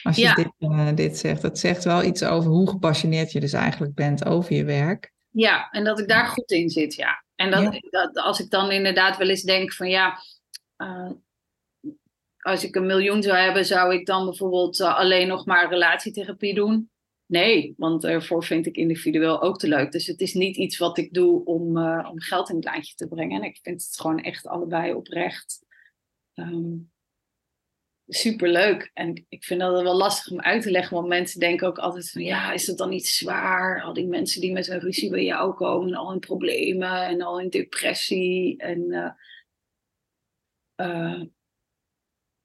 Als 0.02 0.16
je 0.16 0.22
Ja. 0.22 0.34
dit, 0.34 0.52
eh, 0.58 0.94
dit 0.94 1.18
zegt, 1.18 1.42
dat 1.42 1.58
zegt 1.58 1.84
wel 1.84 2.04
iets 2.04 2.22
over 2.22 2.50
hoe 2.50 2.68
gepassioneerd 2.68 3.32
je 3.32 3.40
dus 3.40 3.52
eigenlijk 3.52 3.94
bent 3.94 4.24
over 4.24 4.54
je 4.54 4.64
werk. 4.64 5.12
Ja, 5.30 5.70
en 5.70 5.84
dat 5.84 5.98
ik 5.98 6.08
daar 6.08 6.26
goed 6.26 6.50
in 6.50 6.68
zit, 6.68 6.94
ja. 6.94 7.24
En 7.34 7.50
dat, 7.50 7.78
dat, 7.90 8.16
als 8.16 8.40
ik 8.40 8.50
dan 8.50 8.70
inderdaad 8.70 9.16
wel 9.16 9.28
eens 9.28 9.42
denk 9.42 9.72
van 9.72 9.88
ja, 9.88 10.18
uh, 10.76 11.10
als 12.38 12.64
ik 12.64 12.74
een 12.74 12.86
miljoen 12.86 13.22
zou 13.22 13.36
hebben, 13.36 13.64
zou 13.64 13.94
ik 13.94 14.06
dan 14.06 14.24
bijvoorbeeld 14.24 14.80
uh, 14.80 14.96
alleen 14.96 15.28
nog 15.28 15.46
maar 15.46 15.68
relatietherapie 15.68 16.54
doen? 16.54 16.90
Nee, 17.26 17.74
want 17.76 18.02
daarvoor 18.02 18.44
vind 18.44 18.66
ik 18.66 18.76
individueel 18.76 19.42
ook 19.42 19.58
te 19.58 19.68
leuk. 19.68 19.92
Dus 19.92 20.06
het 20.06 20.20
is 20.20 20.34
niet 20.34 20.56
iets 20.56 20.78
wat 20.78 20.98
ik 20.98 21.12
doe 21.12 21.44
om, 21.44 21.78
om 21.86 22.20
geld 22.20 22.48
in 22.48 22.56
het 22.56 22.64
laadje 22.64 22.94
te 22.94 23.08
brengen. 23.08 23.42
En 23.42 23.48
ik 23.48 23.58
vind 23.62 23.82
het 23.82 24.00
gewoon 24.00 24.20
echt 24.20 24.46
allebei 24.46 24.94
oprecht 24.94 25.64
um, 26.34 26.90
superleuk. 28.10 28.90
En 28.94 29.26
ik 29.28 29.44
vind 29.44 29.60
dat 29.60 29.82
wel 29.82 29.96
lastig 29.96 30.32
om 30.32 30.40
uit 30.40 30.62
te 30.62 30.70
leggen, 30.70 30.96
want 30.96 31.08
mensen 31.08 31.40
denken 31.40 31.66
ook 31.66 31.78
altijd 31.78 32.10
van 32.10 32.22
ja, 32.22 32.52
is 32.52 32.64
dat 32.64 32.78
dan 32.78 32.88
niet 32.88 33.06
zwaar? 33.06 33.82
Al 33.82 33.92
die 33.92 34.06
mensen 34.06 34.40
die 34.40 34.52
met 34.52 34.68
een 34.68 34.80
ruzie 34.80 35.10
bij 35.10 35.24
jou 35.24 35.54
komen, 35.54 35.94
al 35.94 36.10
hun 36.10 36.18
problemen 36.18 37.06
en 37.06 37.22
al 37.22 37.38
hun 37.38 37.50
depressie. 37.50 38.56
En 38.58 38.80
uh, 38.92 39.10
uh, 40.76 41.22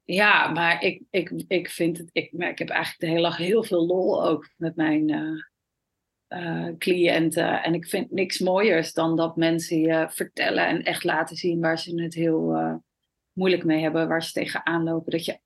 ja, 0.04 0.52
maar 0.52 0.84
ik, 0.84 1.02
ik, 1.10 1.44
ik 1.48 1.70
vind 1.70 1.98
het, 1.98 2.10
ik, 2.12 2.32
ik 2.32 2.58
heb 2.58 2.70
eigenlijk 2.70 3.00
de 3.00 3.08
hele 3.08 3.22
dag 3.22 3.38
heel 3.38 3.64
veel 3.64 3.86
lol 3.86 4.26
ook 4.26 4.50
met 4.58 4.76
mijn 4.76 5.10
uh, 6.30 6.74
cliënten. 6.78 7.64
En 7.64 7.74
ik 7.74 7.88
vind 7.88 8.12
niks 8.12 8.40
mooiers 8.40 8.94
dan 8.94 9.16
dat 9.16 9.36
mensen 9.36 9.80
je 9.80 10.08
vertellen 10.10 10.68
en 10.68 10.84
echt 10.84 11.04
laten 11.04 11.36
zien 11.36 11.60
waar 11.60 11.80
ze 11.80 12.02
het 12.02 12.14
heel 12.14 12.82
moeilijk 13.34 13.64
mee 13.64 13.82
hebben, 13.82 14.08
waar 14.08 14.24
ze 14.24 14.32
tegenaan 14.32 14.84
lopen. 14.84 15.12
Dat 15.12 15.26
je 15.26 15.44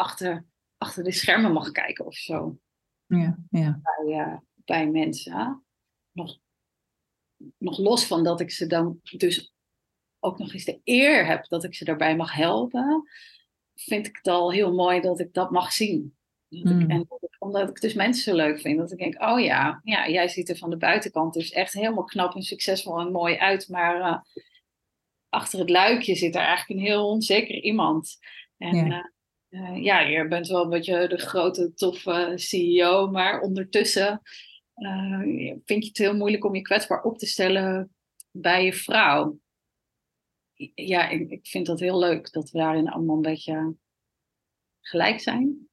achter, 0.00 0.46
achter 0.76 1.04
de 1.04 1.12
schermen 1.12 1.52
mag 1.52 1.70
kijken 1.70 2.06
of 2.06 2.14
zo. 2.14 2.58
Ja, 3.06 3.38
ja. 3.50 3.80
Bij, 3.82 4.18
uh, 4.18 4.36
bij 4.64 4.90
mensen. 4.90 5.64
Nog, 6.12 6.38
nog 7.58 7.78
los 7.78 8.06
van 8.06 8.24
dat 8.24 8.40
ik 8.40 8.50
ze 8.50 8.66
dan 8.66 9.00
dus 9.02 9.52
ook 10.18 10.38
nog 10.38 10.52
eens 10.52 10.64
de 10.64 10.80
eer 10.84 11.26
heb 11.26 11.48
dat 11.48 11.64
ik 11.64 11.74
ze 11.74 11.84
daarbij 11.84 12.16
mag 12.16 12.32
helpen, 12.34 13.08
vind 13.74 14.06
ik 14.06 14.16
het 14.16 14.28
al 14.28 14.52
heel 14.52 14.72
mooi 14.74 15.00
dat 15.00 15.20
ik 15.20 15.32
dat 15.32 15.50
mag 15.50 15.72
zien. 15.72 16.14
Dat 16.48 16.72
Mm. 16.72 16.80
ik, 16.80 16.88
en 16.88 17.08
omdat 17.38 17.68
ik 17.68 17.80
dus 17.80 17.94
mensen 17.94 18.22
zo 18.22 18.34
leuk 18.34 18.60
vind, 18.60 18.78
dat 18.78 18.92
ik 18.92 18.98
denk, 18.98 19.22
oh 19.22 19.40
ja, 19.40 19.80
ja, 19.84 20.08
jij 20.08 20.28
ziet 20.28 20.48
er 20.48 20.56
van 20.56 20.70
de 20.70 20.76
buitenkant 20.76 21.34
dus 21.34 21.50
echt 21.50 21.72
helemaal 21.72 22.04
knap 22.04 22.34
en 22.34 22.42
succesvol 22.42 22.98
en 23.00 23.12
mooi 23.12 23.36
uit, 23.36 23.68
maar 23.68 23.98
uh, 24.00 24.20
achter 25.28 25.58
het 25.58 25.70
luikje 25.70 26.14
zit 26.14 26.34
er 26.34 26.40
eigenlijk 26.40 26.80
een 26.80 26.86
heel 26.86 27.08
onzeker 27.08 27.62
iemand. 27.62 28.18
En 28.56 28.76
Ja. 28.76 28.86
uh, 28.86 29.04
uh, 29.50 29.82
ja, 29.82 30.00
je 30.00 30.28
bent 30.28 30.48
wel 30.48 30.62
een 30.62 30.70
beetje 30.70 31.08
de 31.08 31.18
grote, 31.18 31.74
toffe 31.74 32.32
CEO, 32.34 33.10
maar 33.10 33.40
ondertussen 33.40 34.20
uh, 34.76 35.20
vind 35.64 35.82
je 35.82 35.88
het 35.88 35.98
heel 35.98 36.16
moeilijk 36.16 36.44
om 36.44 36.54
je 36.54 36.62
kwetsbaar 36.62 37.02
op 37.02 37.18
te 37.18 37.26
stellen 37.26 37.94
bij 38.30 38.64
je 38.64 38.72
vrouw. 38.72 39.38
Ja, 40.74 41.08
ik, 41.08 41.30
ik 41.30 41.46
vind 41.46 41.66
dat 41.66 41.80
heel 41.80 41.98
leuk 41.98 42.32
dat 42.32 42.50
we 42.50 42.58
daarin 42.58 42.88
allemaal 42.88 43.16
een 43.16 43.22
beetje 43.22 43.74
gelijk 44.80 45.20
zijn. 45.20 45.68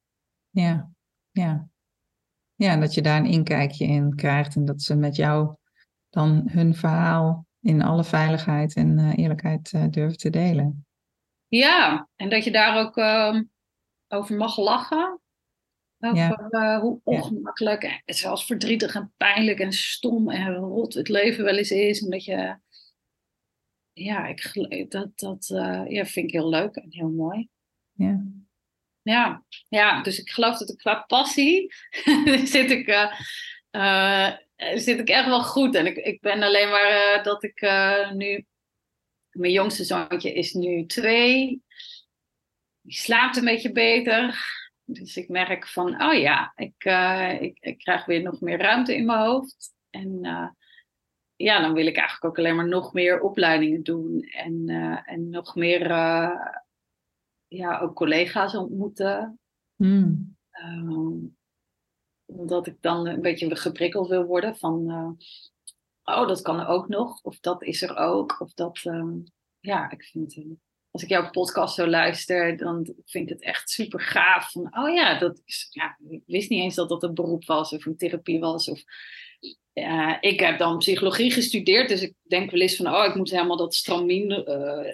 Ja, 0.50 0.92
ja. 1.32 1.70
Ja, 2.56 2.72
en 2.72 2.80
dat 2.80 2.94
je 2.94 3.02
daar 3.02 3.20
een 3.20 3.32
inkijkje 3.32 3.86
in 3.86 4.16
krijgt 4.16 4.56
en 4.56 4.66
dat 4.66 4.82
ze 4.82 4.96
met 4.96 5.16
jou 5.16 5.56
dan 6.10 6.50
hun 6.50 6.76
verhaal 6.76 7.46
in 7.60 7.82
alle 7.82 8.04
veiligheid 8.04 8.76
en 8.76 8.98
uh, 8.98 9.18
eerlijkheid 9.18 9.72
uh, 9.74 9.86
durven 9.90 10.18
te 10.18 10.30
delen. 10.30 10.86
Ja, 11.48 12.10
en 12.16 12.30
dat 12.30 12.44
je 12.44 12.52
daar 12.52 12.80
ook 12.86 12.98
uh, 12.98 13.42
over 14.08 14.36
mag 14.36 14.58
lachen. 14.58 15.20
Over 16.00 16.48
ja. 16.50 16.80
hoe 16.80 17.00
ongemakkelijk 17.04 17.84
en 17.84 18.16
zelfs 18.16 18.46
verdrietig 18.46 18.96
en 18.96 19.14
pijnlijk 19.18 19.60
en 19.60 19.74
stom 19.74 20.30
en 20.30 20.56
rot 20.56 20.94
het 20.94 21.10
leven 21.10 21.44
wel 21.44 21.56
eens 21.56 21.72
is. 21.72 22.02
En 22.02 22.10
dat 22.10 22.26
je, 22.26 22.58
ja, 23.94 24.28
ik, 24.28 24.92
dat, 24.92 25.20
dat 25.20 25.50
uh, 25.54 25.84
ja, 25.88 26.06
vind 26.06 26.28
ik 26.28 26.32
heel 26.32 26.50
leuk 26.50 26.76
en 26.76 26.88
heel 26.90 27.10
mooi. 27.10 27.50
Ja. 27.92 28.24
ja, 29.02 29.44
ja, 29.68 30.02
dus 30.02 30.20
ik 30.20 30.30
geloof 30.30 30.58
dat 30.58 30.70
ik 30.70 30.78
qua 30.78 31.04
passie 31.08 31.74
zit 32.54 32.72
ik, 32.72 32.88
uh, 32.88 33.14
uh, 33.72 34.32
zit 34.76 35.00
ik 35.00 35.10
echt 35.10 35.26
wel 35.26 35.44
goed. 35.44 35.76
En 35.76 35.86
ik, 35.86 35.98
ik 35.98 36.22
ben 36.22 36.44
alleen 36.44 36.70
maar 36.70 37.18
uh, 37.18 37.24
dat 37.24 37.44
ik 37.44 37.62
nu, 38.14 38.46
mijn 39.30 39.52
jongste 39.52 39.84
zoontje 39.84 40.34
is 40.34 40.54
nu 40.54 40.86
twee, 40.86 41.62
die 42.88 42.98
slaapt 42.98 43.38
een 43.38 43.46
beetje 43.46 43.72
beter. 43.72 44.46
Dus 44.84 45.18
ik 45.18 45.30
merk 45.30 45.68
van, 45.68 46.02
oh 46.02 46.14
ja, 46.14 46.54
ik, 46.56 46.84
ik, 47.42 47.58
ik 47.60 47.78
krijg 47.78 48.06
weer 48.06 48.22
nog 48.22 48.42
meer 48.42 48.58
ruimte 48.58 48.96
in 48.96 49.06
mijn 49.06 49.20
hoofd. 49.20 49.74
En 49.90 50.20
ja, 51.36 51.62
dan 51.62 51.74
wil 51.74 51.86
ik 51.86 51.96
eigenlijk 51.98 52.26
ook 52.26 52.38
alleen 52.38 52.56
maar 52.56 52.68
nog 52.68 52.94
meer 52.94 53.22
opleidingen 53.22 53.84
doen 53.84 54.22
en, 54.22 54.70
en 55.06 55.30
nog 55.30 55.56
meer 55.56 55.88
ja, 57.48 57.80
ook 57.80 57.96
collega's 57.96 58.56
ontmoeten. 58.56 59.40
Hmm. 59.76 60.38
Um, 60.64 61.38
omdat 62.26 62.68
ik 62.68 62.82
dan 62.82 63.08
een 63.08 63.22
beetje 63.22 63.56
geprikkeld 63.56 64.08
wil 64.08 64.24
worden 64.24 64.58
van, 64.58 64.90
uh, 64.90 65.10
oh, 66.18 66.28
dat 66.28 66.42
kan 66.42 66.66
ook 66.66 66.88
nog, 66.88 67.22
of 67.22 67.40
dat 67.40 67.64
is 67.64 67.82
er 67.82 67.96
ook, 67.96 68.42
of 68.42 68.54
dat, 68.54 68.84
um, 68.84 69.24
ja, 69.60 69.92
ik 69.92 70.04
vind, 70.04 70.36
uh, 70.36 70.52
als 70.98 71.06
ik 71.06 71.18
jouw 71.18 71.30
podcast 71.30 71.76
zo 71.76 71.88
luister, 71.88 72.58
dan 72.58 72.94
vind 73.06 73.30
ik 73.30 73.36
het 73.36 73.44
echt 73.44 73.70
super 73.70 74.00
gaaf. 74.00 74.52
Van, 74.52 74.78
oh 74.78 74.94
ja, 74.94 75.20
dat 75.20 75.42
is, 75.46 75.68
ja, 75.70 75.98
ik 76.10 76.24
wist 76.26 76.50
niet 76.50 76.62
eens 76.62 76.76
dat 76.76 76.90
dat 76.90 77.04
een 77.04 77.14
beroep 77.14 77.46
was 77.46 77.74
of 77.74 77.86
een 77.86 77.98
therapie 77.98 78.40
was. 78.40 78.70
Of, 78.70 78.84
uh, 79.74 80.18
ik 80.20 80.40
heb 80.40 80.58
dan 80.58 80.78
psychologie 80.78 81.32
gestudeerd, 81.32 81.90
dus 81.90 82.02
ik 82.02 82.14
denk 82.28 82.52
wel 82.52 82.62
eens 82.62 82.76
van, 82.76 82.88
oh, 82.96 83.06
ik 83.06 83.16
moet 83.16 83.32
helemaal 83.32 83.58
dat 83.58 83.76
stramien 83.76 84.46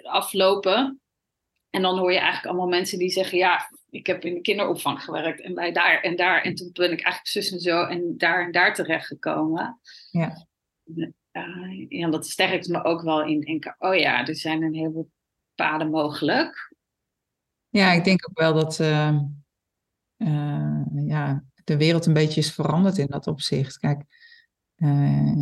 aflopen. 0.02 1.00
En 1.70 1.82
dan 1.82 1.98
hoor 1.98 2.12
je 2.12 2.18
eigenlijk 2.18 2.46
allemaal 2.46 2.68
mensen 2.68 2.98
die 2.98 3.10
zeggen: 3.10 3.38
Ja, 3.38 3.70
ik 3.90 4.06
heb 4.06 4.24
in 4.24 4.34
de 4.34 4.40
kinderopvang 4.40 5.02
gewerkt 5.02 5.40
en 5.40 5.54
bij 5.54 5.72
daar 5.72 6.00
en 6.00 6.16
daar. 6.16 6.42
En 6.42 6.54
toen 6.54 6.70
ben 6.72 6.92
ik 6.92 7.02
eigenlijk 7.02 7.26
zus 7.26 7.52
en 7.52 7.60
zo 7.60 7.84
en 7.84 8.14
daar 8.16 8.44
en 8.44 8.52
daar 8.52 8.74
terechtgekomen. 8.74 9.80
Ja. 10.10 10.46
Uh, 11.32 11.86
ja, 11.88 12.10
dat 12.10 12.26
sterkt 12.26 12.68
me 12.68 12.84
ook 12.84 13.02
wel 13.02 13.24
in 13.24 13.40
denken: 13.40 13.74
Oh 13.78 13.96
ja, 13.96 14.26
er 14.26 14.36
zijn 14.36 14.62
een 14.62 14.74
heleboel 14.74 15.10
paden 15.54 15.90
mogelijk. 15.90 16.74
Ja, 17.68 17.92
ik 17.92 18.04
denk 18.04 18.28
ook 18.28 18.38
wel 18.38 18.54
dat 18.54 18.78
uh, 18.78 19.18
uh, 20.16 20.82
ja, 20.94 21.44
de 21.64 21.76
wereld 21.76 22.06
een 22.06 22.12
beetje 22.12 22.40
is 22.40 22.52
veranderd 22.52 22.98
in 22.98 23.06
dat 23.06 23.26
opzicht. 23.26 23.78
Kijk, 23.78 24.02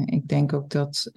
ik 0.04 0.28
denk 0.28 0.52
ook 0.52 0.70
dat 0.70 1.10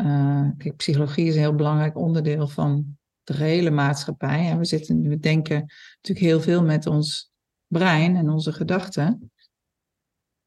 kijk, 0.58 0.76
psychologie 0.76 1.28
is 1.28 1.34
een 1.34 1.40
heel 1.40 1.56
belangrijk 1.56 1.98
onderdeel 1.98 2.48
van 2.48 2.98
de 3.24 3.34
hele 3.34 3.72
maatschappij. 3.72 4.50
En 4.50 4.58
we, 4.58 4.66
zitten, 4.66 5.02
we 5.02 5.20
denken 5.20 5.72
natuurlijk 5.96 6.26
heel 6.26 6.42
veel 6.42 6.64
met 6.64 6.86
ons 6.86 7.32
brein 7.68 8.16
en 8.16 8.30
onze 8.30 8.54
gedachten. 8.54 9.32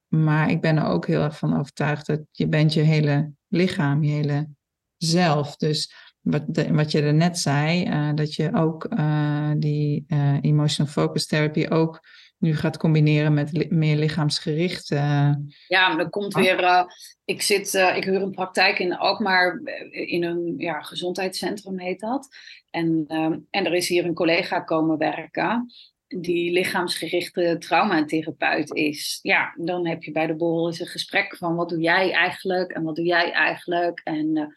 Maar 0.07 0.51
ik 0.51 0.61
ben 0.61 0.77
er 0.77 0.85
ook 0.85 1.07
heel 1.07 1.23
erg 1.23 1.39
van 1.39 1.59
overtuigd 1.59 2.07
dat 2.07 2.21
je 2.31 2.49
bent 2.49 2.73
je 2.73 2.81
hele 2.81 3.33
lichaam, 3.49 4.03
je 4.03 4.11
hele 4.11 4.49
zelf. 4.97 5.57
Dus 5.57 6.08
wat, 6.31 6.67
wat 6.71 6.91
je 6.91 7.03
er 7.03 7.15
net 7.15 7.39
zei, 7.39 7.87
uh, 7.87 8.15
dat 8.15 8.35
je 8.35 8.51
ook 8.55 8.87
uh, 8.99 9.51
die 9.57 10.05
uh, 10.09 10.37
emotional 10.41 10.93
focus 10.93 11.27
therapy 11.27 11.67
ook 11.69 12.01
nu 12.39 12.57
gaat 12.57 12.77
combineren 12.77 13.35
met 13.35 13.53
li 13.53 13.67
meer 13.71 13.97
lichaamsgericht. 13.97 14.89
Ja, 14.89 15.39
maar 15.69 15.99
er 15.99 16.11
komt 16.11 16.35
weer. 16.35 16.87
Ik, 17.25 17.43
zit, 17.43 17.75
ik 17.75 18.05
huur 18.05 18.23
een 18.23 18.31
praktijk 18.31 18.79
in 18.79 18.97
Alkmaar, 18.97 19.61
in 19.91 20.25
een 20.25 20.55
ja, 20.57 20.81
gezondheidscentrum 20.81 21.79
heet 21.79 22.01
dat. 22.01 22.29
En, 22.71 23.05
ehm, 23.09 23.39
en 23.51 23.67
er 23.67 23.75
is 23.75 23.89
hier 23.89 24.05
een 24.05 24.15
collega 24.15 24.61
komen 24.61 24.99
werken 24.99 25.67
die 26.09 26.53
lichaamsgerichte 26.53 27.57
traumatherapeut 27.59 28.75
is. 28.75 29.19
Ja, 29.23 29.55
dan 29.57 29.87
heb 29.87 30.03
je 30.03 30.13
bij 30.13 30.27
de 30.27 30.37
borrel 30.37 30.67
eens 30.67 30.81
een 30.81 30.87
gesprek 30.87 31.37
van 31.37 31.55
wat 31.55 31.69
doe 31.69 31.81
jij 31.81 32.13
eigenlijk 32.13 32.73
en 32.73 32.83
wat 32.83 32.97
doe 32.97 33.05
jij 33.05 33.33
eigenlijk. 33.33 34.01
En 34.05 34.57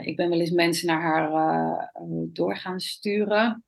ik 0.00 0.16
ben 0.16 0.28
wel 0.28 0.40
eens 0.40 0.50
mensen 0.50 0.86
naar 0.86 1.00
haar 1.00 1.90
door 2.32 2.56
gaan 2.56 2.80
sturen. 2.80 3.64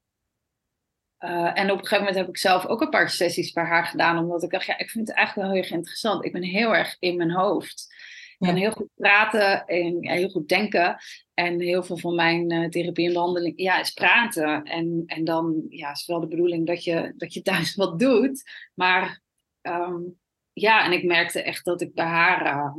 Uh, 1.25 1.59
en 1.59 1.71
op 1.71 1.79
een 1.79 1.87
gegeven 1.87 1.99
moment 1.99 2.17
heb 2.17 2.29
ik 2.29 2.37
zelf 2.37 2.67
ook 2.67 2.81
een 2.81 2.91
paar 2.91 3.11
sessies 3.11 3.53
bij 3.53 3.65
haar 3.65 3.87
gedaan, 3.87 4.19
omdat 4.19 4.43
ik 4.43 4.51
dacht, 4.51 4.67
ja, 4.67 4.79
ik 4.79 4.91
vind 4.91 5.09
het 5.09 5.17
eigenlijk 5.17 5.47
wel 5.47 5.57
heel 5.57 5.65
erg 5.65 5.77
interessant. 5.77 6.25
Ik 6.25 6.33
ben 6.33 6.43
heel 6.43 6.75
erg 6.75 6.97
in 6.99 7.17
mijn 7.17 7.31
hoofd. 7.31 7.95
Ik 8.39 8.47
kan 8.47 8.57
heel 8.57 8.71
goed 8.71 8.89
praten 8.95 9.65
en 9.65 10.09
heel 10.09 10.29
goed 10.29 10.49
denken. 10.49 10.97
En 11.35 11.61
heel 11.61 11.83
veel 11.83 11.99
van 11.99 12.15
mijn 12.15 12.53
uh, 12.53 12.69
therapie 12.69 13.07
en 13.07 13.13
behandeling 13.13 13.53
ja, 13.57 13.81
is 13.81 13.91
praten. 13.91 14.63
En, 14.63 15.03
en 15.07 15.25
dan 15.25 15.65
ja, 15.69 15.91
is 15.91 16.07
wel 16.07 16.21
de 16.21 16.29
bedoeling 16.29 16.67
dat 16.67 16.85
je, 16.85 17.13
dat 17.17 17.35
je 17.35 17.43
thuis 17.43 17.75
wat 17.75 17.99
doet. 17.99 18.43
Maar 18.75 19.23
um, 19.63 20.19
ja, 20.53 20.85
en 20.85 20.93
ik 20.93 21.05
merkte 21.05 21.43
echt 21.43 21.65
dat 21.65 21.81
ik 21.81 21.95
bij 21.95 22.07
haar 22.07 22.75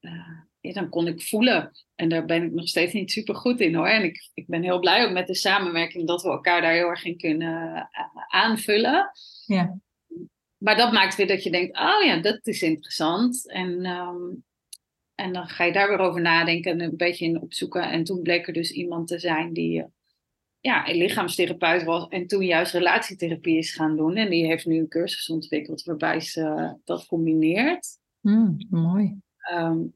uh, 0.00 0.40
ja, 0.62 0.72
dan 0.72 0.88
kon 0.88 1.06
ik 1.06 1.22
voelen. 1.22 1.70
En 1.94 2.08
daar 2.08 2.24
ben 2.24 2.42
ik 2.42 2.52
nog 2.52 2.68
steeds 2.68 2.92
niet 2.92 3.10
super 3.10 3.34
goed 3.34 3.60
in 3.60 3.74
hoor. 3.74 3.86
En 3.86 4.04
ik, 4.04 4.30
ik 4.34 4.46
ben 4.46 4.62
heel 4.62 4.78
blij 4.78 5.04
ook 5.04 5.12
met 5.12 5.26
de 5.26 5.34
samenwerking 5.34 6.06
dat 6.06 6.22
we 6.22 6.28
elkaar 6.28 6.60
daar 6.60 6.72
heel 6.72 6.88
erg 6.88 7.04
in 7.04 7.16
kunnen 7.16 7.72
uh, 7.72 8.24
aanvullen. 8.28 9.10
Ja. 9.46 9.78
Maar 10.56 10.76
dat 10.76 10.92
maakt 10.92 11.16
weer 11.16 11.26
dat 11.26 11.42
je 11.42 11.50
denkt, 11.50 11.78
oh 11.78 12.04
ja, 12.04 12.20
dat 12.20 12.46
is 12.46 12.62
interessant. 12.62 13.50
En, 13.50 13.86
um, 13.86 14.44
en 15.14 15.32
dan 15.32 15.48
ga 15.48 15.64
je 15.64 15.72
daar 15.72 15.88
weer 15.88 15.98
over 15.98 16.20
nadenken 16.20 16.72
en 16.72 16.80
een 16.80 16.96
beetje 16.96 17.24
in 17.24 17.40
opzoeken. 17.40 17.90
En 17.90 18.04
toen 18.04 18.22
bleek 18.22 18.46
er 18.46 18.52
dus 18.52 18.70
iemand 18.70 19.08
te 19.08 19.18
zijn 19.18 19.52
die 19.52 19.78
uh, 19.78 19.84
ja, 20.60 20.88
een 20.88 20.96
lichaamstherapeut 20.96 21.84
was 21.84 22.08
en 22.08 22.26
toen 22.26 22.44
juist 22.44 22.72
relatietherapie 22.72 23.58
is 23.58 23.74
gaan 23.74 23.96
doen. 23.96 24.16
En 24.16 24.30
die 24.30 24.46
heeft 24.46 24.66
nu 24.66 24.78
een 24.78 24.88
cursus 24.88 25.28
ontwikkeld 25.28 25.82
waarbij 25.82 26.20
ze 26.20 26.76
dat 26.84 27.06
combineert. 27.06 27.86
Mm, 28.20 28.66
mooi. 28.70 29.18
Um, 29.52 29.94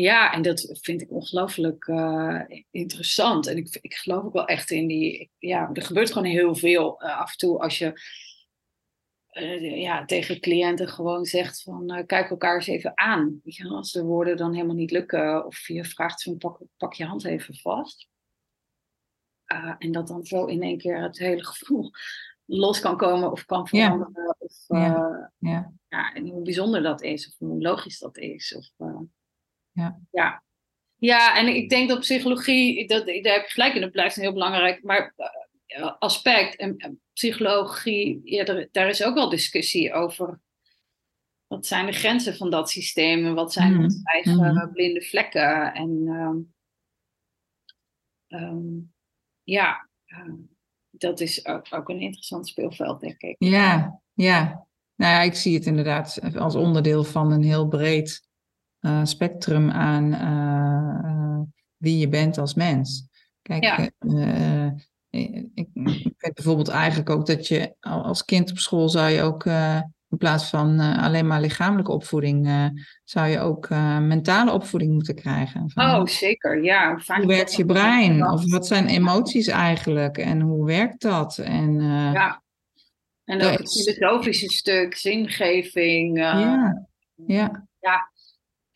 ja, 0.00 0.32
en 0.32 0.42
dat 0.42 0.78
vind 0.80 1.00
ik 1.02 1.10
ongelooflijk 1.10 1.86
uh, 1.86 2.42
interessant. 2.70 3.46
En 3.46 3.56
ik, 3.56 3.78
ik 3.80 3.94
geloof 3.94 4.24
ook 4.24 4.32
wel 4.32 4.46
echt 4.46 4.70
in 4.70 4.86
die. 4.86 5.30
Ja, 5.38 5.70
er 5.72 5.82
gebeurt 5.82 6.12
gewoon 6.12 6.28
heel 6.28 6.54
veel 6.54 7.02
uh, 7.02 7.20
af 7.20 7.30
en 7.30 7.36
toe 7.36 7.58
als 7.58 7.78
je 7.78 8.00
uh, 9.32 9.80
ja, 9.80 10.04
tegen 10.04 10.40
cliënten 10.40 10.88
gewoon 10.88 11.24
zegt: 11.24 11.62
van 11.62 12.04
kijk 12.06 12.30
elkaar 12.30 12.54
eens 12.54 12.66
even 12.66 12.98
aan. 12.98 13.40
Weet 13.44 13.54
je, 13.54 13.68
als 13.68 13.92
de 13.92 14.02
woorden 14.02 14.36
dan 14.36 14.52
helemaal 14.54 14.74
niet 14.74 14.90
lukken, 14.90 15.46
of 15.46 15.66
je 15.66 15.84
vraagt 15.84 16.22
van 16.22 16.38
pak, 16.38 16.60
pak 16.76 16.94
je 16.94 17.04
hand 17.04 17.24
even 17.24 17.54
vast. 17.54 18.08
en 19.78 19.92
dat 19.92 20.08
dan 20.08 20.24
zo 20.24 20.44
in 20.44 20.62
één 20.62 20.78
keer 20.78 21.02
het 21.02 21.18
hele 21.18 21.44
gevoel 21.44 21.90
los 22.44 22.80
kan 22.80 22.96
komen 22.96 23.30
of 23.30 23.44
kan 23.44 23.68
veranderen. 23.68 24.12
Ja. 24.14 24.34
Of, 24.38 24.64
ja. 24.66 25.32
Ja. 25.38 25.72
ja. 25.88 26.14
en 26.14 26.28
hoe 26.28 26.42
bijzonder 26.42 26.82
dat 26.82 27.02
is, 27.02 27.26
of 27.28 27.38
hoe 27.38 27.62
logisch 27.62 27.98
dat 27.98 28.18
is. 28.18 28.56
Of, 28.56 28.70
ja. 29.78 30.00
ja. 30.10 30.42
Ja, 30.98 31.36
en 31.36 31.46
ik 31.46 31.68
denk 31.68 31.88
dat 31.88 32.00
psychologie, 32.00 32.86
dat, 32.86 33.06
daar 33.06 33.34
heb 33.34 33.46
je 33.46 33.52
gelijk 33.52 33.74
in, 33.74 33.80
dat 33.80 33.90
blijft 33.90 34.16
een 34.16 34.22
heel 34.22 34.32
belangrijk 34.32 34.82
maar, 34.82 35.14
uh, 35.66 35.92
aspect. 35.98 36.56
En, 36.56 37.00
psychologie, 37.12 38.20
ja, 38.24 38.66
daar 38.70 38.88
is 38.88 39.04
ook 39.04 39.14
wel 39.14 39.28
discussie 39.28 39.92
over. 39.92 40.40
Wat 41.46 41.66
zijn 41.66 41.86
de 41.86 41.92
grenzen 41.92 42.36
van 42.36 42.50
dat 42.50 42.70
systeem 42.70 43.26
en 43.26 43.34
wat 43.34 43.52
zijn 43.52 43.72
mm. 43.72 43.82
onze 43.82 44.00
eigen 44.02 44.54
mm. 44.54 44.72
blinde 44.72 45.02
vlekken? 45.02 45.74
En 45.74 45.90
um, 46.06 46.54
um, 48.28 48.92
ja, 49.42 49.88
uh, 50.06 50.34
dat 50.90 51.20
is 51.20 51.46
ook, 51.46 51.66
ook, 51.70 51.88
een 51.88 52.00
interessant 52.00 52.48
speelveld, 52.48 53.00
denk 53.00 53.20
ik. 53.20 53.36
Ja, 53.38 54.00
ja. 54.12 54.66
Nou 54.94 55.12
ja, 55.12 55.20
ik 55.20 55.34
zie 55.34 55.54
het 55.54 55.66
inderdaad 55.66 56.20
als 56.36 56.54
onderdeel 56.54 57.04
van 57.04 57.32
een 57.32 57.42
heel 57.42 57.68
breed 57.68 58.27
uh, 58.80 59.04
spectrum 59.04 59.70
aan 59.70 60.12
uh, 60.12 61.40
wie 61.76 61.98
je 61.98 62.08
bent 62.08 62.38
als 62.38 62.54
mens. 62.54 63.08
Kijk, 63.42 63.92
ik, 65.10 65.46
ik, 65.54 65.68
vind 66.16 66.34
bijvoorbeeld 66.34 66.68
eigenlijk 66.68 67.10
ook 67.10 67.26
dat 67.26 67.48
je 67.48 67.74
als 67.80 68.24
kind 68.24 68.50
op 68.50 68.58
school 68.58 68.88
zou 68.88 69.10
je 69.10 69.22
ook 69.22 69.46
in 70.10 70.16
plaats 70.18 70.44
van 70.44 70.80
alleen 70.80 71.26
maar 71.26 71.40
lichamelijke 71.40 71.92
opvoeding, 71.92 72.48
zou 73.04 73.26
je 73.26 73.40
ook 73.40 73.68
mentale 74.00 74.52
opvoeding 74.52 74.92
moeten 74.92 75.14
krijgen. 75.14 75.70
Van, 75.70 75.84
oh, 75.84 76.06
zeker, 76.06 76.64
ja. 76.64 77.00
hoe 77.06 77.26
werkt 77.26 77.54
je 77.54 77.64
brein? 77.64 78.30
Of 78.30 78.50
wat 78.50 78.66
zijn 78.66 78.86
emoties 78.86 79.46
eigenlijk? 79.46 80.18
En 80.18 80.40
hoe 80.40 80.66
werkt 80.66 81.00
dat? 81.00 81.38
En, 81.38 81.80
ja. 82.12 82.42
En 83.24 83.42
ook 83.42 83.58
het 83.58 83.72
filosofische 83.72 84.48
stuk, 84.48 84.94
zingeving. 84.94 86.18
ja, 86.18 86.86
ja. 87.26 87.66
ja 87.80 88.10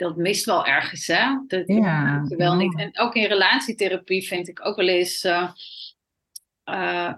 dat 0.03 0.17
mist 0.17 0.45
wel 0.45 0.67
ergens, 0.67 1.07
hè? 1.07 1.39
Dat, 1.47 1.63
ja, 1.67 2.23
wel 2.29 2.55
niet. 2.55 2.79
En 2.79 2.99
ook 2.99 3.15
in 3.15 3.27
relatietherapie 3.27 4.27
vind 4.27 4.49
ik 4.49 4.67
ook 4.67 4.77
wel 4.77 4.89
eens, 4.89 5.25
uh, 5.25 5.51
uh, 6.65 7.13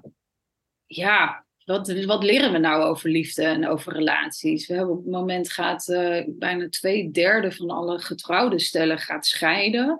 ja, 0.86 1.46
wat, 1.64 2.04
wat 2.04 2.22
leren 2.22 2.52
we 2.52 2.58
nou 2.58 2.82
over 2.82 3.10
liefde 3.10 3.44
en 3.44 3.68
over 3.68 3.92
relaties? 3.92 4.66
We 4.66 4.74
hebben 4.74 4.94
op 4.94 5.02
het 5.02 5.12
moment 5.12 5.50
gaat 5.50 5.88
uh, 5.88 6.22
bijna 6.26 6.68
twee 6.68 7.10
derde 7.10 7.52
van 7.52 7.70
alle 7.70 7.98
getrouwde 7.98 8.58
stellen 8.58 8.98
gaat 8.98 9.26
scheiden. 9.26 9.98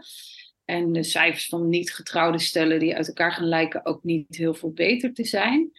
En 0.64 0.93
de 0.93 1.03
cijfers 1.03 1.47
van 1.47 1.68
niet 1.68 1.93
getrouwde 1.93 2.39
stellen 2.39 2.78
die 2.78 2.97
uit 2.97 3.09
elkaar 3.09 3.32
gaan 3.32 3.49
lijken 3.49 3.87
ook 3.87 4.03
niet 4.03 4.37
heel 4.37 4.55
veel 4.55 4.72
beter 4.72 5.12
te 5.12 5.24
zijn. 5.24 5.70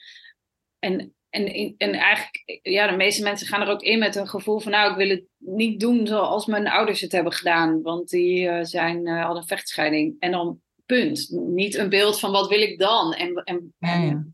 En 0.80 1.15
en, 1.36 1.76
en 1.78 1.94
eigenlijk, 1.94 2.60
ja, 2.64 2.88
de 2.88 2.96
meeste 2.96 3.24
mensen 3.24 3.48
gaan 3.48 3.62
er 3.62 3.68
ook 3.68 3.82
in 3.82 4.00
met 4.00 4.16
een 4.16 4.28
gevoel 4.28 4.60
van, 4.60 4.72
nou, 4.72 4.92
ik 4.92 4.98
wil 4.98 5.10
het 5.10 5.24
niet 5.38 5.80
doen 5.80 6.08
zoals 6.08 6.46
mijn 6.46 6.68
ouders 6.68 7.02
het 7.02 7.12
hebben 7.12 7.34
gedaan, 7.34 7.82
want 7.82 8.10
die 8.10 8.46
uh, 8.46 8.64
zijn, 8.64 9.08
uh, 9.08 9.24
hadden 9.24 9.42
een 9.42 9.48
vechtscheiding. 9.48 10.16
En 10.20 10.32
dan 10.32 10.62
punt. 10.86 11.30
Niet 11.30 11.76
een 11.76 11.90
beeld 11.90 12.20
van 12.20 12.32
wat 12.32 12.50
wil 12.50 12.62
ik 12.62 12.80
dan? 12.80 13.14
En, 13.14 13.34
en, 13.44 13.74
ja, 13.78 14.02
ja. 14.02 14.26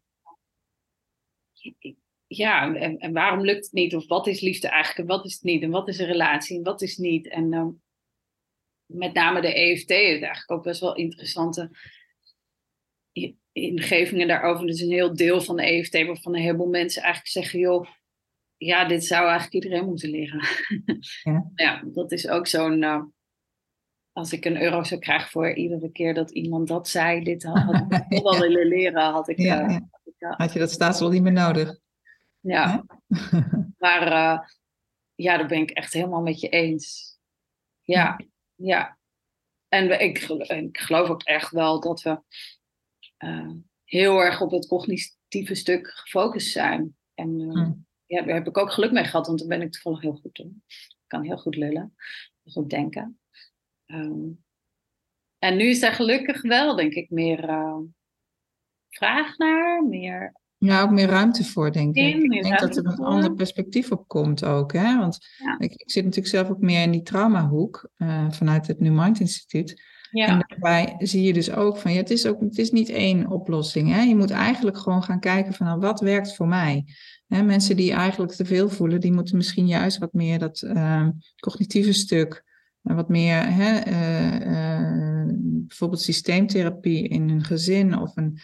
ja 2.28 2.76
en, 2.76 2.98
en, 2.98 3.14
waarom 3.14 3.46
lukt 3.46 3.64
het 3.64 3.74
niet? 3.74 3.96
Of 3.96 4.08
wat 4.08 4.28
is 4.28 4.42
liefde 4.42 4.68
eigenlijk 4.68 5.10
en 5.10 5.16
wat 5.16 5.26
is 5.26 5.34
het 5.34 5.44
niet? 5.44 5.62
En 5.62 5.70
wat 5.70 5.88
is 5.88 6.00
een 6.00 6.06
relatie 6.06 6.58
en 6.58 6.64
wat 6.64 6.82
is 6.82 6.98
niet? 6.98 7.28
En 7.28 7.54
uh, 7.54 7.68
met 8.86 9.14
name 9.14 9.42
de 9.42 9.54
EFT 9.54 9.90
heeft 9.90 10.24
eigenlijk 10.24 10.52
ook 10.52 10.64
best 10.64 10.82
wel 10.82 10.96
interessante 10.96 11.70
ingevingen 13.52 14.28
daarover. 14.28 14.66
Dus 14.66 14.82
een 14.82 14.92
heel 14.92 15.16
deel 15.16 15.42
van 15.42 15.56
de 15.56 15.64
EFT 15.64 16.06
waarvan 16.06 16.36
een 16.36 16.42
heleboel 16.42 16.68
mensen 16.68 17.02
eigenlijk 17.02 17.34
zeggen, 17.34 17.60
joh, 17.60 17.88
ja, 18.58 18.86
dit 18.86 19.06
zou 19.06 19.28
eigenlijk 19.28 19.54
iedereen 19.64 19.86
moeten 19.86 20.10
leren. 20.10 20.44
Ja, 21.24 21.52
ja 21.56 21.84
dat 21.86 22.12
is 22.12 22.28
ook 22.28 22.48
zo'n, 22.48 22.82
uh, 22.82 23.04
als 24.12 24.34
ik 24.34 24.46
een 24.46 24.62
euro 24.62 24.84
zou 24.84 25.00
krijgen 25.00 25.30
voor 25.30 25.54
iedere 25.54 25.92
keer 25.92 26.14
dat 26.14 26.32
iemand 26.32 26.68
dat 26.68 26.88
zei, 26.88 27.24
dit 27.24 27.44
had, 27.44 27.86
ik 28.10 28.24
wel 28.24 28.40
willen 28.40 28.68
leren, 28.68 29.12
had 29.12 29.30
ik... 29.30 29.38
Ja, 29.38 29.62
uh. 29.62 29.74
Had, 29.74 30.02
ik 30.04 30.14
uh, 30.18 30.32
had, 30.32 30.54
je 30.54 30.60
dat 30.60 30.72
staatsel 30.72 31.10
niet 31.10 31.22
meer 31.22 31.32
nodig. 31.32 31.80
Ja, 32.40 32.86
maar 33.78 34.10
ja, 35.16 35.38
daar 35.38 35.48
ben 35.48 35.62
ik 35.62 35.72
echt 35.72 35.94
helemaal 35.94 36.22
met 36.22 36.40
je 36.40 36.50
eens. 36.50 37.18
Ja, 37.82 38.20
ja. 38.56 38.98
En 39.68 40.02
ik, 40.02 40.20
ik 40.48 40.78
geloof 40.78 41.10
ook 41.10 41.24
echt 41.24 41.52
wel 41.52 41.80
dat 41.80 42.02
we 42.02 42.22
uh, 43.24 43.52
heel 43.84 44.20
erg 44.20 44.42
op 44.42 44.52
het 44.52 44.68
cognitieve 44.68 45.56
stuk 45.56 45.88
gefocust 45.88 46.52
zijn. 46.52 46.96
En 47.14 47.40
uh, 47.40 47.70
ja, 48.06 48.22
daar 48.22 48.36
heb 48.36 48.48
ik 48.48 48.58
ook 48.58 48.72
geluk 48.72 48.92
mee 48.92 49.04
gehad, 49.04 49.28
want 49.28 49.40
daar 49.40 49.48
ben 49.48 49.62
ik 49.62 49.72
toevallig 49.72 50.02
heel 50.02 50.20
goed 50.22 50.40
in. 50.40 50.64
Ik 50.68 51.08
kan 51.08 51.24
heel 51.24 51.38
goed 51.38 51.56
lullen, 51.56 51.96
goed 52.44 52.70
denken. 52.70 53.20
Um, 53.86 54.44
en 55.40 55.58
nu 55.58 55.64
is 55.64 55.82
er 55.82 55.94
gelukkig 55.94 56.42
wel, 56.42 56.76
denk 56.76 56.94
ik, 56.94 57.10
meer 57.10 57.50
uh, 57.50 57.80
vraag 58.90 59.38
naar, 59.38 59.86
meer 59.86 60.42
ja, 60.66 60.82
ook 60.82 60.92
meer 60.92 61.08
ruimte 61.08 61.44
voor, 61.44 61.72
denk 61.72 61.96
ik. 61.96 62.24
Ik 62.24 62.44
denk 62.44 62.60
dat 62.60 62.78
er 62.78 62.86
een 62.86 62.98
ander 62.98 63.34
perspectief 63.34 63.92
op 63.92 64.08
komt 64.08 64.46
ook. 64.46 64.74
Hè? 64.74 64.98
Want 64.98 65.18
ik, 65.58 65.72
ik, 65.72 65.92
zit 65.92 66.04
natuurlijk 66.04 66.34
zelf 66.34 66.50
ook 66.50 66.60
meer 66.60 66.82
in 66.82 66.92
die 66.92 67.02
traumahoek 67.02 67.90
uh, 67.98 68.32
vanuit 68.32 68.68
het 68.68 68.80
New 68.80 69.00
Mind 69.00 69.20
Instituut. 69.20 69.82
Ja. 70.12 70.28
En 70.28 70.46
daarbij 70.48 70.96
zie 70.98 71.24
je 71.24 71.34
dus 71.34 71.52
ook 71.52 71.78
van, 71.78 71.92
ja, 71.92 71.98
het 71.98 72.10
is, 72.10 72.26
ook, 72.26 72.42
het 72.42 72.58
is 72.58 72.72
niet 72.72 72.90
één 72.90 73.28
oplossing. 73.28 73.90
Hè? 73.90 74.02
Je 74.02 74.16
moet 74.16 74.32
eigenlijk 74.32 74.78
gewoon 74.78 75.04
gaan 75.04 75.20
kijken 75.20 75.54
van, 75.54 75.66
nou, 75.66 75.80
wat 75.80 76.00
werkt 76.00 76.36
voor 76.36 76.48
mij? 76.48 76.86
Hè, 77.28 77.44
mensen 77.44 77.76
die 77.76 77.92
eigenlijk 77.92 78.32
te 78.32 78.46
veel 78.46 78.70
voelen, 78.70 79.00
die 79.00 79.12
moeten 79.12 79.38
misschien 79.38 79.68
juist 79.68 79.98
wat 79.98 80.14
meer 80.14 80.40
dat 80.40 80.62
uh, 80.62 81.08
cognitieve 81.40 81.94
stuk, 81.94 82.44
uh, 82.84 82.96
wat 82.96 83.10
meer, 83.10 83.54
hè, 83.54 83.88
uh, 83.88 85.34
bijvoorbeeld 85.68 86.02
systeemtherapie 86.02 87.08
in 87.08 87.30
een 87.30 87.44
gezin 87.44 87.98
of 87.98 88.12
een, 88.16 88.40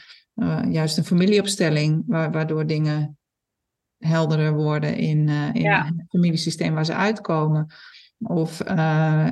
juist 0.72 0.98
een 0.98 1.06
familieopstelling, 1.06 2.04
waardoor 2.08 2.66
dingen 2.66 3.18
helderder 3.98 4.54
worden 4.54 4.96
in, 4.96 5.30
in 5.54 5.72
het 5.72 6.06
familiesysteem 6.10 6.74
waar 6.74 6.86
ze 6.86 6.94
uitkomen. 6.94 7.68
Of 8.20 8.62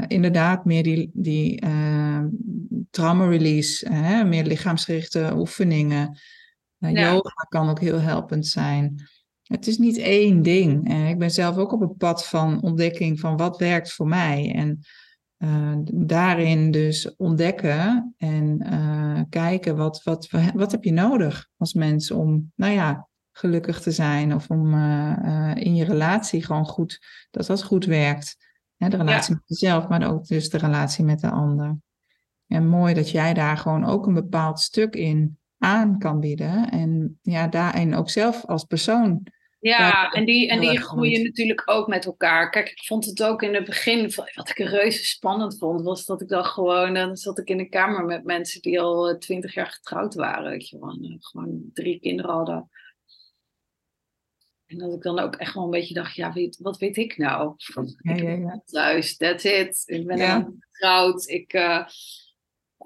inderdaad 0.07 0.65
meer 0.65 0.83
die, 0.83 1.11
die 1.13 1.65
trauma 2.95 3.27
release, 3.27 3.89
hè, 3.93 4.23
meer 4.23 4.45
lichaamsgerichte 4.45 5.33
oefeningen. 5.35 6.19
Uh, 6.79 6.91
ja. 6.91 7.11
Yoga 7.11 7.45
kan 7.49 7.69
ook 7.69 7.79
heel 7.79 7.99
helpend 7.99 8.47
zijn. 8.47 9.09
Het 9.43 9.67
is 9.67 9.77
niet 9.77 9.97
één 9.97 10.41
ding. 10.41 10.89
En 10.89 11.05
ik 11.05 11.17
ben 11.17 11.31
zelf 11.31 11.57
ook 11.57 11.71
op 11.71 11.81
een 11.81 11.97
pad 11.97 12.27
van 12.27 12.61
ontdekking 12.61 13.19
van 13.19 13.37
wat 13.37 13.57
werkt 13.57 13.93
voor 13.93 14.07
mij. 14.07 14.51
En 14.55 14.79
daarin 15.93 16.71
dus 16.71 17.15
ontdekken 17.15 18.13
en 18.17 19.27
kijken 19.29 19.75
wat, 19.75 20.03
wat, 20.03 20.29
wat 20.53 20.71
heb 20.71 20.83
je 20.83 20.93
nodig 20.93 21.47
als 21.57 21.73
mens 21.73 22.11
om, 22.11 22.51
nou 22.55 22.73
ja, 22.73 23.07
gelukkig 23.31 23.81
te 23.81 23.91
zijn 23.91 24.33
of 24.33 24.49
om 24.49 24.73
in 25.55 25.75
je 25.75 25.83
relatie 25.83 26.43
gewoon 26.43 26.65
goed, 26.65 26.99
dat 27.31 27.45
dat 27.45 27.63
goed 27.63 27.85
werkt 27.85 28.37
de 28.89 28.97
relatie 28.97 29.33
met 29.33 29.43
jezelf, 29.45 29.87
maar 29.87 30.11
ook 30.11 30.27
dus 30.27 30.49
de 30.49 30.57
relatie 30.57 31.05
met 31.05 31.19
de 31.19 31.29
ander. 31.29 31.77
En 32.47 32.67
mooi 32.67 32.93
dat 32.93 33.09
jij 33.09 33.33
daar 33.33 33.57
gewoon 33.57 33.85
ook 33.85 34.07
een 34.07 34.13
bepaald 34.13 34.59
stuk 34.59 34.95
in 34.95 35.37
aan 35.57 35.99
kan 35.99 36.19
bieden. 36.19 36.69
En 36.69 37.19
ja, 37.21 37.47
daarin 37.47 37.95
ook 37.95 38.09
zelf 38.09 38.45
als 38.45 38.63
persoon. 38.63 39.23
Ja, 39.59 40.11
en 40.11 40.25
die, 40.25 40.49
en 40.49 40.59
die 40.59 40.77
groeien 40.77 41.23
natuurlijk 41.23 41.61
ook 41.65 41.87
met 41.87 42.05
elkaar. 42.05 42.49
Kijk, 42.49 42.69
ik 42.69 42.83
vond 42.83 43.05
het 43.05 43.23
ook 43.23 43.41
in 43.41 43.53
het 43.53 43.65
begin, 43.65 44.11
wat 44.35 44.49
ik 44.49 44.57
reuze 44.57 45.05
spannend 45.05 45.57
vond, 45.57 45.81
was 45.81 46.05
dat 46.05 46.21
ik 46.21 46.27
dan 46.27 46.45
gewoon, 46.45 46.93
dan 46.93 47.17
zat 47.17 47.39
ik 47.39 47.49
in 47.49 47.59
een 47.59 47.69
kamer 47.69 48.05
met 48.05 48.23
mensen 48.23 48.61
die 48.61 48.81
al 48.81 49.09
eh, 49.09 49.17
twintig 49.17 49.53
jaar 49.53 49.67
getrouwd 49.67 50.13
waren. 50.13 50.51
Weet 50.51 50.69
je, 50.69 50.77
gewoon, 50.77 51.17
gewoon 51.19 51.69
drie 51.73 51.99
kinderen 51.99 52.31
hadden. 52.31 52.69
En 54.65 54.77
dat 54.77 54.93
ik 54.93 55.01
dan 55.01 55.19
ook 55.19 55.35
echt 55.35 55.53
wel 55.53 55.63
een 55.63 55.69
beetje 55.69 55.93
dacht, 55.93 56.15
ja, 56.15 56.33
weet, 56.33 56.57
wat 56.57 56.77
weet 56.77 56.97
ik 56.97 57.17
nou? 57.17 57.55
Ja, 57.97 58.15
ja, 58.15 58.31
ja. 58.31 58.61
Thuis, 58.65 59.17
that's 59.17 59.43
it. 59.43 59.83
Ik 59.85 60.05
ben 60.07 60.17
ja. 60.17 60.49
getrouwd. 60.69 61.27
Ik, 61.27 61.53
uh, 61.53 61.87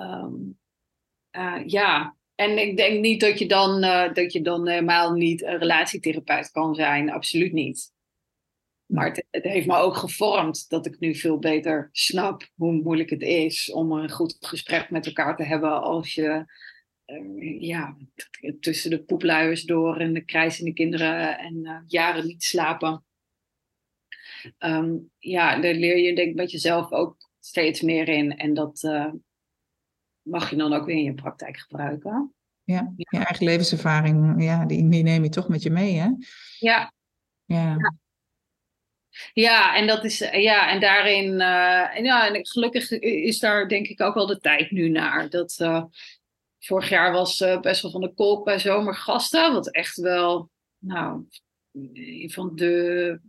um, 0.01 0.59
uh, 1.31 1.61
ja, 1.65 2.15
en 2.35 2.57
ik 2.57 2.77
denk 2.77 2.99
niet 2.99 3.19
dat 3.19 3.39
je 3.39 3.47
dan, 3.47 3.83
uh, 3.83 4.13
dat 4.13 4.33
je 4.33 4.41
dan 4.41 4.67
helemaal 4.67 5.13
niet 5.13 5.43
een 5.43 5.57
relatietherapeut 5.57 6.51
kan 6.51 6.75
zijn. 6.75 7.09
Absoluut 7.09 7.53
niet. 7.53 7.91
Maar 8.85 9.23
het, 9.31 9.43
heeft 9.43 9.67
me 9.67 9.75
ook 9.75 9.95
gevormd 9.95 10.69
dat 10.69 10.85
ik 10.85 10.99
nu 10.99 11.15
veel 11.15 11.39
beter 11.39 11.89
snap 11.91 12.49
hoe 12.55 12.71
moeilijk 12.71 13.09
het 13.09 13.21
is 13.21 13.71
om 13.71 13.91
een 13.91 14.11
goed 14.11 14.37
gesprek 14.39 14.89
met 14.89 15.05
elkaar 15.05 15.35
te 15.35 15.43
hebben 15.43 15.81
als 15.81 16.13
je 16.13 16.45
uh, 17.05 17.61
ja, 17.61 17.97
tussen 18.59 18.89
de 18.89 19.03
poepluiers 19.03 19.63
door 19.63 19.97
en 19.97 20.13
de 20.13 20.25
krijzende 20.25 20.73
kinderen 20.73 21.37
en 21.37 21.83
jaren 21.87 22.25
niet 22.25 22.43
slapen. 22.43 23.03
Um, 24.59 25.11
ja, 25.17 25.59
daar 25.59 25.73
leer 25.73 25.97
je 25.97 26.15
denk 26.15 26.29
ik 26.29 26.35
met 26.35 26.51
jezelf 26.51 26.91
ook 26.91 27.29
steeds 27.39 27.81
meer 27.81 28.07
in. 28.07 28.37
En 28.37 28.53
dat 28.53 28.83
mag 30.21 30.49
je 30.49 30.55
dan 30.55 30.73
ook 30.73 30.85
weer 30.85 30.95
in 30.95 31.03
je 31.03 31.13
praktijk 31.13 31.57
gebruiken. 31.57 32.33
Ja, 32.63 32.93
je 32.95 33.17
eigen 33.17 33.45
levenservaring, 33.45 34.43
ja, 34.43 34.65
die, 34.65 34.89
die 34.89 35.03
neem 35.03 35.23
je 35.23 35.29
toch 35.29 35.47
met 35.47 35.63
je 35.63 35.69
mee, 35.69 35.95
hè? 35.95 36.09
Ja. 36.57 36.93
Ja. 37.45 37.75
ja. 37.77 37.97
Ja, 39.33 39.75
en 39.75 39.87
dat 39.87 40.03
is, 40.03 40.17
ja, 40.17 40.69
en 40.71 40.79
daarin, 40.79 41.25
uh, 41.25 41.97
en 41.97 42.03
ja, 42.03 42.33
en 42.33 42.47
gelukkig 42.47 42.91
is 42.99 43.39
daar 43.39 43.67
denk 43.67 43.87
ik 43.87 44.01
ook 44.01 44.13
wel 44.13 44.25
de 44.25 44.39
tijd 44.39 44.71
nu 44.71 44.89
naar. 44.89 45.29
Dat, 45.29 45.57
uh, 45.61 45.83
Vorig 46.59 46.89
jaar 46.89 47.11
was 47.11 47.39
uh, 47.39 47.59
best 47.59 47.81
wel 47.81 47.91
van 47.91 48.01
de 48.01 48.13
kolk 48.13 48.45
bij 48.45 48.59
zomergasten. 48.59 49.53
Wat 49.53 49.71
echt 49.71 49.97
wel, 49.97 50.49
nou, 50.77 51.25
een 51.93 52.31
van 52.31 52.55
de 52.55 53.19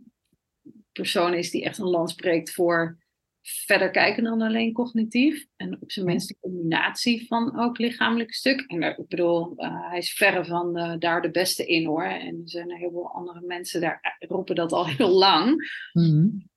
personen 0.91 1.37
is 1.37 1.51
die 1.51 1.63
echt 1.63 1.77
een 1.77 1.89
land 1.89 2.09
spreekt 2.09 2.53
voor 2.53 2.97
verder 3.41 3.91
kijken 3.91 4.23
dan 4.23 4.41
alleen 4.41 4.73
cognitief. 4.73 5.47
En 5.55 5.81
op 5.81 5.91
zijn 5.91 6.05
minst 6.05 6.27
de 6.27 6.37
combinatie 6.39 7.27
van 7.27 7.59
ook 7.59 7.77
lichamelijk 7.77 8.33
stuk. 8.33 8.61
En 8.61 8.83
ik 8.83 9.07
bedoel, 9.07 9.53
uh, 9.57 9.89
hij 9.89 9.97
is 9.97 10.13
verre 10.13 10.45
van 10.45 10.77
uh, 10.77 10.93
daar 10.99 11.21
de 11.21 11.31
beste 11.31 11.65
in 11.65 11.85
hoor. 11.85 12.03
En 12.03 12.41
er 12.41 12.49
zijn 12.49 12.71
een 12.71 12.77
heleboel 12.77 13.11
andere 13.11 13.41
mensen 13.41 13.81
daar 13.81 14.17
roepen 14.19 14.55
dat 14.55 14.71
al 14.71 14.87
heel 14.87 15.09
lang. 15.09 15.71
Mm 15.93 16.49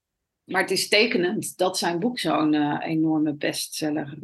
Maar 0.44 0.60
het 0.60 0.70
is 0.70 0.88
tekenend 0.88 1.56
dat 1.56 1.78
zijn 1.78 1.98
boek 1.98 2.18
zo'n 2.18 2.52
uh, 2.52 2.80
enorme 2.82 3.34
bestseller 3.34 4.18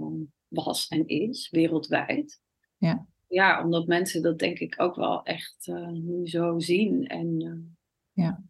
was 0.48 0.88
en 0.88 1.06
is, 1.06 1.50
wereldwijd. 1.50 2.40
Ja. 2.76 3.06
ja, 3.26 3.64
omdat 3.64 3.86
mensen 3.86 4.22
dat 4.22 4.38
denk 4.38 4.58
ik 4.58 4.74
ook 4.76 4.94
wel 4.94 5.22
echt 5.22 5.72
nu 5.92 6.28
zo 6.28 6.58
zien. 6.58 7.06
En, 7.06 7.76
ja. 8.12 8.42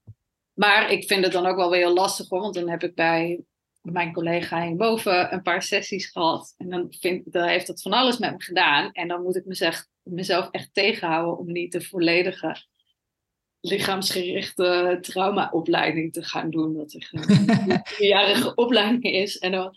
Maar 0.53 0.91
ik 0.91 1.05
vind 1.05 1.25
het 1.25 1.33
dan 1.33 1.47
ook 1.47 1.57
wel 1.57 1.71
weer 1.71 1.81
heel 1.81 1.95
lastig 1.95 2.29
hoor, 2.29 2.41
want 2.41 2.55
dan 2.55 2.69
heb 2.69 2.83
ik 2.83 2.95
bij 2.95 3.45
mijn 3.83 4.13
collega 4.13 4.67
hierboven 4.67 5.33
een 5.33 5.43
paar 5.43 5.63
sessies 5.63 6.07
gehad. 6.07 6.55
En 6.59 6.69
dan, 6.69 6.95
vind, 7.01 7.33
dan 7.33 7.49
heeft 7.49 7.67
dat 7.67 7.83
van 7.83 7.93
alles 7.93 8.19
met 8.19 8.33
me 8.33 8.43
gedaan. 8.43 8.93
En 8.93 9.09
dan 9.09 9.23
moet 9.23 9.37
ik 9.37 9.45
mezelf, 9.45 9.87
mezelf 10.03 10.49
echt 10.51 10.75
tegenhouden 10.75 11.39
om 11.39 11.53
niet 11.53 11.73
de 11.73 11.81
volledige 11.81 12.57
lichaamsgerichte 13.61 14.99
traumaopleiding 15.01 16.13
te 16.13 16.25
gaan 16.25 16.51
doen. 16.51 16.75
Dat 16.77 16.95
een 16.95 17.81
vierjarige 17.85 18.55
opleiding 18.55 19.05
is. 19.05 19.39
En 19.39 19.53
dan, 19.53 19.77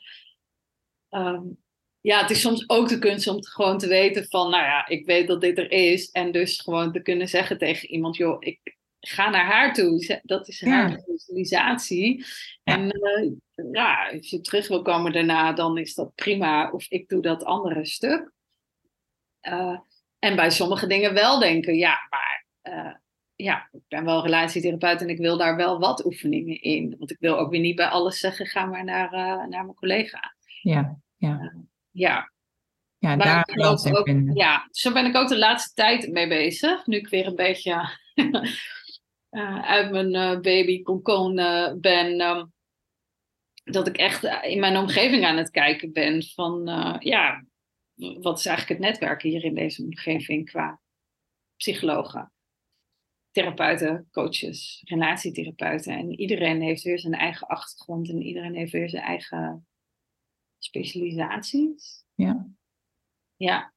um, 1.10 1.58
ja, 2.02 2.22
het 2.22 2.30
is 2.30 2.42
soms 2.42 2.70
ook 2.70 2.90
de 2.90 3.00
kunst 3.00 3.28
om 3.28 3.44
gewoon 3.44 3.78
te 3.78 3.88
weten 3.88 4.26
van, 4.30 4.50
nou 4.50 4.64
ja, 4.64 4.88
ik 4.88 5.06
weet 5.06 5.28
dat 5.28 5.42
dit 5.42 5.58
er 5.58 5.72
is. 5.72 6.12
En 6.12 6.32
dus 6.32 6.60
gewoon 6.60 6.92
te 6.92 7.02
kunnen 7.02 7.28
zeggen 7.28 7.58
tegen 7.58 7.90
iemand, 7.90 8.18
joh, 8.18 8.38
ik 8.40 8.78
ga 9.06 9.30
naar 9.30 9.46
haar 9.46 9.74
toe. 9.74 10.22
Dat 10.24 10.48
is 10.48 10.62
haar 10.62 11.02
visualisatie. 11.06 12.26
En 12.64 12.82
uh, 12.84 13.32
ja, 13.72 14.10
als 14.10 14.30
je 14.30 14.42
terug 14.42 14.68
wil 14.68 14.82
komen 14.82 15.12
daarna, 15.12 15.54
dan 15.54 15.78
is 15.78 15.94
dat 15.94 16.16
prima. 16.16 16.72
Of 16.72 16.86
ik 16.90 17.10
doe 17.10 17.22
dat 17.22 17.44
andere 17.44 17.86
stuk. 17.86 18.32
Uh, 19.42 19.80
en 20.20 20.36
bij 20.36 20.50
sommige 20.50 20.88
dingen 20.88 21.14
wel 21.14 21.40
denken, 21.40 21.76
ja, 21.76 21.98
maar 22.10 22.46
uh, 22.64 22.94
ja, 23.36 23.70
ik 23.72 23.82
ben 23.88 24.06
wel 24.06 24.24
relatietherapeut 24.24 25.02
en 25.02 25.10
ik 25.10 25.18
wil 25.18 25.38
daar 25.38 25.56
wel 25.56 25.80
wat 25.80 26.06
oefeningen 26.06 26.62
in. 26.62 26.96
Want 26.98 27.12
ik 27.12 27.18
wil 27.20 27.38
ook 27.38 27.52
weer 27.52 27.60
niet 27.60 27.76
bij 27.76 27.88
alles 27.88 28.20
zeggen, 28.20 28.46
ga 28.46 28.66
maar 28.66 28.84
naar, 28.84 29.12
naar 29.50 29.64
mijn 29.64 29.76
collega. 29.76 30.36
Ja, 30.62 30.98
ja. 31.18 31.54
Ja. 31.92 32.32
Ja, 32.98 33.16
maar 33.16 33.26
daar 33.26 33.50
geloof 33.52 33.86
ook, 33.86 34.10
ja, 34.34 34.68
zo 34.72 34.92
ben 34.92 35.06
ik 35.06 35.16
ook 35.16 35.28
de 35.28 35.38
laatste 35.38 35.74
tijd 35.74 36.12
mee 36.12 36.28
bezig. 36.28 36.86
Nu 36.86 36.98
ik 36.98 37.08
weer 37.08 37.28
een 37.28 37.36
beetje 37.36 37.90
uh, 39.34 39.66
uit 39.66 39.92
mijn 39.92 40.42
baby 40.42 40.82
concon 40.82 41.36
ben. 41.80 42.22
Um, 42.22 42.52
dat 43.64 43.88
ik 43.88 43.98
echt 43.98 44.24
in 44.44 44.60
mijn 44.60 44.78
omgeving 44.78 45.26
aan 45.26 45.38
het 45.38 45.50
kijken 45.50 45.92
ben 45.92 46.24
van, 46.24 46.66
ja, 47.00 47.46
wat 47.96 48.40
is 48.40 48.46
eigenlijk 48.46 48.80
het 48.80 48.90
netwerk 48.90 49.22
hier 49.22 49.44
in 49.44 49.56
deze 49.56 49.84
omgeving 49.84 50.50
qua 50.50 50.80
psychologen? 51.56 52.34
therapeuten, 53.34 54.08
coaches, 54.12 54.82
relatietherapeuten. 54.86 55.98
En 55.98 56.20
iedereen 56.20 56.62
heeft 56.62 56.84
weer 56.84 57.00
zijn 57.00 57.14
eigen 57.14 57.48
achtergrond 57.48 58.10
en 58.10 58.22
iedereen 58.22 58.56
heeft 58.56 58.72
weer 58.72 58.90
zijn 58.90 59.04
eigen 59.04 59.68
specialisaties. 60.58 62.06
Ja. 62.14 62.48
Ja. 63.36 63.74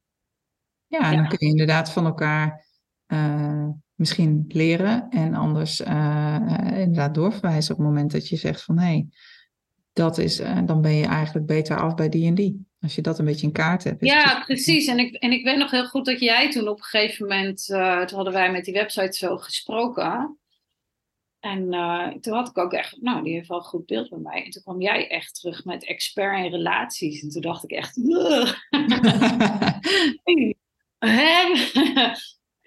Ja, 0.85 1.11
en 1.11 1.17
dan 1.17 1.27
kun 1.27 1.37
je 1.39 1.51
inderdaad 1.51 1.91
van 1.91 2.05
elkaar 2.05 2.65
uh, 3.07 3.69
misschien 3.97 4.45
leren 4.47 5.09
en 5.09 5.33
anders 5.33 5.81
uh, 5.81 6.37
inderdaad 6.71 7.15
doorverwijzen 7.15 7.71
op 7.71 7.77
het 7.77 7.87
moment 7.87 8.11
dat 8.11 8.29
je 8.29 8.35
zegt 8.35 8.63
van 8.63 8.77
hé, 8.77 8.85
hey, 8.85 9.07
dat 9.93 10.17
is, 10.17 10.39
uh, 10.39 10.59
dan 10.65 10.81
ben 10.81 10.93
je 10.93 11.05
eigenlijk 11.05 11.45
beter 11.45 11.77
af 11.77 11.95
bij 11.95 12.09
die 12.09 12.27
en 12.27 12.35
die. 12.35 12.65
Als 12.81 12.95
je 12.95 13.01
dat 13.01 13.19
een 13.19 13.25
beetje 13.25 13.47
in 13.47 13.53
kaart 13.53 13.83
hebt. 13.83 14.05
Ja, 14.05 14.43
precies. 14.45 14.87
En 14.87 14.99
ik, 14.99 15.15
en 15.15 15.31
ik 15.31 15.43
weet 15.43 15.57
nog 15.57 15.71
heel 15.71 15.87
goed 15.87 16.05
dat 16.05 16.19
jij 16.19 16.51
toen 16.51 16.67
op 16.67 16.77
een 16.77 16.83
gegeven 16.83 17.27
moment, 17.27 17.69
uh, 17.69 18.05
toen 18.05 18.15
hadden 18.15 18.33
wij 18.33 18.51
met 18.51 18.65
die 18.65 18.73
website 18.73 19.17
zo 19.17 19.37
gesproken. 19.37 20.37
En 21.39 21.73
uh, 21.73 22.07
toen 22.07 22.33
had 22.33 22.47
ik 22.47 22.57
ook 22.57 22.73
echt, 22.73 23.01
nou, 23.01 23.23
die 23.23 23.33
heeft 23.33 23.47
wel 23.47 23.57
een 23.57 23.63
goed 23.63 23.85
beeld 23.85 24.09
bij 24.09 24.19
mij. 24.19 24.43
En 24.43 24.49
toen 24.49 24.61
kwam 24.61 24.81
jij 24.81 25.09
echt 25.09 25.35
terug 25.35 25.65
met 25.65 25.85
expert 25.85 26.45
in 26.45 26.51
relaties. 26.51 27.21
En 27.21 27.29
toen 27.29 27.41
dacht 27.41 27.63
ik 27.63 27.71
echt, 27.71 27.95
hè? 30.99 31.53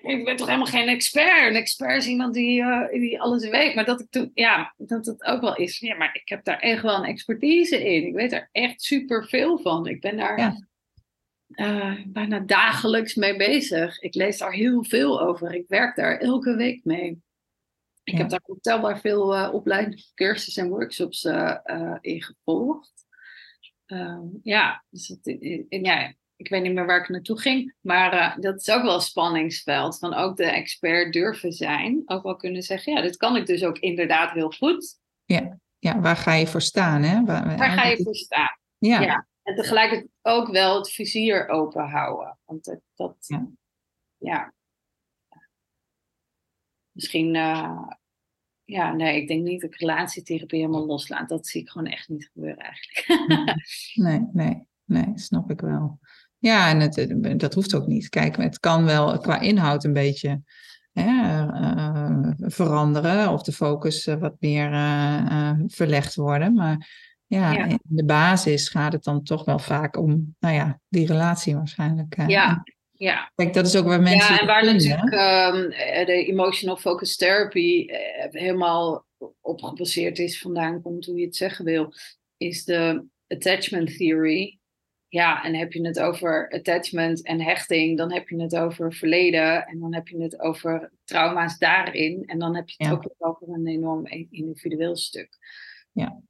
Ik 0.03 0.25
ben 0.25 0.37
toch 0.37 0.47
helemaal 0.47 0.67
geen 0.67 0.89
expert. 0.89 1.49
Een 1.49 1.55
expert 1.55 1.97
is 1.97 2.07
iemand 2.07 2.35
die, 2.35 2.61
uh, 2.61 2.89
die 2.89 3.21
alles 3.21 3.49
weet. 3.49 3.75
Maar 3.75 3.85
dat 3.85 4.01
ik 4.01 4.11
toen, 4.11 4.31
ja, 4.35 4.75
dat 4.77 5.07
het 5.07 5.25
ook 5.25 5.41
wel 5.41 5.57
is. 5.57 5.79
Ja, 5.79 5.97
maar 5.97 6.15
ik 6.15 6.29
heb 6.29 6.45
daar 6.45 6.59
echt 6.59 6.83
wel 6.83 6.97
een 6.97 7.05
expertise 7.05 7.85
in. 7.85 8.07
Ik 8.07 8.15
weet 8.15 8.33
er 8.33 8.49
echt 8.53 8.83
super 8.83 9.29
veel 9.29 9.59
van. 9.59 9.87
Ik 9.87 10.01
ben 10.01 10.17
daar 10.17 10.39
ja. 10.39 10.67
uh, 11.49 12.05
bijna 12.07 12.39
dagelijks 12.39 13.15
mee 13.15 13.37
bezig. 13.37 14.01
Ik 14.01 14.15
lees 14.15 14.39
daar 14.39 14.53
heel 14.53 14.85
veel 14.85 15.21
over. 15.21 15.55
Ik 15.55 15.65
werk 15.69 15.97
daar 15.97 16.19
elke 16.19 16.57
week 16.57 16.85
mee. 16.85 17.23
Ik 18.05 18.13
ja. 18.13 18.19
heb 18.19 18.29
daar 18.29 18.43
ontelbaar 18.45 19.01
veel 19.01 19.37
uh, 19.37 19.51
opleidingen, 19.53 20.05
cursussen 20.15 20.63
en 20.63 20.69
workshops 20.69 21.25
in 22.01 22.23
gevolgd. 22.23 22.93
Ehm, 23.87 24.27
ja, 24.43 24.85
dus 24.91 25.09
het, 25.09 25.37
ja, 25.69 26.15
ik 26.41 26.49
weet 26.49 26.63
niet 26.63 26.73
meer 26.73 26.87
waar 26.87 27.01
ik 27.01 27.09
naartoe 27.09 27.41
ging. 27.41 27.75
Maar 27.81 28.15
uh, 28.15 28.39
dat 28.39 28.61
is 28.61 28.71
ook 28.71 28.83
wel 28.83 28.95
een 28.95 29.01
spanningsveld. 29.01 29.99
Van 29.99 30.15
ook 30.15 30.37
de 30.37 30.45
expert 30.45 31.13
durven 31.13 31.53
zijn. 31.53 32.03
Ook 32.07 32.23
wel 32.23 32.37
kunnen 32.37 32.63
zeggen, 32.63 32.93
ja, 32.93 33.03
dit 33.03 33.17
kan 33.17 33.37
ik 33.37 33.47
dus 33.47 33.65
ook 33.65 33.79
inderdaad 33.79 34.33
heel 34.33 34.51
goed. 34.51 34.99
Ja, 35.25 35.59
ja 35.79 36.01
waar 36.01 36.17
ga 36.17 36.35
je 36.35 36.47
voor 36.47 36.63
staan? 36.63 37.03
Hè? 37.03 37.25
Waar, 37.25 37.57
waar 37.57 37.71
ga 37.71 37.85
je 37.85 38.03
voor 38.03 38.15
staan? 38.15 38.59
Ja. 38.79 39.01
ja. 39.01 39.27
En 39.43 39.55
tegelijkertijd 39.55 40.11
ook 40.23 40.49
wel 40.49 40.77
het 40.77 40.91
vizier 40.91 41.49
open 41.49 41.89
houden. 41.89 42.39
Want 42.45 42.65
dat, 42.65 42.81
dat 42.95 43.17
ja. 43.19 43.51
ja. 44.17 44.55
Misschien, 46.93 47.35
uh, 47.35 47.89
ja, 48.65 48.93
nee, 48.93 49.21
ik 49.21 49.29
denk 49.29 49.43
niet 49.43 49.61
dat 49.61 49.73
ik 49.73 49.81
relatietherapie 49.81 50.61
helemaal 50.61 50.87
loslaat. 50.87 51.29
Dat 51.29 51.47
zie 51.47 51.61
ik 51.61 51.69
gewoon 51.69 51.87
echt 51.87 52.09
niet 52.09 52.31
gebeuren 52.33 52.65
eigenlijk. 52.65 53.29
nee, 54.07 54.29
nee, 54.33 54.67
nee, 54.85 55.13
snap 55.15 55.51
ik 55.51 55.61
wel. 55.61 55.99
Ja, 56.41 56.69
en 56.69 56.81
het, 56.81 57.41
dat 57.41 57.55
hoeft 57.55 57.75
ook 57.75 57.87
niet. 57.87 58.09
Kijk, 58.09 58.37
het 58.37 58.59
kan 58.59 58.85
wel 58.85 59.19
qua 59.19 59.41
inhoud 59.41 59.85
een 59.85 59.93
beetje 59.93 60.43
hè, 60.93 61.45
uh, 61.45 62.31
veranderen 62.37 63.29
of 63.29 63.43
de 63.43 63.53
focus 63.53 64.05
wat 64.05 64.35
meer 64.39 64.73
uh, 64.73 65.53
verlegd 65.67 66.15
worden. 66.15 66.55
Maar 66.55 66.89
ja, 67.27 67.53
ja, 67.53 67.65
in 67.65 67.81
de 67.83 68.05
basis 68.05 68.69
gaat 68.69 68.93
het 68.93 69.05
dan 69.05 69.23
toch 69.23 69.45
wel 69.45 69.59
vaak 69.59 69.97
om, 69.97 70.35
nou 70.39 70.55
ja, 70.55 70.81
die 70.89 71.07
relatie 71.07 71.55
waarschijnlijk. 71.55 72.17
ja, 72.27 72.63
ja. 72.93 73.33
Kijk, 73.35 73.55
dat 73.55 73.67
is 73.67 73.77
ook 73.77 73.87
waar 73.87 74.03
mensen. 74.03 74.35
Ja, 74.35 74.41
en 74.41 74.47
waar 74.47 74.65
natuurlijk 74.65 75.13
um, 75.13 75.69
de 76.07 76.25
emotional 76.27 76.77
focus 76.77 77.17
therapy 77.17 77.87
helemaal 78.31 79.07
op 79.41 79.63
gebaseerd 79.63 80.19
is, 80.19 80.41
vandaan 80.41 80.83
komt 80.83 81.07
hoe 81.07 81.19
je 81.19 81.25
het 81.25 81.37
zeggen 81.37 81.65
wil, 81.65 81.95
is 82.37 82.65
de 82.65 83.05
attachment 83.29 83.97
theory 83.97 84.60
ja, 85.11 85.45
en 85.45 85.55
heb 85.55 85.73
je 85.73 85.87
het 85.87 86.01
over 86.01 86.51
attachment 86.51 87.23
en 87.23 87.41
hechting, 87.41 87.99
dan 87.99 88.13
heb 88.13 88.29
je 88.29 88.43
het 88.43 88.57
over 88.57 88.95
verleden 88.95 89.67
en 89.67 89.79
dan 89.79 89.95
heb 89.95 90.09
je 90.09 90.23
het 90.23 90.41
over 90.41 90.93
trauma's 91.05 91.59
daarin 91.59 92.25
en 92.27 92.39
dan 92.39 92.55
heb 92.57 92.69
je 92.69 92.75
het 92.85 92.87
Ja. 92.87 92.97
ook 92.97 93.15
over 93.19 93.49
een 93.55 93.67
enorm 93.67 94.07
individueel 94.31 94.97
stuk. 94.97 95.39
Ja. 95.93 96.21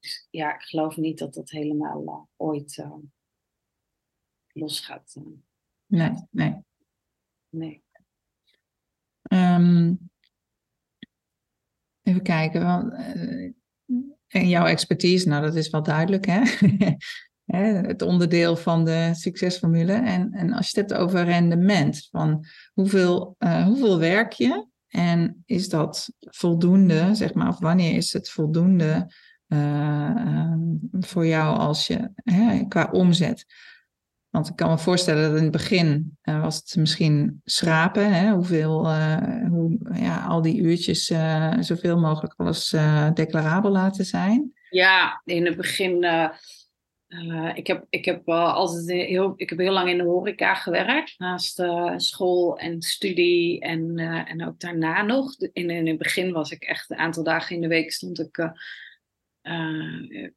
Dus 0.00 0.26
ja, 0.30 0.54
ik 0.54 0.62
geloof 0.62 0.96
niet 0.96 1.18
dat 1.18 1.34
dat 1.34 1.50
helemaal 1.50 2.02
uh, 2.02 2.46
ooit 2.46 2.76
uh, 2.76 2.94
los 4.52 4.80
gaat. 4.80 5.14
Uh. 5.18 5.24
Nee, 5.86 6.12
nee. 6.30 6.64
Nee. 7.48 7.84
Ehm, 9.22 9.94
even 12.02 12.22
kijken. 12.22 12.62
Want, 12.64 12.92
eh, 12.92 13.50
en 14.26 14.48
jouw 14.48 14.66
expertise, 14.66 15.28
nou 15.28 15.42
dat 15.42 15.54
is 15.54 15.70
wel 15.70 15.82
duidelijk 15.82 16.26
hè. 16.26 16.42
Hè, 17.46 17.62
het 17.62 18.02
onderdeel 18.02 18.56
van 18.56 18.84
de 18.84 19.10
succesformule. 19.12 19.92
En, 19.92 20.32
en 20.32 20.52
als 20.52 20.70
je 20.70 20.80
het 20.80 20.90
hebt 20.90 21.02
over 21.02 21.24
rendement, 21.24 22.08
van 22.10 22.44
hoeveel, 22.72 23.34
uh, 23.38 23.64
hoeveel 23.64 23.98
werk 23.98 24.32
je 24.32 24.66
en 24.88 25.42
is 25.44 25.68
dat 25.68 26.12
voldoende, 26.20 27.14
zeg 27.14 27.34
maar, 27.34 27.48
of 27.48 27.58
wanneer 27.58 27.96
is 27.96 28.12
het 28.12 28.30
voldoende 28.30 29.10
um, 29.46 30.80
voor 30.92 31.26
jou 31.26 31.58
als 31.58 31.86
je, 31.86 32.10
hè, 32.14 32.64
qua 32.68 32.88
omzet? 32.92 33.44
Want 34.30 34.48
ik 34.48 34.56
kan 34.56 34.70
me 34.70 34.78
voorstellen 34.78 35.28
dat 35.28 35.36
in 35.36 35.42
het 35.42 35.52
begin 35.52 36.18
uh, 36.22 36.42
was 36.42 36.56
het 36.56 36.76
misschien 36.76 37.40
schrapen, 37.44 38.12
hè, 38.12 38.30
hoeveel, 38.30 38.94
hoe, 39.48 39.78
ja, 39.92 40.24
al 40.24 40.42
die 40.42 40.60
uurtjes 40.60 41.12
zoveel 41.60 41.98
mogelijk 41.98 42.34
alles 42.36 42.74
declarabel 43.14 43.70
laten 43.70 44.04
zijn. 44.04 44.52
Ja, 44.70 45.22
in 45.24 45.46
het 45.46 45.56
begin 45.56 46.06
uh, 47.08 47.50
ik 47.54 47.66
heb, 47.66 47.86
ik 47.88 48.04
heb 48.04 48.28
uh, 48.28 48.54
altijd 48.54 48.90
heel, 49.06 49.32
ik 49.36 49.48
heb 49.50 49.58
heel 49.58 49.72
lang 49.72 49.88
in 49.88 49.96
de 49.96 50.04
horeca 50.04 50.54
gewerkt, 50.54 51.14
naast 51.18 51.60
uh, 51.60 51.92
school 51.96 52.58
en 52.58 52.82
studie 52.82 53.60
en, 53.60 53.98
en 54.26 54.46
ook 54.46 54.60
daarna 54.60 55.02
nog. 55.02 55.36
In, 55.38 55.70
in 55.70 55.86
het 55.86 55.98
begin 55.98 56.32
was 56.32 56.50
ik 56.50 56.62
echt 56.62 56.90
een 56.90 56.96
aantal 56.96 57.24
dagen 57.24 57.54
in 57.54 57.62
de 57.62 57.68
week 57.68 57.92
stond 57.92 58.20
ik 58.20 58.54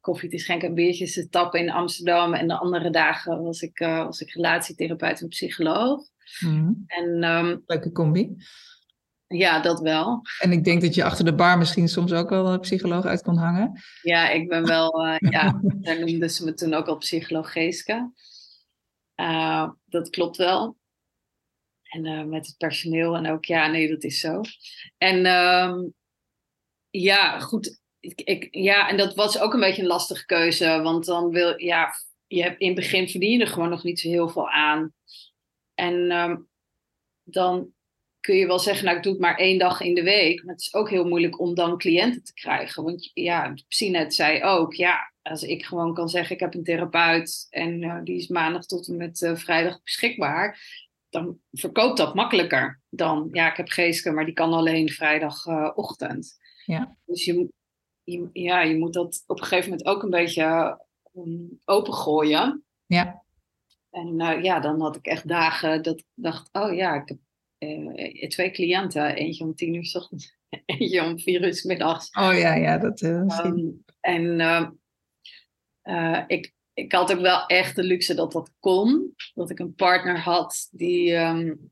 koffie 0.00 0.30
te 0.30 0.38
schenken 0.38 0.68
en 0.68 0.74
biertjes 0.74 1.12
te 1.12 1.28
tappen 1.28 1.60
in 1.60 1.70
Amsterdam. 1.70 2.34
En 2.34 2.48
de 2.48 2.58
andere 2.58 2.90
dagen 2.90 3.42
was 3.42 3.60
ik, 3.60 3.78
was 3.78 4.20
ik 4.20 4.30
relatietherapeut 4.30 5.20
en 5.20 5.28
psycholoog. 5.28 6.02
Mm. 6.40 6.84
En, 6.86 7.24
um, 7.24 7.62
Leuke 7.66 7.92
combi. 7.92 8.36
Ja, 9.34 9.60
dat 9.60 9.80
wel. 9.80 10.22
En 10.38 10.52
ik 10.52 10.64
denk 10.64 10.80
dat 10.80 10.94
je 10.94 11.04
achter 11.04 11.24
de 11.24 11.34
bar 11.34 11.58
misschien 11.58 11.88
soms 11.88 12.12
ook 12.12 12.28
wel 12.28 12.46
een 12.46 12.60
psycholoog 12.60 13.04
uit 13.04 13.22
kon 13.22 13.36
hangen. 13.36 13.80
Ja, 14.02 14.28
ik 14.28 14.48
ben 14.48 14.66
wel, 14.66 15.06
uh, 15.06 15.16
ja, 15.30 15.60
daar 15.62 15.98
noemden 15.98 16.30
ze 16.30 16.44
me 16.44 16.54
toen 16.54 16.74
ook 16.74 16.86
al 16.86 16.96
psycholoog 16.96 17.52
Geeske. 17.52 18.12
Uh, 19.16 19.70
dat 19.84 20.10
klopt 20.10 20.36
wel. 20.36 20.76
En 21.82 22.04
uh, 22.04 22.24
met 22.24 22.46
het 22.46 22.56
personeel 22.56 23.16
en 23.16 23.30
ook, 23.30 23.44
ja, 23.44 23.66
nee, 23.66 23.88
dat 23.88 24.04
is 24.04 24.20
zo. 24.20 24.40
En 24.98 25.26
um, 25.26 25.94
ja, 26.90 27.38
goed. 27.38 27.80
Ik, 28.00 28.20
ik, 28.20 28.48
ja, 28.50 28.88
en 28.88 28.96
dat 28.96 29.14
was 29.14 29.38
ook 29.38 29.54
een 29.54 29.60
beetje 29.60 29.82
een 29.82 29.88
lastige 29.88 30.26
keuze. 30.26 30.80
Want 30.82 31.04
dan 31.04 31.30
wil, 31.30 31.60
ja, 31.60 31.94
je 32.26 32.42
hebt 32.42 32.60
in 32.60 32.66
het 32.66 32.76
begin 32.76 33.08
verdien 33.08 33.30
je 33.30 33.40
er 33.40 33.50
gewoon 33.50 33.70
nog 33.70 33.82
niet 33.82 34.00
zo 34.00 34.08
heel 34.08 34.28
veel 34.28 34.50
aan. 34.50 34.92
En 35.74 36.10
um, 36.10 36.48
dan 37.22 37.72
kun 38.20 38.36
je 38.36 38.46
wel 38.46 38.58
zeggen, 38.58 38.84
nou 38.84 38.96
ik 38.96 39.02
doe 39.02 39.12
het 39.12 39.20
maar 39.20 39.36
één 39.36 39.58
dag 39.58 39.80
in 39.80 39.94
de 39.94 40.02
week. 40.02 40.44
Maar 40.44 40.54
het 40.54 40.62
is 40.62 40.74
ook 40.74 40.90
heel 40.90 41.08
moeilijk 41.08 41.40
om 41.40 41.54
dan 41.54 41.78
cliënten 41.78 42.24
te 42.24 42.34
krijgen. 42.34 42.84
Want 42.84 43.10
ja, 43.14 43.54
Psinet 43.68 44.14
zei 44.14 44.42
ook, 44.42 44.74
ja, 44.74 45.12
als 45.22 45.42
ik 45.42 45.64
gewoon 45.64 45.94
kan 45.94 46.08
zeggen, 46.08 46.34
ik 46.34 46.40
heb 46.40 46.54
een 46.54 46.64
therapeut 46.64 47.46
en 47.50 47.82
uh, 47.82 47.98
die 48.04 48.16
is 48.16 48.28
maandag 48.28 48.66
tot 48.66 48.88
en 48.88 48.96
met 48.96 49.20
uh, 49.20 49.36
vrijdag 49.36 49.82
beschikbaar. 49.82 50.58
Dan 51.08 51.38
verkoopt 51.52 51.96
dat 51.96 52.14
makkelijker 52.14 52.80
dan, 52.88 53.28
ja, 53.32 53.50
ik 53.50 53.56
heb 53.56 53.68
Geeske, 53.68 54.10
maar 54.10 54.24
die 54.24 54.34
kan 54.34 54.52
alleen 54.52 54.88
vrijdagochtend. 54.88 56.38
Uh, 56.66 56.76
ja. 56.76 56.96
Dus 57.04 57.24
je, 57.24 57.52
je, 58.04 58.28
ja, 58.32 58.62
je 58.62 58.78
moet 58.78 58.92
dat 58.92 59.24
op 59.26 59.40
een 59.40 59.46
gegeven 59.46 59.70
moment 59.70 59.88
ook 59.88 60.02
een 60.02 60.10
beetje 60.10 60.78
um, 61.14 61.60
opengooien. 61.64 62.64
Ja. 62.86 63.22
En 63.90 64.20
uh, 64.20 64.42
ja, 64.42 64.60
dan 64.60 64.80
had 64.80 64.96
ik 64.96 65.06
echt 65.06 65.28
dagen 65.28 65.82
dat 65.82 65.98
ik 65.98 66.06
dacht, 66.14 66.48
oh 66.52 66.74
ja, 66.74 66.94
ik 66.94 67.08
heb 67.08 67.18
uh, 67.60 68.28
twee 68.28 68.50
cliënten. 68.50 69.14
Eentje 69.14 69.44
om 69.44 69.54
tien 69.54 69.74
uur 69.74 69.84
s 69.84 69.94
ochtends, 69.94 70.36
eentje 70.66 71.04
om 71.04 71.18
vier 71.18 71.44
uur 71.44 71.54
s 71.54 71.62
middags. 71.62 72.10
Oh 72.10 72.38
ja, 72.38 72.54
ja, 72.54 72.78
dat 72.78 73.00
um, 73.00 73.84
En 74.00 74.40
uh, 75.82 76.24
ik, 76.26 76.54
ik 76.74 76.92
had 76.92 77.12
ook 77.12 77.20
wel 77.20 77.46
echt 77.46 77.76
de 77.76 77.82
luxe 77.82 78.14
dat 78.14 78.32
dat 78.32 78.52
kon. 78.60 79.14
Dat 79.34 79.50
ik 79.50 79.58
een 79.58 79.74
partner 79.74 80.18
had 80.18 80.68
die, 80.70 81.16
um, 81.16 81.70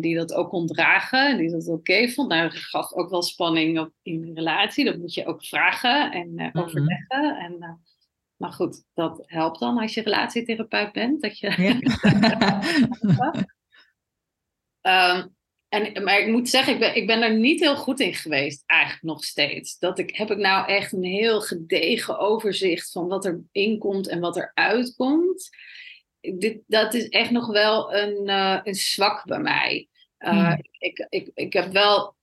die 0.00 0.16
dat 0.16 0.32
ook 0.32 0.48
kon 0.48 0.66
dragen. 0.66 1.38
Die 1.38 1.50
dat 1.50 1.68
oké 1.68 1.72
okay 1.72 2.08
vond. 2.08 2.28
Nou, 2.28 2.42
dat 2.42 2.58
gaf 2.58 2.92
ook 2.92 3.10
wel 3.10 3.22
spanning 3.22 3.78
op, 3.78 3.92
in 4.02 4.20
de 4.20 4.32
relatie. 4.32 4.84
Dat 4.84 4.98
moet 4.98 5.14
je 5.14 5.26
ook 5.26 5.44
vragen 5.44 6.12
en 6.12 6.30
mm 6.30 6.38
-hmm. 6.38 6.62
overleggen. 6.62 7.36
En 7.38 7.80
maar 8.36 8.52
goed, 8.52 8.84
dat 8.94 9.22
helpt 9.26 9.58
dan 9.58 9.78
als 9.78 9.94
je 9.94 10.02
relatietherapeut 10.02 10.92
bent. 10.92 11.22
Dat 11.22 11.38
je... 11.38 11.62
Ja. 11.62 12.60
um, 14.88 15.34
en, 15.68 16.02
maar 16.02 16.20
ik 16.20 16.26
moet 16.26 16.48
zeggen, 16.48 16.72
ik 16.72 16.78
ben, 16.78 16.96
ik 16.96 17.06
ben 17.06 17.22
er 17.22 17.34
niet 17.34 17.60
heel 17.60 17.76
goed 17.76 18.00
in 18.00 18.14
geweest, 18.14 18.62
eigenlijk 18.66 19.02
nog 19.02 19.24
steeds. 19.24 19.78
Dat 19.78 19.98
ik, 19.98 20.16
heb 20.16 20.30
ik 20.30 20.38
nou 20.38 20.68
echt 20.68 20.92
een 20.92 21.04
heel 21.04 21.40
gedegen 21.40 22.18
overzicht 22.18 22.90
van 22.90 23.06
wat 23.06 23.24
er 23.24 23.40
inkomt 23.52 24.08
en 24.08 24.20
wat 24.20 24.36
er 24.36 24.50
uitkomt. 24.54 25.48
Dit, 26.20 26.60
dat 26.66 26.94
is 26.94 27.08
echt 27.08 27.30
nog 27.30 27.46
wel 27.46 27.94
een, 27.94 28.28
uh, 28.28 28.60
een 28.62 28.74
zwak 28.74 29.24
bij 29.24 29.38
mij. 29.38 29.88
Uh, 30.18 30.30
hmm. 30.30 30.64
ik, 30.78 31.06
ik, 31.08 31.30
ik 31.34 31.52
heb 31.52 31.72
wel 31.72 32.16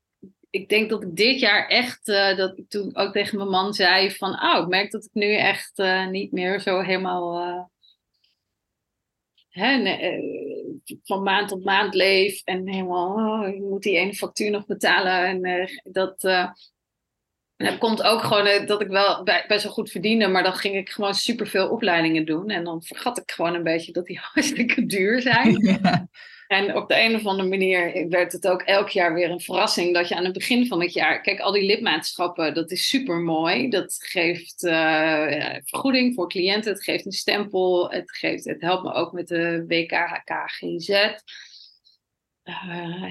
ik 0.54 0.70
denk 0.70 0.90
dat 0.90 1.04
ik 1.04 1.16
dit 1.16 1.40
jaar 1.40 1.68
echt, 1.68 2.08
uh, 2.08 2.38
dat 2.38 2.58
ik 2.58 2.70
toen 2.70 2.96
ook 2.96 3.14
tegen 3.14 3.38
mijn 3.38 3.50
man 3.50 3.74
zei 3.74 4.12
van, 4.12 4.44
oh, 4.44 4.62
ik 4.62 4.68
merk 4.68 4.92
dat 4.92 5.04
ik 5.04 5.14
nu 5.14 5.36
echt 5.36 5.80
uh, 5.80 6.08
niet 6.08 6.32
meer 6.32 6.60
zo 6.60 6.80
helemaal 6.80 7.48
uh, 7.48 7.64
hè, 9.54 9.78
nee, 9.78 10.82
van 11.04 11.24
maand 11.24 11.48
tot 11.48 11.66
maand 11.66 11.94
leef 11.94 12.42
en 12.44 12.68
helemaal, 12.68 13.16
oh, 13.16 13.60
moet 13.60 13.84
die 13.84 13.98
ene 13.98 14.14
factuur 14.14 14.52
nog 14.52 14.66
betalen. 14.66 15.46
En 15.46 15.70
dat, 15.84 16.24
en 16.24 17.66
dat 17.66 17.78
komt 17.78 18.04
ook 18.04 18.22
gewoon 18.22 18.66
dat 18.66 18.82
ik 18.82 18.88
wel 18.88 19.24
best 19.24 19.64
wel 19.64 19.74
goed 19.74 19.92
verdiende, 19.92 20.28
maar 20.28 20.44
dan 20.44 20.54
ging 20.54 20.76
ik 20.76 20.90
gewoon 20.90 21.14
superveel 21.14 21.70
opleidingen 21.70 22.26
doen 22.26 22.50
en 22.50 22.64
dan 22.64 22.84
vergat 22.84 23.18
ik 23.18 23.32
gewoon 23.32 23.54
een 23.54 23.64
beetje 23.64 23.92
dat 23.92 24.06
die 24.06 24.20
hartstikke 24.32 24.86
duur 24.86 25.22
zijn. 25.22 25.80
En 26.54 26.76
op 26.76 26.88
de 26.88 27.00
een 27.00 27.16
of 27.16 27.26
andere 27.26 27.50
manier 27.50 28.10
werd 28.10 28.32
het 28.32 28.48
ook 28.48 28.62
elk 28.62 28.90
jaar 28.90 29.14
weer 29.14 29.30
een 29.30 29.40
verrassing 29.40 29.94
dat 29.94 30.08
je 30.08 30.16
aan 30.16 30.24
het 30.24 30.34
begin 30.34 30.68
van 30.68 30.82
het 30.82 30.94
jaar. 30.94 31.22
Kijk, 31.22 31.40
al 31.40 31.52
die 31.52 31.66
lidmaatschappen, 31.66 32.54
dat 32.54 32.72
is 32.72 32.88
super 32.88 33.18
mooi. 33.18 33.70
Dat 33.70 33.96
geeft 34.00 34.64
uh, 34.64 35.56
vergoeding 35.64 36.16
voor 36.16 36.30
cliënten, 36.30 36.72
het 36.72 36.84
geeft 36.84 37.06
een 37.06 37.12
stempel, 37.12 37.92
het, 37.92 38.12
geeft, 38.12 38.46
het 38.46 38.62
helpt 38.62 38.84
me 38.84 38.94
ook 38.94 39.12
met 39.12 39.28
de 39.28 39.66
WKHKGZ. 39.68 40.90
Uh, 40.90 41.12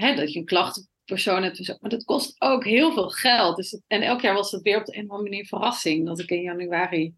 hè, 0.01 0.15
dat 0.15 0.33
je 0.33 0.39
een 0.39 0.45
klachtenpersoon 0.45 1.43
hebt. 1.43 1.77
Maar 1.81 1.89
dat 1.89 2.03
kost 2.03 2.41
ook 2.41 2.65
heel 2.65 2.93
veel 2.93 3.09
geld. 3.09 3.55
Dus 3.55 3.81
en 3.87 4.01
elk 4.01 4.21
jaar 4.21 4.33
was 4.33 4.51
het 4.51 4.61
weer 4.61 4.79
op 4.79 4.85
de 4.85 4.97
een 4.97 5.03
of 5.03 5.09
andere 5.09 5.29
manier 5.29 5.45
verrassing 5.45 6.05
dat 6.05 6.19
ik 6.19 6.29
in 6.29 6.41
januari 6.41 7.13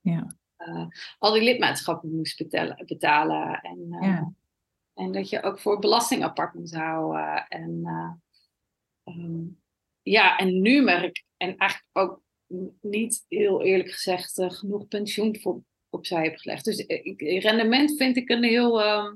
ja. 0.00 0.36
uh, 0.58 0.86
al 1.18 1.32
die 1.32 1.42
lidmaatschappen 1.42 2.16
moest 2.16 2.38
betalen. 2.38 2.84
betalen 2.86 3.60
en, 3.60 3.96
ja. 4.00 4.32
En 5.00 5.12
dat 5.12 5.28
je 5.28 5.42
ook 5.42 5.60
voor 5.60 5.78
belasting 5.78 6.22
apart 6.22 6.54
moet 6.54 6.74
houden. 6.74 7.46
En 7.48 7.80
uh, 7.84 8.12
um, 9.14 9.60
ja, 10.02 10.36
en 10.36 10.60
nu 10.60 10.82
merk 10.82 11.04
ik, 11.04 11.24
en 11.36 11.56
eigenlijk 11.56 11.90
ook 11.92 12.22
niet 12.80 13.24
heel 13.28 13.62
eerlijk 13.62 13.90
gezegd, 13.90 14.38
uh, 14.38 14.50
genoeg 14.50 14.88
pensioen 14.88 15.38
voor, 15.40 15.62
opzij 15.88 16.22
heb 16.22 16.36
gelegd. 16.36 16.64
Dus 16.64 16.86
eh, 16.86 17.04
ik, 17.04 17.42
rendement 17.42 17.96
vind 17.96 18.16
ik 18.16 18.28
een 18.28 18.42
heel 18.42 18.80
uh, 18.80 19.12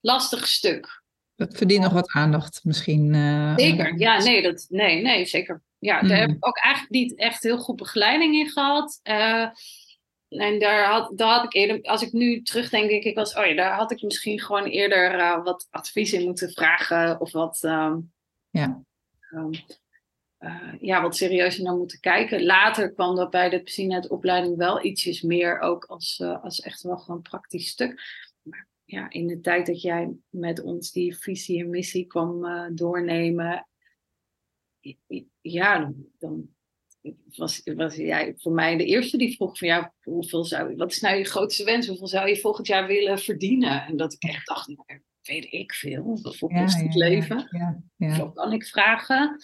lastig 0.00 0.48
stuk. 0.48 1.04
Dat 1.34 1.56
verdient 1.56 1.82
nog 1.82 1.92
wat 1.92 2.12
aandacht 2.12 2.60
misschien. 2.64 3.14
zeker, 3.56 3.98
ja, 3.98 4.22
nee, 4.22 4.42
dat, 4.42 4.66
nee, 4.68 5.02
nee, 5.02 5.26
zeker. 5.26 5.62
Ja, 5.78 6.00
daar 6.00 6.18
heb 6.18 6.26
hmm. 6.26 6.36
ik 6.36 6.46
ook 6.46 6.58
eigenlijk 6.58 6.94
niet 6.94 7.14
echt 7.14 7.42
heel 7.42 7.58
goed 7.58 7.76
begeleiding 7.76 8.34
in 8.34 8.50
gehad. 8.50 9.00
En 10.38 10.58
daar 10.58 10.90
had, 10.90 11.18
daar 11.18 11.34
had 11.34 11.44
ik 11.44 11.54
eerder, 11.54 11.82
als 11.82 12.02
ik 12.02 12.12
nu 12.12 12.42
terugdenk, 12.42 12.88
denk 12.88 13.04
ik 13.04 13.14
was, 13.14 13.34
oh 13.34 13.46
ja, 13.46 13.54
daar 13.54 13.74
had 13.74 13.90
ik 13.90 14.02
misschien 14.02 14.40
gewoon 14.40 14.64
eerder 14.64 15.14
uh, 15.14 15.44
wat 15.44 15.68
advies 15.70 16.12
in 16.12 16.24
moeten 16.24 16.52
vragen 16.52 17.20
of 17.20 17.32
wat, 17.32 17.62
um, 17.62 18.12
ja. 18.50 18.82
Um, 19.34 19.50
uh, 20.38 20.74
ja, 20.80 21.02
wat 21.02 21.16
serieuzer 21.16 21.64
naar 21.64 21.76
moeten 21.76 22.00
kijken. 22.00 22.44
Later 22.44 22.92
kwam 22.92 23.16
dat 23.16 23.30
bij 23.30 23.48
de 23.48 23.62
PsyNet-opleiding 23.62 24.56
wel 24.56 24.84
ietsjes 24.84 25.22
meer 25.22 25.58
ook 25.58 25.84
als, 25.84 26.18
uh, 26.22 26.44
als 26.44 26.60
echt 26.60 26.82
wel 26.82 26.96
gewoon 26.96 27.22
praktisch 27.22 27.68
stuk. 27.68 28.00
Maar 28.42 28.68
ja, 28.84 29.10
in 29.10 29.26
de 29.26 29.40
tijd 29.40 29.66
dat 29.66 29.82
jij 29.82 30.14
met 30.28 30.62
ons 30.62 30.92
die 30.92 31.16
visie 31.16 31.60
en 31.60 31.70
missie 31.70 32.06
kwam 32.06 32.46
doornemen, 32.74 33.66
ja, 35.40 35.78
dan, 35.78 36.06
dan 36.18 36.55
was, 37.36 37.60
was 37.64 37.96
jij 37.96 38.34
voor 38.36 38.52
mij 38.52 38.76
de 38.76 38.84
eerste 38.84 39.16
die 39.16 39.36
vroeg 39.36 39.58
van 39.58 39.68
ja, 39.68 39.94
hoeveel 40.02 40.44
zou, 40.44 40.76
wat 40.76 40.92
is 40.92 41.00
nou 41.00 41.16
je 41.16 41.24
grootste 41.24 41.64
wens? 41.64 41.86
Hoeveel 41.86 42.06
zou 42.06 42.28
je 42.28 42.40
volgend 42.40 42.66
jaar 42.66 42.86
willen 42.86 43.18
verdienen? 43.18 43.86
En 43.86 43.96
dat 43.96 44.12
ik 44.12 44.22
echt 44.22 44.46
dacht, 44.46 44.68
nou, 44.68 45.00
weet 45.22 45.52
ik 45.52 45.72
veel. 45.72 46.18
Voor 46.22 46.52
ja, 46.52 46.62
kost 46.62 46.80
het 46.80 46.92
ja, 46.92 46.98
leven? 46.98 47.48
Ja, 47.96 48.14
Zo 48.14 48.30
kan 48.30 48.52
ik 48.52 48.66
vragen. 48.66 49.36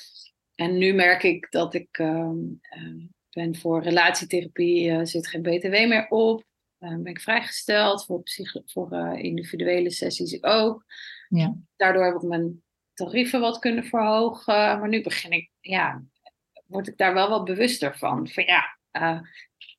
En 0.55 0.79
nu 0.79 0.93
merk 0.93 1.23
ik 1.23 1.47
dat 1.51 1.75
ik 1.75 1.99
uh, 1.99 2.31
uh, 2.77 3.05
ben 3.31 3.57
voor 3.57 3.83
relatietherapie, 3.83 4.91
uh, 4.91 5.01
zit 5.03 5.27
geen 5.27 5.43
BTW 5.43 5.71
meer 5.71 6.07
op. 6.09 6.45
ben 6.79 7.05
ik 7.05 7.21
vrijgesteld 7.21 8.05
voor, 8.05 8.23
voor 8.65 9.19
individuele 9.19 9.91
sessies 9.91 10.43
ook. 10.43 10.85
Ja. 11.29 11.57
Daardoor 11.77 12.05
heb 12.05 12.15
ik 12.15 12.23
mijn 12.23 12.63
tarieven 12.95 13.41
wat 13.41 13.59
kunnen 13.59 13.85
verhogen. 13.85 14.55
Maar 14.55 14.89
nu 14.89 15.03
begin 15.03 15.31
ik, 15.31 15.51
ja, 15.61 16.05
word 16.73 16.89
ik 16.89 16.97
daar 16.97 17.15
wel 17.15 17.29
wat 17.29 17.45
bewuster 17.45 17.99
van. 17.99 18.29
Van 18.29 18.45
ja, 18.45 18.79
uh, 18.93 19.21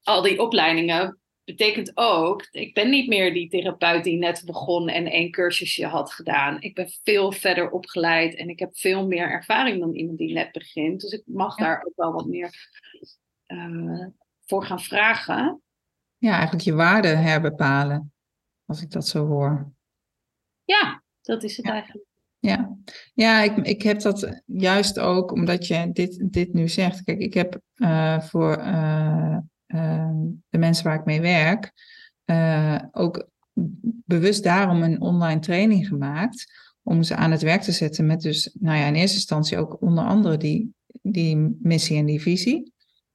al 0.03 0.21
die 0.21 0.41
opleidingen 0.41 1.17
betekent 1.43 1.91
ook, 1.97 2.47
ik 2.51 2.73
ben 2.73 2.89
niet 2.89 3.07
meer 3.07 3.33
die 3.33 3.49
therapeut 3.49 4.03
die 4.03 4.17
net 4.17 4.43
begon 4.45 4.89
en 4.89 5.05
één 5.05 5.31
cursusje 5.31 5.85
had 5.85 6.11
gedaan. 6.11 6.61
Ik 6.61 6.75
ben 6.75 6.89
veel 7.03 7.31
verder 7.31 7.69
opgeleid 7.69 8.35
en 8.35 8.49
ik 8.49 8.59
heb 8.59 8.77
veel 8.77 9.07
meer 9.07 9.29
ervaring 9.29 9.79
dan 9.79 9.93
iemand 9.93 10.17
die 10.17 10.33
net 10.33 10.51
begint. 10.51 11.01
Dus 11.01 11.11
ik 11.11 11.23
mag 11.25 11.55
daar 11.55 11.83
ook 11.85 11.95
wel 11.95 12.11
wat 12.11 12.25
meer 12.25 12.69
uh, 13.47 14.07
voor 14.45 14.65
gaan 14.65 14.81
vragen. 14.81 15.61
Ja, 16.17 16.31
eigenlijk 16.31 16.63
je 16.63 16.73
waarde 16.73 17.07
herbepalen, 17.07 18.13
als 18.65 18.81
ik 18.81 18.91
dat 18.91 19.07
zo 19.07 19.25
hoor. 19.25 19.71
Ja, 20.63 21.03
dat 21.21 21.43
is 21.43 21.57
het 21.57 21.69
eigenlijk. 21.69 22.07
Ja, 22.45 22.77
ja 23.13 23.41
ik, 23.41 23.57
ik 23.57 23.81
heb 23.81 24.01
dat 24.01 24.41
juist 24.45 24.99
ook 24.99 25.31
omdat 25.31 25.67
je 25.67 25.89
dit, 25.93 26.25
dit 26.31 26.53
nu 26.53 26.67
zegt. 26.67 27.03
Kijk, 27.03 27.19
ik 27.19 27.33
heb 27.33 27.61
uh, 27.75 28.19
voor 28.19 28.57
uh, 28.57 29.37
uh, 29.67 30.09
de 30.49 30.57
mensen 30.57 30.83
waar 30.83 30.99
ik 30.99 31.05
mee 31.05 31.21
werk 31.21 31.71
ook 32.91 33.29
bewust 34.05 34.43
daarom 34.43 34.83
een 34.83 35.01
online 35.01 35.39
training 35.39 35.87
gemaakt. 35.87 36.45
Om 36.83 37.03
ze 37.03 37.15
aan 37.15 37.31
het 37.31 37.41
werk 37.41 37.61
te 37.61 37.71
zetten 37.71 38.05
met 38.05 38.21
dus, 38.21 38.55
nou 38.59 38.77
ja, 38.77 38.85
in 38.85 38.95
eerste 38.95 39.15
instantie 39.15 39.57
ook 39.57 39.81
onder 39.81 40.03
andere 40.03 40.37
die, 40.37 40.73
die 41.01 41.57
missie 41.61 41.97
en 41.97 42.05
die 42.05 42.21
visie. 42.21 42.73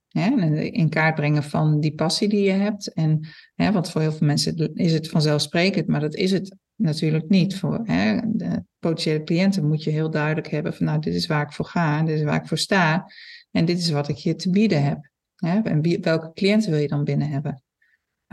Hè, 0.08 0.30
in 0.60 0.88
kaart 0.88 1.14
brengen 1.14 1.42
van 1.42 1.80
die 1.80 1.94
passie 1.94 2.28
die 2.28 2.42
je 2.42 2.50
hebt. 2.50 2.92
En, 2.92 3.28
hè, 3.54 3.72
want 3.72 3.90
voor 3.90 4.00
heel 4.00 4.12
veel 4.12 4.26
mensen 4.26 4.74
is 4.74 4.92
het 4.92 5.08
vanzelfsprekend, 5.08 5.86
maar 5.86 6.00
dat 6.00 6.14
is 6.14 6.30
het 6.30 6.56
natuurlijk 6.78 7.28
niet. 7.28 7.58
Voor 7.58 7.80
hè, 7.84 8.20
de 8.24 8.64
potentiële 8.78 9.24
cliënten 9.24 9.68
moet 9.68 9.82
je 9.82 9.90
heel 9.90 10.10
duidelijk 10.10 10.48
hebben 10.48 10.74
van 10.74 10.86
nou, 10.86 10.98
dit 10.98 11.14
is 11.14 11.26
waar 11.26 11.42
ik 11.42 11.52
voor 11.52 11.64
ga, 11.64 12.02
dit 12.02 12.18
is 12.18 12.24
waar 12.24 12.40
ik 12.40 12.48
voor 12.48 12.58
sta 12.58 13.06
en 13.50 13.64
dit 13.64 13.78
is 13.78 13.90
wat 13.90 14.08
ik 14.08 14.16
je 14.16 14.34
te 14.34 14.50
bieden 14.50 14.84
heb. 14.84 15.10
Hè, 15.34 15.60
en 15.60 16.00
welke 16.00 16.32
cliënten 16.32 16.70
wil 16.70 16.80
je 16.80 16.88
dan 16.88 17.04
binnen 17.04 17.28
hebben? 17.28 17.62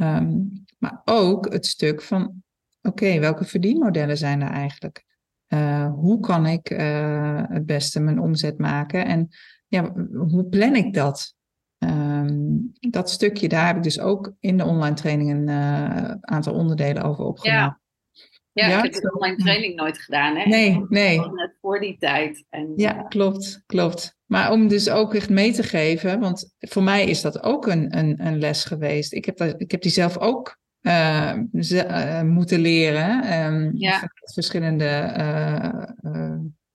Um, 0.02 0.64
maar 0.78 1.02
ook 1.06 1.54
het 1.54 1.66
stuk 1.66 2.02
van 2.02 2.44
oké, 2.82 3.20
welke 3.20 3.46
verdienmodellen 3.46 4.18
zijn 4.18 4.42
er 4.42 4.52
eigenlijk? 4.52 5.06
Uh, 5.48 5.94
hoe 5.94 6.20
kan 6.20 6.46
ik 6.46 6.70
uh, 6.70 7.44
het 7.48 7.66
beste 7.66 8.00
mijn 8.00 8.20
omzet 8.20 8.58
maken 8.58 9.06
en 9.06 9.28
ja, 9.68 9.94
hoe 10.14 10.46
plan 10.46 10.76
ik 10.76 10.94
dat? 10.94 11.36
Um, 11.78 12.72
dat 12.80 13.10
stukje, 13.10 13.48
daar 13.48 13.68
heb 13.68 13.76
ik 13.76 13.84
dus 13.84 14.00
ook 14.00 14.34
in 14.40 14.58
de 14.58 14.66
online 14.66 14.96
training 14.96 15.32
een 15.32 15.48
uh, 15.48 16.12
aantal 16.22 16.54
onderdelen 16.54 17.04
over 17.04 17.24
opgenomen. 17.24 17.80
Ja, 18.62 18.84
ik 18.84 18.94
heb 18.94 19.02
de 19.04 19.14
online 19.14 19.36
training 19.36 19.76
nooit 19.76 19.98
gedaan. 19.98 20.36
Hè? 20.36 20.46
Nee, 20.46 20.86
nee. 20.90 21.20
Net 21.20 21.56
voor 21.62 21.80
die 21.80 21.98
tijd. 22.00 22.46
En, 22.50 22.74
ja, 22.76 22.96
uh, 22.96 23.08
klopt, 23.08 23.64
klopt. 23.66 24.18
Maar 24.26 24.52
om 24.52 24.68
dus 24.68 24.90
ook 24.90 25.14
echt 25.14 25.30
mee 25.30 25.52
te 25.52 25.64
geven, 25.64 26.20
want 26.20 26.56
voor 26.60 26.84
mij 26.84 27.06
is 27.06 27.22
dat 27.22 27.44
ook 27.44 27.68
een, 27.68 27.98
een, 27.98 28.26
een 28.26 28.40
les 28.40 28.64
geweest. 28.64 29.14
Ik 29.14 29.26
heb, 29.26 29.38
dat, 29.38 29.56
ik 29.58 29.72
heb 29.72 29.82
die 29.82 29.92
zelf 29.92 30.18
ook 30.18 30.58
uh, 30.82 31.34
ze, 31.60 31.86
uh, 31.86 32.22
moeten 32.22 32.60
leren. 32.60 33.34
Um, 33.46 33.72
ja. 33.74 34.10
Verschillende 34.34 34.86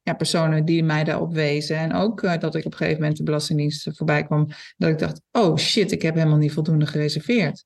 ja, 0.03 0.14
personen 0.14 0.64
die 0.64 0.85
mij 0.85 1.05
daarop 1.05 1.35
wezen. 1.35 1.76
En 1.76 1.93
ook 1.93 2.41
dat 2.41 2.55
ik 2.55 2.64
op 2.64 2.72
een 2.72 2.78
gegeven 2.78 3.01
moment 3.01 3.16
de 3.16 3.22
Belastingdienst 3.22 3.91
voorbij 3.93 4.24
kwam. 4.24 4.49
Dat 4.76 4.91
ik 4.91 4.99
dacht, 4.99 5.20
oh 5.33 5.57
shit, 5.57 5.93
ik 5.93 6.03
heb 6.03 6.14
helemaal 6.14 6.39
niet 6.39 6.53
voldoende 6.53 6.87
gereserveerd. 6.87 7.64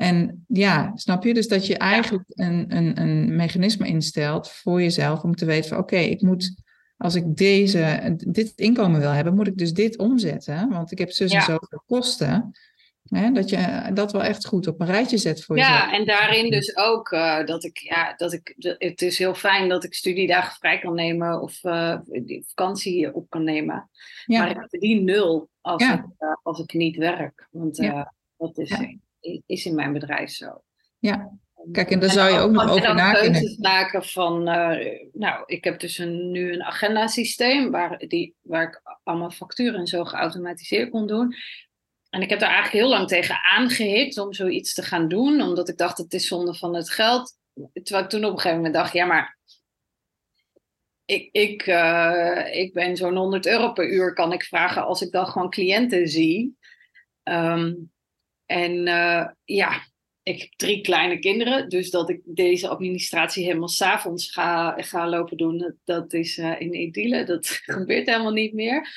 En 0.00 0.44
ja, 0.48 0.92
snap 0.94 1.24
je? 1.24 1.34
Dus 1.34 1.48
dat 1.48 1.66
je 1.66 1.76
eigenlijk 1.76 2.24
een, 2.28 2.76
een, 2.76 3.00
een 3.00 3.36
mechanisme 3.36 3.86
instelt 3.86 4.50
voor 4.50 4.82
jezelf 4.82 5.22
om 5.22 5.34
te 5.34 5.44
weten 5.44 5.68
van 5.68 5.78
oké, 5.78 5.96
ik 5.96 6.22
moet, 6.22 6.62
als 6.96 7.14
ik 7.14 7.36
deze, 7.36 8.14
dit 8.26 8.52
inkomen 8.56 9.00
wil 9.00 9.10
hebben, 9.10 9.34
moet 9.34 9.46
ik 9.46 9.56
dus 9.56 9.72
dit 9.72 9.98
omzetten. 9.98 10.68
Want 10.68 10.92
ik 10.92 10.98
heb 10.98 11.10
zus 11.10 11.32
en 11.32 11.42
zoveel 11.42 11.82
kosten. 11.86 12.50
Hè, 13.02 13.32
dat 13.32 13.48
je 13.48 13.90
dat 13.94 14.12
wel 14.12 14.22
echt 14.22 14.46
goed 14.46 14.66
op 14.66 14.80
een 14.80 14.86
rijtje 14.86 15.18
zet 15.18 15.44
voor 15.44 15.56
jezelf. 15.56 15.78
Ja, 15.78 15.92
en 15.92 16.06
daarin 16.06 16.50
dus 16.50 16.76
ook 16.76 17.10
uh, 17.10 17.44
dat 17.44 17.64
ik, 17.64 17.78
ja, 17.78 18.14
dat 18.16 18.32
ik, 18.32 18.54
het 18.78 19.02
is 19.02 19.18
heel 19.18 19.34
fijn 19.34 19.68
dat 19.68 19.84
ik 19.84 19.94
studiedagen 19.94 20.56
vrij 20.58 20.78
kan 20.78 20.94
nemen 20.94 21.40
of 21.40 21.64
uh, 21.64 21.98
vakantie 22.46 23.14
op 23.14 23.30
kan 23.30 23.44
nemen. 23.44 23.90
Ja. 24.26 24.38
Maar 24.38 24.50
ik 24.50 24.68
verdien 24.68 25.04
nul 25.04 25.48
als, 25.60 25.82
ik, 25.82 26.04
uh, 26.18 26.34
als 26.42 26.58
ik 26.60 26.72
niet 26.72 26.96
werk. 26.96 27.48
Want 27.50 27.76
dat 28.36 28.58
is, 28.58 28.76
is 29.46 29.64
in 29.64 29.74
mijn 29.74 29.92
bedrijf 29.92 30.30
zo. 30.30 30.62
Ja, 30.98 31.38
Kijk, 31.72 31.90
en 31.90 32.00
daar 32.00 32.10
zou 32.10 32.32
je 32.32 32.38
ook 32.38 32.50
nog 32.50 32.70
over 32.70 32.94
na 32.94 33.12
kunnen 33.12 33.56
maken 33.58 34.04
van, 34.04 34.42
nou, 35.12 35.42
ik 35.46 35.64
heb 35.64 35.80
dus 35.80 35.98
een, 35.98 36.30
nu 36.30 36.52
een 36.52 36.62
agendasysteem 36.62 37.70
waar, 37.70 37.98
die, 37.98 38.34
waar 38.40 38.62
ik 38.62 38.82
allemaal 39.02 39.30
facturen 39.30 39.80
en 39.80 39.86
zo 39.86 40.04
geautomatiseerd 40.04 40.90
kon 40.90 41.06
doen. 41.06 41.34
En 42.10 42.22
ik 42.22 42.30
heb 42.30 42.40
daar 42.40 42.50
eigenlijk 42.50 42.84
heel 42.84 42.96
lang 42.96 43.08
tegen 43.08 43.42
aangehikt 43.42 44.18
om 44.18 44.32
zoiets 44.32 44.74
te 44.74 44.82
gaan 44.82 45.08
doen, 45.08 45.40
omdat 45.40 45.68
ik 45.68 45.76
dacht 45.76 45.98
het 45.98 46.14
is 46.14 46.26
zonde 46.26 46.54
van 46.54 46.74
het 46.74 46.90
geld. 46.90 47.36
Terwijl 47.72 48.04
ik 48.04 48.10
toen 48.10 48.24
op 48.24 48.30
een 48.30 48.36
gegeven 48.36 48.56
moment 48.56 48.74
dacht, 48.74 48.92
ja 48.92 49.04
maar 49.04 49.38
ik, 51.04 51.28
ik, 51.32 51.66
uh, 51.66 52.46
ik 52.52 52.72
ben 52.72 52.96
zo'n 52.96 53.16
100 53.16 53.46
euro 53.46 53.72
per 53.72 53.92
uur 53.92 54.12
kan 54.12 54.32
ik 54.32 54.42
vragen 54.42 54.84
als 54.84 55.02
ik 55.02 55.12
dan 55.12 55.26
gewoon 55.26 55.50
cliënten 55.50 56.08
zie. 56.08 56.56
Um, 57.22 57.92
en 58.50 58.86
uh, 58.86 59.26
ja, 59.44 59.86
ik 60.22 60.40
heb 60.40 60.50
drie 60.56 60.80
kleine 60.80 61.18
kinderen, 61.18 61.68
dus 61.68 61.90
dat 61.90 62.10
ik 62.10 62.20
deze 62.24 62.68
administratie 62.68 63.44
helemaal 63.44 63.68
s'avonds 63.68 64.32
ga, 64.32 64.82
ga 64.82 65.08
lopen 65.08 65.36
doen, 65.36 65.76
dat, 65.84 66.12
is 66.12 66.38
uh, 66.38 66.60
in 66.60 66.74
idylle, 66.74 67.24
dat 67.24 67.46
gebeurt 67.46 68.06
helemaal 68.06 68.32
niet 68.32 68.52
meer. 68.52 68.88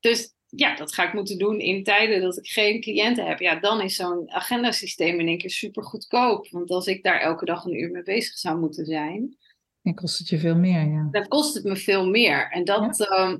Dus 0.00 0.34
ja, 0.46 0.76
dat 0.76 0.94
ga 0.94 1.06
ik 1.06 1.12
moeten 1.12 1.38
doen 1.38 1.60
in 1.60 1.84
tijden 1.84 2.20
dat 2.20 2.36
ik 2.36 2.46
geen 2.46 2.80
cliënten 2.80 3.26
heb. 3.26 3.38
Ja, 3.38 3.60
dan 3.60 3.80
is 3.80 3.96
zo'n 3.96 4.30
agendasysteem 4.30 5.20
in 5.20 5.28
één 5.28 5.38
keer 5.38 5.50
super 5.50 5.82
goedkoop. 5.82 6.48
Want 6.50 6.70
als 6.70 6.86
ik 6.86 7.02
daar 7.02 7.20
elke 7.20 7.44
dag 7.44 7.64
een 7.64 7.80
uur 7.80 7.90
mee 7.90 8.02
bezig 8.02 8.38
zou 8.38 8.58
moeten 8.58 8.84
zijn. 8.84 9.36
Dan 9.82 9.94
kost 9.94 10.18
het 10.18 10.28
je 10.28 10.38
veel 10.38 10.56
meer, 10.56 10.90
ja. 10.90 11.08
Dan 11.10 11.28
kost 11.28 11.54
het 11.54 11.64
me 11.64 11.76
veel 11.76 12.08
meer. 12.08 12.50
En 12.50 12.64
dat, 12.64 13.00
ehm, 13.00 13.38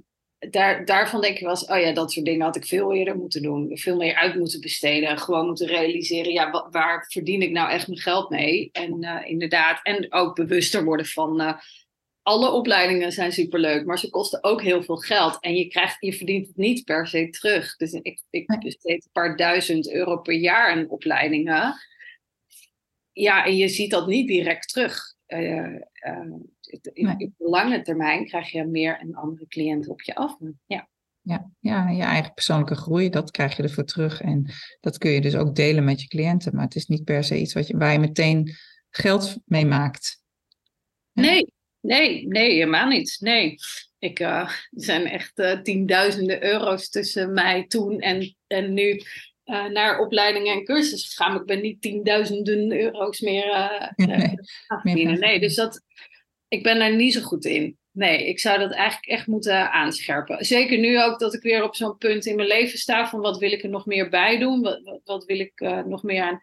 daar, 0.51 0.85
daarvan 0.85 1.21
denk 1.21 1.35
ik 1.35 1.41
wel 1.41 1.51
eens, 1.51 1.67
oh 1.67 1.79
ja, 1.79 1.93
dat 1.93 2.13
soort 2.13 2.27
dingen 2.27 2.45
had 2.45 2.57
ik 2.57 2.65
veel 2.65 2.95
eerder 2.95 3.17
moeten 3.17 3.43
doen. 3.43 3.79
Veel 3.79 3.97
meer 3.97 4.15
uit 4.15 4.35
moeten 4.35 4.61
besteden. 4.61 5.19
Gewoon 5.19 5.47
moeten 5.47 5.67
realiseren, 5.67 6.33
ja, 6.33 6.69
waar 6.71 7.07
verdien 7.09 7.43
ik 7.43 7.51
nou 7.51 7.71
echt 7.71 7.87
mijn 7.87 8.01
geld 8.01 8.31
mee? 8.31 8.69
En 8.73 9.03
uh, 9.03 9.21
inderdaad, 9.25 9.81
en 9.83 10.13
ook 10.13 10.35
bewuster 10.35 10.85
worden 10.85 11.07
van. 11.07 11.41
Uh, 11.41 11.53
alle 12.23 12.51
opleidingen 12.51 13.13
zijn 13.13 13.33
superleuk, 13.33 13.85
maar 13.85 13.99
ze 13.99 14.11
kosten 14.11 14.45
ook 14.45 14.63
heel 14.63 14.83
veel 14.83 14.97
geld. 14.97 15.41
En 15.41 15.55
je, 15.55 15.67
krijgt, 15.67 15.97
je 16.01 16.13
verdient 16.13 16.47
het 16.47 16.57
niet 16.57 16.85
per 16.85 17.07
se 17.07 17.31
terug. 17.31 17.77
Dus 17.77 17.93
ik, 17.93 18.23
ik 18.31 18.59
besteed 18.61 19.05
een 19.05 19.13
paar 19.13 19.37
duizend 19.37 19.93
euro 19.93 20.17
per 20.17 20.35
jaar 20.35 20.71
aan 20.71 20.89
opleidingen. 20.89 21.75
Ja, 23.13 23.45
en 23.45 23.57
je 23.57 23.69
ziet 23.69 23.91
dat 23.91 24.07
niet 24.07 24.29
direct 24.29 24.69
terug. 24.69 25.15
Uh, 25.29 25.81
nee. 26.95 27.15
Op 27.17 27.33
lange 27.39 27.83
termijn 27.83 28.27
krijg 28.27 28.51
je 28.51 28.65
meer 28.65 28.99
en 28.99 29.15
andere 29.15 29.47
cliënten 29.47 29.91
op 29.91 30.03
je 30.03 30.15
af. 30.15 30.37
Ja. 30.67 30.91
Ja, 31.25 31.51
ja, 31.61 31.89
je 31.89 32.03
eigen 32.03 32.35
persoonlijke 32.35 32.75
groei, 32.75 33.11
dat 33.11 33.31
krijg 33.31 33.57
je 33.57 33.63
ervoor 33.63 33.85
terug. 33.85 34.21
En 34.21 34.51
dat 34.81 34.99
kun 34.99 35.11
je 35.11 35.21
dus 35.21 35.37
ook 35.37 35.55
delen 35.55 35.85
met 35.85 36.03
je 36.03 36.09
cliënten. 36.09 36.55
Maar 36.55 36.65
het 36.65 36.75
is 36.75 36.87
niet 36.87 37.05
per 37.05 37.25
se 37.25 37.41
iets 37.41 37.53
wat 37.53 37.67
je, 37.67 37.77
waar 37.77 37.93
je 37.93 37.99
meteen 37.99 38.51
geld 38.91 39.37
mee 39.45 39.67
maakt. 39.67 40.23
Nee, 41.13 41.53
Nee, 41.83 42.27
nee, 42.27 42.53
helemaal 42.53 42.89
niet. 42.89 43.17
Nee. 43.21 43.55
Ik, 43.99 44.21
uh, 44.21 44.29
er 44.29 44.67
zijn 44.71 45.07
echt 45.07 45.39
uh, 45.39 45.61
tienduizenden 45.61 46.45
euro's 46.45 46.89
tussen 46.89 47.33
mij 47.33 47.67
toen 47.67 48.01
en, 48.01 48.37
en 48.47 48.75
nu 48.75 49.03
uh, 49.45 49.67
naar 49.67 49.99
opleidingen 50.01 50.55
en 50.55 50.65
cursussen 50.65 51.11
gegaan. 51.11 51.41
Ik 51.41 51.47
ben 51.47 51.61
niet 51.61 51.81
tienduizenden 51.81 52.73
euro's 52.81 53.21
meer 53.21 53.47
nee, 53.97 54.35
verdienen. 54.67 55.19
Nee, 55.19 55.41
dus 55.41 55.55
dat, 55.55 55.83
ik 56.53 56.63
ben 56.63 56.79
daar 56.79 56.97
niet 56.97 57.13
zo 57.13 57.21
goed 57.21 57.45
in. 57.45 57.79
Nee, 57.91 58.29
ik 58.29 58.41
zou 58.41 58.59
dat 58.59 58.73
eigenlijk 58.73 59.07
echt 59.07 59.27
moeten 59.27 59.73
aanscherpen. 59.73 60.45
Zeker 60.45 60.79
nu 60.79 61.03
ook 61.03 61.19
dat 61.19 61.35
ik 61.35 61.43
weer 61.43 61.63
op 61.63 61.75
zo'n 61.75 61.99
punt 61.99 62.27
in 62.27 62.37
mijn 62.37 62.49
leven 62.49 62.79
sta 62.79 63.09
van 63.09 63.21
wat 63.21 63.39
wil 63.39 63.53
ik 63.53 63.63
er 63.63 63.69
nog 63.69 63.87
meer 63.87 64.09
bij 64.09 64.39
doen? 64.39 64.61
Wat, 64.61 64.83
wat, 64.83 65.01
wat 65.05 65.25
wil 65.25 65.39
ik 65.39 65.61
nog 65.87 66.03
meer 66.03 66.23
aan 66.23 66.41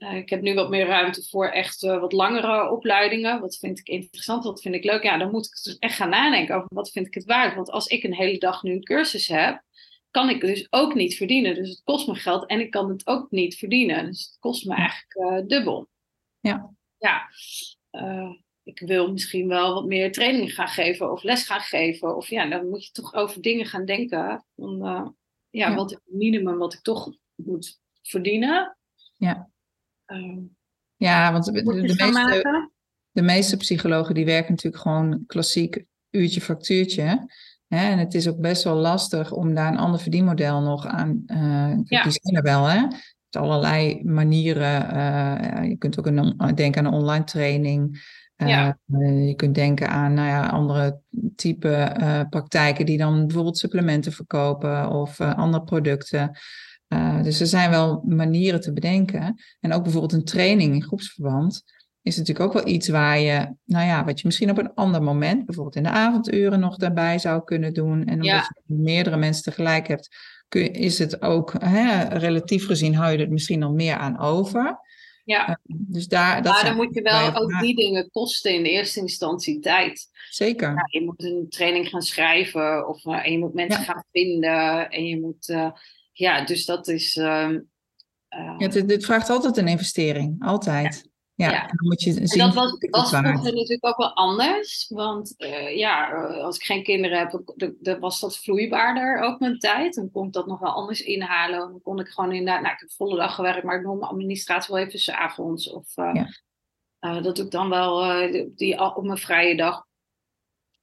uh, 0.00 0.16
ik 0.16 0.30
heb 0.30 0.40
nu 0.40 0.54
wat 0.54 0.70
meer 0.70 0.86
ruimte 0.86 1.22
voor 1.28 1.48
echt 1.48 1.82
uh, 1.82 2.00
wat 2.00 2.12
langere 2.12 2.70
opleidingen. 2.70 3.40
Wat 3.40 3.56
vind 3.56 3.78
ik 3.78 3.88
interessant, 3.88 4.44
wat 4.44 4.62
vind 4.62 4.74
ik 4.74 4.84
leuk? 4.84 5.02
Ja, 5.02 5.18
dan 5.18 5.30
moet 5.30 5.46
ik 5.46 5.62
dus 5.62 5.78
echt 5.78 5.96
gaan 5.96 6.08
nadenken 6.08 6.54
over 6.54 6.68
wat 6.74 6.90
vind 6.90 7.06
ik 7.06 7.14
het 7.14 7.24
waard. 7.24 7.54
Want 7.54 7.70
als 7.70 7.86
ik 7.86 8.02
een 8.02 8.14
hele 8.14 8.38
dag 8.38 8.62
nu 8.62 8.72
een 8.72 8.84
cursus 8.84 9.28
heb, 9.28 9.62
kan 10.10 10.28
ik 10.28 10.40
dus 10.40 10.66
ook 10.70 10.94
niet 10.94 11.16
verdienen. 11.16 11.54
Dus 11.54 11.68
het 11.68 11.82
kost 11.84 12.06
me 12.06 12.14
geld 12.14 12.46
en 12.46 12.60
ik 12.60 12.70
kan 12.70 12.88
het 12.88 13.06
ook 13.06 13.30
niet 13.30 13.56
verdienen. 13.56 14.06
Dus 14.06 14.24
het 14.24 14.36
kost 14.38 14.66
me 14.66 14.74
eigenlijk 14.74 15.48
dubbel. 15.48 15.88
Ja. 16.40 16.74
Ja. 16.98 17.28
Ik 18.70 18.82
wil 18.86 19.12
misschien 19.12 19.48
wel 19.48 19.74
wat 19.74 19.86
meer 19.86 20.12
training 20.12 20.54
gaan 20.54 20.68
geven 20.68 21.12
of 21.12 21.22
les 21.22 21.46
gaan 21.46 21.60
geven. 21.60 22.16
Of 22.16 22.28
ja, 22.28 22.48
dan 22.48 22.68
moet 22.68 22.84
je 22.84 22.92
toch 22.92 23.14
over 23.14 23.42
dingen 23.42 23.66
gaan 23.66 23.84
denken. 23.84 24.44
Van, 24.56 24.78
ja, 24.78 25.14
ja, 25.50 25.74
wat 25.74 25.90
is 25.90 25.98
het 26.04 26.14
minimum 26.14 26.58
wat 26.58 26.74
ik 26.74 26.80
toch 26.80 27.16
moet 27.34 27.80
verdienen? 28.02 28.76
Ja. 29.16 29.50
Ehm, 30.06 30.38
ja, 30.96 31.32
want 31.32 31.44
de, 31.44 31.52
de, 31.52 31.62
meeste, 31.72 32.70
de, 33.10 33.22
meeste, 33.22 33.56
psychologen 33.56 34.14
die 34.14 34.24
werken 34.24 34.50
natuurlijk 34.50 34.82
gewoon 34.82 35.24
klassiek 35.26 35.84
uurtje 36.10 36.40
factuurtje. 36.40 37.28
Hè? 37.68 37.90
En 37.90 37.98
het 37.98 38.14
is 38.14 38.28
ook 38.28 38.40
best 38.40 38.64
wel 38.64 38.76
lastig 38.76 39.32
om 39.32 39.54
daar 39.54 39.72
een 39.72 39.78
ander 39.78 40.00
verdienmodel 40.00 40.60
nog 40.60 40.86
aan 40.86 41.22
uh, 41.26 41.78
ja. 41.84 42.02
Die 42.02 42.12
zijn 42.12 42.36
er 42.36 42.42
wel, 42.42 42.64
hè? 42.64 42.86
Er 43.30 43.40
allerlei 43.40 44.04
manieren. 44.04 44.96
Uh, 44.96 45.68
je 45.68 45.76
kunt 45.76 45.98
ook 45.98 46.06
een, 46.06 46.54
denken 46.54 46.86
aan 46.86 46.92
een 46.92 47.00
online 47.00 47.24
training. 47.24 47.98
Uh, 48.42 48.48
ja. 48.48 48.78
je 49.26 49.34
kunt 49.36 49.54
denken 49.54 49.88
aan 49.88 50.14
nou 50.14 50.28
ja, 50.28 50.46
andere 50.46 51.00
type 51.36 52.26
praktijken 52.30 52.86
die 52.86 52.98
dan 52.98 53.26
bijvoorbeeld 53.26 53.58
supplementen 53.58 54.12
verkopen 54.12 54.90
of 54.90 55.20
andere 55.20 55.64
producten. 55.64 56.38
Dus 57.22 57.40
er 57.40 57.46
zijn 57.46 57.70
wel 57.70 58.02
manieren 58.06 58.60
te 58.60 58.72
bedenken. 58.72 59.34
En 59.60 59.72
ook 59.72 59.82
bijvoorbeeld 59.82 60.12
een 60.12 60.24
training 60.24 60.74
in 60.74 60.82
groepsverband 60.82 61.62
is 62.02 62.16
natuurlijk 62.16 62.46
ook 62.46 62.52
wel 62.52 62.74
iets 62.74 62.88
waar 62.88 63.18
je, 63.18 63.54
nou 63.64 63.86
ja, 63.86 64.04
wat 64.04 64.20
je 64.20 64.26
misschien 64.26 64.50
op 64.50 64.58
een 64.58 64.74
ander 64.74 65.02
moment, 65.02 65.46
bijvoorbeeld 65.46 65.76
in 65.76 65.82
de 65.82 65.88
avonduren 65.88 66.60
nog 66.60 66.76
daarbij 66.76 67.18
zou 67.18 67.44
kunnen 67.44 67.74
doen. 67.74 68.04
En 68.04 68.14
omdat 68.14 68.50
je 68.64 68.74
meerdere 68.74 69.16
mensen 69.16 69.42
tegelijk 69.42 69.88
hebt, 69.88 70.08
kun, 70.48 70.72
is 70.72 70.98
het 70.98 71.22
ook 71.22 71.54
hè, 71.58 72.02
relatief 72.02 72.66
gezien 72.66 72.94
hou 72.94 73.12
je 73.12 73.24
er 73.24 73.32
misschien 73.32 73.62
al 73.62 73.72
meer 73.72 73.96
aan 73.96 74.18
over. 74.18 74.78
Ja, 75.30 75.48
uh, 75.48 75.56
dus 75.66 76.08
daar, 76.08 76.42
dat 76.42 76.52
maar 76.52 76.64
dan 76.64 76.76
moet 76.76 76.94
je 76.94 77.02
wel 77.02 77.34
ook 77.34 77.60
die 77.60 77.76
dingen 77.76 78.10
kosten 78.10 78.54
in 78.54 78.62
de 78.62 78.70
eerste 78.70 79.00
instantie 79.00 79.58
tijd. 79.58 80.08
Zeker. 80.30 80.68
Ja, 80.68 80.86
je 80.90 81.04
moet 81.04 81.24
een 81.24 81.46
training 81.48 81.88
gaan 81.88 82.02
schrijven 82.02 82.88
of 82.88 83.04
uh, 83.04 83.26
en 83.26 83.32
je 83.32 83.38
moet 83.38 83.54
mensen 83.54 83.84
gaan 83.84 84.04
vinden 84.12 84.90
en 84.90 85.04
je 85.04 85.20
moet 85.20 85.46
ja, 86.20 86.44
dus 86.44 86.64
dat 86.64 86.88
is. 86.88 87.16
Uh, 87.16 87.58
ja, 88.58 88.68
dit, 88.68 89.04
vraagt 89.04 89.30
altijd 89.30 89.56
een 89.56 89.68
investering, 89.68 90.36
altijd. 90.44 91.09
Ja, 91.40 91.50
ja. 91.50 91.66
dan 91.66 91.88
moet 91.88 92.02
je 92.02 92.12
zien. 92.12 92.40
En 92.40 92.46
dat 92.46 92.54
was, 92.54 92.76
was 92.90 93.08
vroeger 93.08 93.54
natuurlijk 93.54 93.86
ook 93.86 93.96
wel 93.96 94.14
anders. 94.14 94.86
Want 94.88 95.34
uh, 95.38 95.76
ja, 95.76 96.12
eh, 96.12 96.44
als 96.44 96.56
ik 96.56 96.62
geen 96.62 96.82
kinderen 96.82 97.18
heb, 97.18 97.42
dan 97.80 97.98
was 97.98 98.20
dat 98.20 98.38
vloeibaarder 98.38 99.20
ook 99.20 99.40
mijn 99.40 99.58
tijd. 99.58 99.94
Dan 99.94 100.10
kon 100.10 100.26
ik 100.26 100.32
dat 100.32 100.46
nog 100.46 100.58
wel 100.58 100.72
anders 100.72 101.00
inhalen. 101.00 101.58
Dan 101.58 101.80
kon 101.82 102.00
ik 102.00 102.08
gewoon 102.08 102.32
inderdaad, 102.32 102.62
nou, 102.62 102.74
ik 102.74 102.80
heb 102.80 102.90
volle 102.90 103.16
dag 103.16 103.34
gewerkt, 103.34 103.64
maar 103.64 103.76
ik 103.76 103.82
doe 103.82 103.96
mijn 103.96 104.10
administratie 104.10 104.74
wel 104.74 104.84
even 104.84 104.98
s'avonds. 104.98 105.70
Of 105.70 105.96
uh, 105.96 106.10
ja. 107.00 107.20
dat 107.20 107.36
doe 107.36 107.44
ik 107.44 107.50
dan 107.50 107.68
wel 107.68 108.26
die, 108.54 108.94
op 108.94 109.04
mijn 109.04 109.18
vrije 109.18 109.56
dag. 109.56 109.88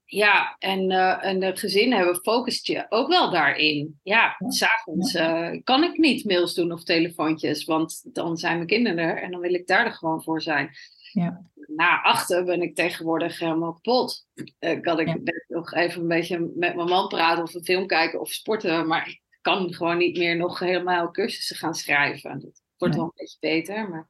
Ja, 0.09 0.55
en, 0.59 0.91
uh, 0.91 1.25
en 1.25 1.39
de 1.39 1.55
gezinnen 1.55 1.97
hebben 1.97 2.15
focust 2.15 2.67
je 2.67 2.85
ook 2.89 3.07
wel 3.07 3.31
daarin. 3.31 3.99
Ja, 4.03 4.35
s'avonds 4.47 5.13
uh, 5.13 5.49
kan 5.63 5.83
ik 5.83 5.97
niet 5.97 6.25
mails 6.25 6.53
doen 6.53 6.71
of 6.71 6.83
telefoontjes, 6.83 7.65
want 7.65 8.15
dan 8.15 8.37
zijn 8.37 8.55
mijn 8.55 8.67
kinderen 8.67 8.97
er 8.97 9.21
en 9.21 9.31
dan 9.31 9.39
wil 9.39 9.53
ik 9.53 9.67
daar 9.67 9.85
er 9.85 9.93
gewoon 9.93 10.23
voor 10.23 10.41
zijn. 10.41 10.69
Ja. 11.11 11.45
Na 11.67 12.01
achter 12.01 12.43
ben 12.43 12.61
ik 12.61 12.75
tegenwoordig 12.75 13.39
helemaal 13.39 13.73
kapot. 13.73 14.27
Uh, 14.59 14.81
kan 14.81 14.99
ik 14.99 15.07
ja. 15.07 15.17
nog 15.47 15.73
even 15.73 16.01
een 16.01 16.07
beetje 16.07 16.39
met 16.55 16.75
mijn 16.75 16.89
man 16.89 17.07
praten 17.07 17.43
of 17.43 17.53
een 17.53 17.65
film 17.65 17.87
kijken 17.87 18.19
of 18.19 18.31
sporten, 18.31 18.87
maar 18.87 19.07
ik 19.07 19.21
kan 19.41 19.73
gewoon 19.73 19.97
niet 19.97 20.17
meer 20.17 20.35
nog 20.35 20.59
helemaal 20.59 21.11
cursussen 21.11 21.55
gaan 21.55 21.75
schrijven. 21.75 22.39
Dat 22.39 22.61
wordt 22.77 22.95
wel 22.95 23.03
een 23.03 23.11
beetje 23.15 23.37
beter, 23.39 23.89
maar 23.89 24.07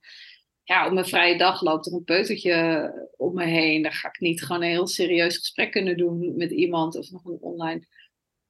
ja, 0.68 0.86
op 0.86 0.94
mijn 0.94 1.06
vrije 1.06 1.38
dag 1.38 1.62
loopt 1.62 1.86
er 1.86 1.94
een 1.94 2.04
peutertje 2.04 3.10
om 3.18 3.34
me 3.34 3.46
heen. 3.46 3.82
Dan 3.82 3.92
ga 3.92 4.08
ik 4.08 4.20
niet 4.20 4.44
gewoon 4.44 4.62
een 4.62 4.70
heel 4.70 4.88
serieus 4.88 5.38
gesprek 5.38 5.72
kunnen 5.72 5.98
doen 5.98 6.34
met 6.36 6.52
iemand 6.52 6.96
of 6.96 7.12
nog 7.12 7.26
een 7.26 7.38
online. 7.42 7.88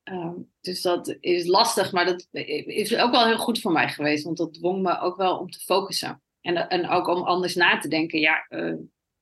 Uh, 0.04 0.34
dus 0.62 0.82
dat 0.82 1.18
is 1.20 1.46
lastig, 1.46 1.92
maar 1.92 2.06
dat 2.06 2.28
is 2.32 2.96
ook 2.98 3.12
wel 3.12 3.26
heel 3.26 3.38
goed 3.38 3.60
voor 3.60 3.72
mij 3.72 3.90
geweest, 3.90 4.24
want 4.24 4.38
dat 4.38 4.54
dwong 4.54 4.82
me 4.82 5.00
ook 5.00 5.18
wel 5.18 5.38
om 5.38 5.50
te 5.50 5.60
focussen. 5.60 6.22
En, 6.42 6.70
en 6.70 6.90
ook 6.90 7.08
om 7.08 7.24
anders 7.24 7.56
na 7.56 7.80
te 7.80 7.88
denken. 7.88 8.20
Ja, 8.20 8.46
uh, 8.50 8.76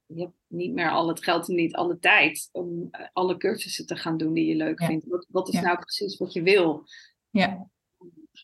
je 0.05 0.21
hebt 0.21 0.33
niet 0.47 0.73
meer 0.73 0.89
al 0.89 1.07
het 1.07 1.23
geld 1.23 1.49
en 1.49 1.55
niet 1.55 1.75
alle 1.75 1.99
tijd 1.99 2.49
om 2.51 2.87
eh, 2.91 3.07
alle 3.13 3.37
cursussen 3.37 3.85
te 3.85 3.95
gaan 3.95 4.17
doen 4.17 4.33
die 4.33 4.45
je 4.45 4.55
leuk 4.55 4.83
vindt. 4.83 5.05
Wat, 5.07 5.27
wat 5.29 5.53
is 5.53 5.61
nou 5.61 5.77
precies 5.77 6.17
wat 6.17 6.33
je 6.33 6.41
wil? 6.41 6.83
Ja. 7.29 7.69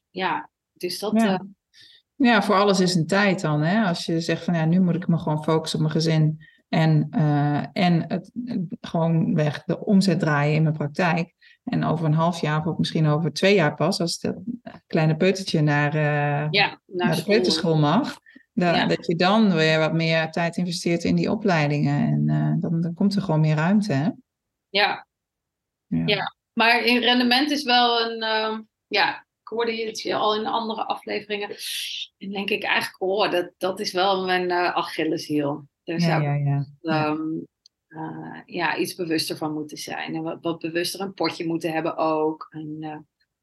Ja, 0.10 0.50
dus 0.74 1.00
dat. 1.00 1.12
Ja. 1.14 1.32
Uh, 1.32 1.40
ja, 2.26 2.42
voor 2.42 2.56
alles 2.56 2.80
is 2.80 2.96
een 2.96 3.08
tijd 3.08 3.42
dan. 3.42 3.62
Hè? 3.62 3.84
Als 3.88 4.06
je 4.06 4.20
zegt 4.20 4.44
van 4.44 4.54
ja, 4.54 4.66
nu 4.66 4.80
moet 4.80 4.96
ik 4.96 5.08
me 5.08 5.18
gewoon 5.18 5.44
focussen 5.44 5.80
op 5.80 5.86
mijn 5.86 6.02
gezin 6.02 6.48
en, 6.70 7.08
uh, 7.18 7.64
en 7.74 8.04
het, 8.08 8.32
gewoon 8.82 9.36
weg 9.36 9.64
de 9.64 9.86
omzet 9.86 10.20
draaien 10.20 10.56
in 10.56 10.64
mijn 10.64 10.78
praktijk. 10.78 11.34
En 11.64 11.84
over 11.84 12.06
een 12.06 12.14
half 12.14 12.42
jaar 12.42 12.66
of 12.66 12.78
misschien 12.78 13.08
over 13.08 13.34
twee 13.34 13.56
jaar 13.56 13.76
pas, 13.76 14.00
als 14.00 14.18
het 14.22 14.36
kleine 14.88 15.16
peutertje 15.16 15.62
naar, 15.62 15.96
uh, 15.96 16.48
ja, 16.50 16.68
naar, 16.86 17.08
naar 17.08 17.16
de 17.16 17.24
kleuterschool 17.24 17.78
mag, 17.78 18.20
dat, 18.54 18.76
ja. 18.76 18.86
dat 18.86 19.06
je 19.06 19.16
dan 19.16 19.54
weer 19.54 19.80
wat 19.80 19.94
meer 19.94 20.32
tijd 20.32 20.58
investeert 20.58 21.04
in 21.04 21.16
die 21.16 21.32
opleidingen. 21.32 22.08
En 22.08 22.28
uh, 22.28 22.62
dan, 22.62 22.82
dan 22.82 22.94
komt 22.94 23.16
er 23.16 23.22
gewoon 23.22 23.40
meer 23.40 23.56
ruimte. 23.56 23.94
Hè? 23.94 24.10
Ja. 24.70 25.08
ja. 25.88 26.04
Ja. 26.06 26.36
maar 26.54 26.84
in 26.84 26.98
rendement 26.98 27.52
is 27.52 27.64
wel 27.64 28.02
een, 28.02 28.24
uh, 28.24 28.60
ja, 28.88 29.26
hoorde 29.52 29.76
je 29.76 29.86
het 29.86 30.12
al 30.14 30.36
in 30.36 30.46
andere 30.46 30.86
afleveringen. 30.86 31.50
En 32.18 32.32
denk 32.32 32.50
ik 32.50 32.64
eigenlijk, 32.64 33.02
oh, 33.02 33.32
dat, 33.32 33.52
dat 33.58 33.80
is 33.80 33.92
wel 33.92 34.26
mijn 34.26 34.50
uh, 34.50 34.76
Achilleshiel. 34.76 35.68
Daar 35.84 36.00
ja, 36.00 36.06
zou 36.06 36.24
ja, 36.24 36.66
ja. 36.82 37.08
Um, 37.10 37.48
uh, 37.88 38.42
ja, 38.46 38.78
iets 38.78 38.96
bewuster 38.96 39.38
van 39.38 39.54
moeten 39.54 39.78
zijn. 39.78 40.16
En 40.16 40.22
wat, 40.22 40.38
wat 40.42 40.60
bewuster 40.60 41.02
een 41.02 41.14
potje 41.14 41.48
moeten 41.48 41.74
hebben 41.74 41.98
ook. 41.98 42.48
En, 42.50 42.78
uh, 42.80 42.98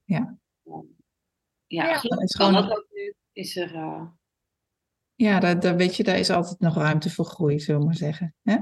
ja. 0.05 0.39
Um, 0.65 0.97
ja, 1.67 1.85
ja 1.85 2.01
dat 2.01 2.23
is 2.23 2.35
gewoon... 2.37 2.53
gewoon- 2.55 2.69
dat 2.69 2.79
ook 2.79 2.87
nu 2.93 3.15
is 3.33 3.57
er... 3.57 3.75
uh, 3.75 4.03
Ja, 5.15 5.41
daar, 5.41 5.61
daar, 5.61 5.77
weet 5.77 5.97
je, 5.97 6.03
daar 6.03 6.19
is 6.19 6.31
altijd 6.31 6.61
nog 6.61 6.75
ruimte 6.75 7.11
voor 7.11 7.25
groei, 7.25 7.61
zullen 7.61 7.81
we 7.81 7.87
maar 7.87 7.97
zeggen. 7.97 8.35
Hè? 8.43 8.57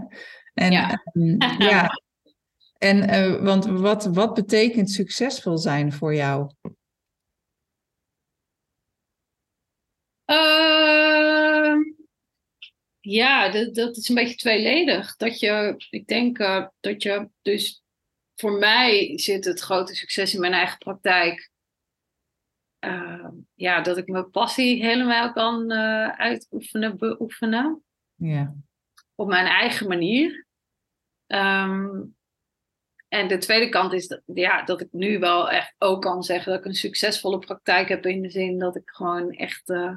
En, 0.55 0.73
Ja. 0.73 1.03
ehm, 1.13 1.63
ja. 1.63 1.89
En, 2.79 3.09
eh, 3.09 3.43
want 3.43 3.65
wat, 3.65 4.05
wat 4.07 4.35
betekent 4.35 4.91
succesvol 4.91 5.59
zijn 5.59 5.93
voor 5.93 6.15
jou? 6.15 6.51
Ehm, 10.27 11.79
ja, 13.01 13.49
dat, 13.49 13.75
dat 13.75 13.97
is 13.97 14.09
een 14.09 14.15
beetje 14.15 14.35
tweeledig. 14.35 15.17
Dat 15.17 15.41
je, 15.41 15.75
ik 15.91 16.07
denk 16.07 16.39
eh, 16.39 16.67
dat 16.81 17.03
je, 17.03 17.29
dus 17.43 17.83
voor 18.35 18.53
mij 18.53 19.19
zit 19.19 19.45
het 19.45 19.61
grote 19.61 19.95
succes 19.95 20.35
in 20.35 20.41
mijn 20.41 20.53
eigen 20.53 20.79
praktijk. 20.79 21.51
Ehm, 22.79 23.31
ja, 23.55 23.81
dat 23.81 23.97
ik 23.97 24.09
mijn 24.09 24.31
passie 24.31 24.85
helemaal 24.85 25.33
kan 25.33 25.71
eh, 25.71 26.09
uitoefenen, 26.09 26.99
beoefenen. 26.99 27.85
Ja, 28.15 28.55
op 29.15 29.27
mijn 29.29 29.47
eigen 29.47 29.89
manier. 29.89 30.47
Ehm, 31.27 32.03
en 33.09 33.29
de 33.29 33.39
tweede 33.39 33.69
kant 33.69 33.93
is 33.93 34.07
dat, 34.07 34.23
ja, 34.25 34.63
dat 34.63 34.81
ik 34.81 34.89
nu 34.93 35.19
wel 35.19 35.51
echt 35.51 35.75
ook 35.79 36.03
kan 36.03 36.23
zeggen 36.23 36.51
dat 36.51 36.61
ik 36.61 36.67
een 36.67 36.75
succesvolle 36.75 37.39
praktijk 37.39 37.89
heb 37.89 38.07
in 38.07 38.23
de 38.23 38.31
zin 38.31 38.59
dat 38.59 38.77
ik 38.77 38.91
gewoon 38.91 39.31
echt 39.31 39.71
eh, 39.71 39.97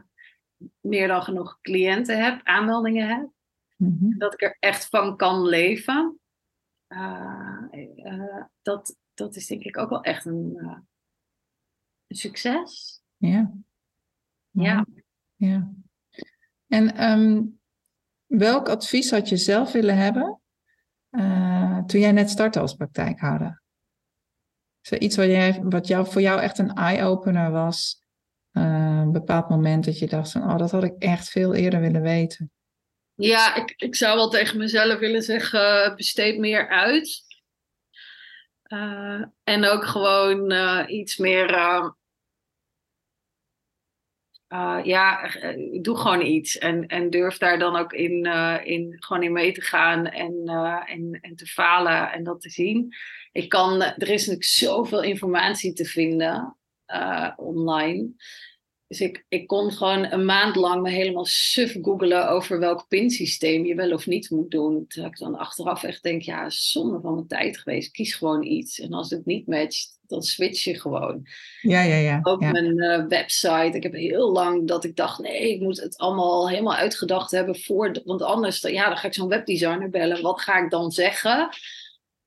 meer 0.79 1.07
dan 1.07 1.23
genoeg 1.23 1.59
cliënten 1.61 2.23
heb, 2.23 2.41
aanmeldingen 2.43 3.07
heb. 3.07 3.29
Mhm. 3.75 4.17
Dat 4.17 4.33
ik 4.33 4.41
er 4.41 4.57
echt 4.59 4.89
van 4.89 5.17
kan 5.17 5.45
leven. 5.45 6.19
Uh, 6.87 7.63
uh, 7.71 8.43
dat, 8.61 8.95
dat 9.13 9.35
is 9.35 9.47
denk 9.47 9.63
ik 9.63 9.77
ook 9.77 9.89
wel 9.89 10.03
echt 10.03 10.25
een, 10.25 10.53
uh, 10.55 10.77
een 12.07 12.15
succes. 12.15 13.01
ja. 13.17 13.53
Ja. 14.51 14.85
ja. 15.35 15.73
En 16.67 17.09
um, 17.11 17.59
welk 18.25 18.69
advies 18.69 19.11
had 19.11 19.29
je 19.29 19.37
zelf 19.37 19.71
willen 19.71 19.97
hebben 19.97 20.41
toen 21.85 21.99
jij 21.99 22.11
net 22.11 22.29
startte 22.29 22.59
als 22.59 22.73
praktijkhouder? 22.73 23.61
Is 24.81 24.91
er 24.91 25.01
iets 25.01 25.15
wat, 25.15 25.25
jij, 25.25 25.61
wat 25.63 25.87
jou, 25.87 26.11
voor 26.11 26.21
jou 26.21 26.41
echt 26.41 26.57
een 26.57 26.73
eye-opener 26.73 27.51
was? 27.51 27.98
Uh, 28.53 28.99
een 29.01 29.11
bepaald 29.11 29.49
moment 29.49 29.85
dat 29.85 29.99
je 29.99 30.07
dacht 30.07 30.31
van, 30.31 30.43
oh, 30.43 30.57
dat 30.57 30.71
had 30.71 30.83
ik 30.83 30.95
echt 30.99 31.29
veel 31.29 31.53
eerder 31.53 31.79
willen 31.79 32.01
weten. 32.01 32.51
Ja, 33.15 33.55
ik, 33.55 33.73
ik 33.77 33.95
zou 33.95 34.15
wel 34.15 34.29
tegen 34.29 34.57
mezelf 34.57 34.99
willen 34.99 35.21
zeggen, 35.21 35.95
besteed 35.95 36.37
meer 36.37 36.69
uit. 36.69 37.27
Uh, 38.67 39.23
en 39.43 39.65
ook 39.65 39.85
gewoon 39.85 40.51
iets 40.89 41.17
meer. 41.17 41.51
Uh, 44.53 44.79
ja, 44.83 45.31
doe 45.81 45.97
gewoon 45.97 46.21
iets. 46.21 46.57
En, 46.57 46.87
en 46.87 47.09
durf 47.09 47.37
daar 47.37 47.59
dan 47.59 47.75
ook 47.75 47.93
in, 47.93 48.25
in, 48.63 48.95
gewoon 48.99 49.23
in 49.23 49.31
mee 49.31 49.51
te 49.51 49.61
gaan 49.61 50.07
en, 50.07 50.47
en, 50.85 51.19
en 51.21 51.35
te 51.35 51.45
falen 51.45 52.11
en 52.11 52.23
dat 52.23 52.41
te 52.41 52.49
zien. 52.49 52.95
Ik 53.31 53.49
kan, 53.49 53.81
er 53.81 54.09
is 54.09 54.19
natuurlijk 54.19 54.43
zoveel 54.43 55.03
informatie 55.03 55.73
te 55.73 55.85
vinden 55.85 56.58
online. 57.37 58.09
Dus 58.89 59.01
ik, 59.01 59.25
ik 59.27 59.47
kon 59.47 59.71
gewoon 59.71 60.11
een 60.11 60.25
maand 60.25 60.55
lang 60.55 60.81
me 60.81 60.89
helemaal 60.89 61.25
suf 61.25 61.77
googelen 61.81 62.29
over 62.29 62.59
welk 62.59 62.85
pinsysteem 62.87 63.65
je 63.65 63.75
wel 63.75 63.91
of 63.91 64.07
niet 64.07 64.29
moet 64.29 64.51
doen. 64.51 64.85
Terwijl 64.87 65.11
ik 65.11 65.19
dan 65.19 65.37
achteraf 65.37 65.83
echt 65.83 66.03
denk, 66.03 66.21
ja, 66.21 66.49
zonde 66.49 66.99
van 67.01 67.13
mijn 67.13 67.27
tijd 67.27 67.57
geweest. 67.57 67.91
Kies 67.91 68.13
gewoon 68.13 68.43
iets. 68.43 68.79
En 68.79 68.93
als 68.93 69.09
het 69.09 69.25
niet 69.25 69.47
matcht, 69.47 69.99
dan 70.07 70.21
switch 70.21 70.63
je 70.63 70.79
gewoon. 70.79 71.27
Ja, 71.61 71.81
ja, 71.81 71.95
ja. 71.95 72.19
Ook 72.21 72.41
ja. 72.41 72.51
mijn 72.51 72.77
uh, 72.77 73.05
website. 73.07 73.71
Ik 73.77 73.83
heb 73.83 73.93
heel 73.93 74.31
lang 74.31 74.67
dat 74.67 74.83
ik 74.83 74.95
dacht, 74.95 75.19
nee, 75.19 75.53
ik 75.53 75.61
moet 75.61 75.81
het 75.81 75.97
allemaal 75.97 76.49
helemaal 76.49 76.75
uitgedacht 76.75 77.31
hebben. 77.31 77.59
Voor, 77.59 78.01
want 78.05 78.21
anders, 78.21 78.61
ja, 78.61 78.87
dan 78.87 78.97
ga 78.97 79.07
ik 79.07 79.13
zo'n 79.13 79.27
webdesigner 79.27 79.89
bellen. 79.89 80.21
Wat 80.21 80.41
ga 80.41 80.63
ik 80.63 80.69
dan 80.69 80.91
zeggen? 80.91 81.49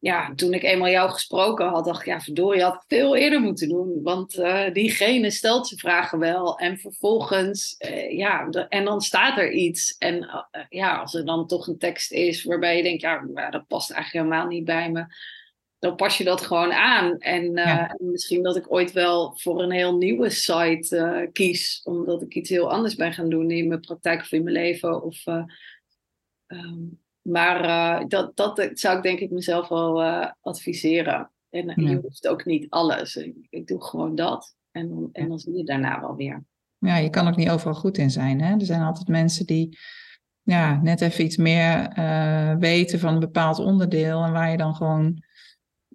Ja, 0.02 0.32
toen 0.34 0.52
ik 0.52 0.62
eenmaal 0.62 0.88
jou 0.88 1.10
gesproken 1.10 1.66
had, 1.66 1.84
dacht 1.84 2.00
ik, 2.00 2.06
ja, 2.06 2.20
verdorie, 2.20 2.58
je 2.58 2.64
had 2.64 2.84
veel 2.88 3.16
eerder 3.16 3.40
moeten 3.40 3.68
doen. 3.68 4.02
Want 4.02 4.38
uh, 4.38 4.72
diegene 4.72 5.30
stelt 5.30 5.66
zijn 5.66 5.80
vragen 5.80 6.18
wel. 6.18 6.58
En 6.58 6.78
vervolgens, 6.78 7.76
uh, 7.78 8.16
ja, 8.16 8.48
de, 8.48 8.60
en 8.60 8.84
dan 8.84 9.00
staat 9.00 9.38
er 9.38 9.52
iets. 9.52 9.96
En 9.98 10.16
uh, 10.16 10.62
ja, 10.68 10.96
als 10.96 11.14
er 11.14 11.24
dan 11.24 11.46
toch 11.46 11.66
een 11.66 11.78
tekst 11.78 12.12
is 12.12 12.44
waarbij 12.44 12.76
je 12.76 12.82
denkt, 12.82 13.02
ja, 13.02 13.20
dat 13.50 13.66
past 13.66 13.90
eigenlijk 13.90 14.24
helemaal 14.24 14.48
niet 14.48 14.64
bij 14.64 14.90
me. 14.90 15.04
Dan 15.78 15.96
pas 15.96 16.18
je 16.18 16.24
dat 16.24 16.40
gewoon 16.40 16.72
aan. 16.72 17.18
En 17.18 17.52
ja. 17.52 17.96
misschien 17.98 18.42
dat 18.42 18.56
ik 18.56 18.72
ooit 18.72 18.92
wel 18.92 19.36
voor 19.36 19.62
een 19.62 19.72
heel 19.72 19.96
nieuwe 19.96 20.30
site 20.30 21.28
kies. 21.32 21.80
Omdat 21.84 22.22
ik 22.22 22.34
iets 22.34 22.50
heel 22.50 22.70
anders 22.70 22.94
ben 22.94 23.12
gaan 23.12 23.28
doen 23.28 23.50
in 23.50 23.68
mijn 23.68 23.80
praktijk 23.80 24.20
of 24.20 24.32
in 24.32 24.42
mijn 24.42 24.56
leven. 24.56 25.02
Of... 25.02 25.26
Um, 26.46 27.01
maar 27.22 27.64
uh, 27.64 28.08
dat, 28.08 28.36
dat 28.36 28.70
zou 28.72 28.96
ik 28.96 29.02
denk 29.02 29.18
ik 29.18 29.30
mezelf 29.30 29.68
wel 29.68 30.02
uh, 30.02 30.30
adviseren. 30.40 31.30
En 31.50 31.66
ja. 31.66 31.90
je 31.90 32.00
hoeft 32.02 32.28
ook 32.28 32.44
niet 32.44 32.70
alles. 32.70 33.16
Ik, 33.16 33.34
ik 33.50 33.66
doe 33.66 33.84
gewoon 33.84 34.14
dat. 34.14 34.56
En, 34.70 35.08
en 35.12 35.28
dan 35.28 35.38
zie 35.38 35.56
je 35.56 35.64
daarna 35.64 36.00
wel 36.00 36.16
weer. 36.16 36.44
Ja, 36.78 36.96
je 36.96 37.10
kan 37.10 37.28
ook 37.28 37.36
niet 37.36 37.50
overal 37.50 37.74
goed 37.74 37.98
in 37.98 38.10
zijn. 38.10 38.40
Hè? 38.40 38.54
Er 38.54 38.64
zijn 38.64 38.82
altijd 38.82 39.08
mensen 39.08 39.46
die 39.46 39.78
ja, 40.42 40.80
net 40.82 41.00
even 41.00 41.24
iets 41.24 41.36
meer 41.36 41.98
uh, 41.98 42.56
weten 42.56 42.98
van 42.98 43.14
een 43.14 43.20
bepaald 43.20 43.58
onderdeel. 43.58 44.22
En 44.22 44.32
waar 44.32 44.50
je 44.50 44.56
dan 44.56 44.74
gewoon 44.74 45.22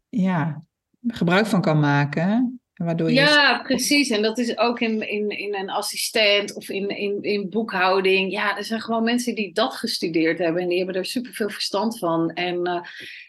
ja, 0.10 0.64
gebruik 1.08 1.46
van 1.46 1.62
kan 1.62 1.80
maken. 1.80 2.62
Waardoor 2.78 3.08
je 3.08 3.16
ja, 3.16 3.62
precies. 3.62 4.10
En 4.10 4.22
dat 4.22 4.38
is 4.38 4.58
ook 4.58 4.80
in, 4.80 5.10
in, 5.10 5.30
in 5.30 5.56
een 5.56 5.70
assistent 5.70 6.54
of 6.54 6.70
in, 6.70 6.90
in, 6.90 7.22
in 7.22 7.50
boekhouding. 7.50 8.32
Ja, 8.32 8.58
er 8.58 8.64
zijn 8.64 8.82
gewoon 8.82 9.04
mensen 9.04 9.36
die 9.36 9.54
dat 9.54 9.76
gestudeerd 9.76 10.38
hebben 10.38 10.62
en 10.62 10.68
die 10.68 10.78
hebben 10.78 10.96
er 10.96 11.06
superveel 11.06 11.50
verstand 11.50 12.00
van. 12.00 12.32
En, 12.32 12.68
uh, 12.68 12.82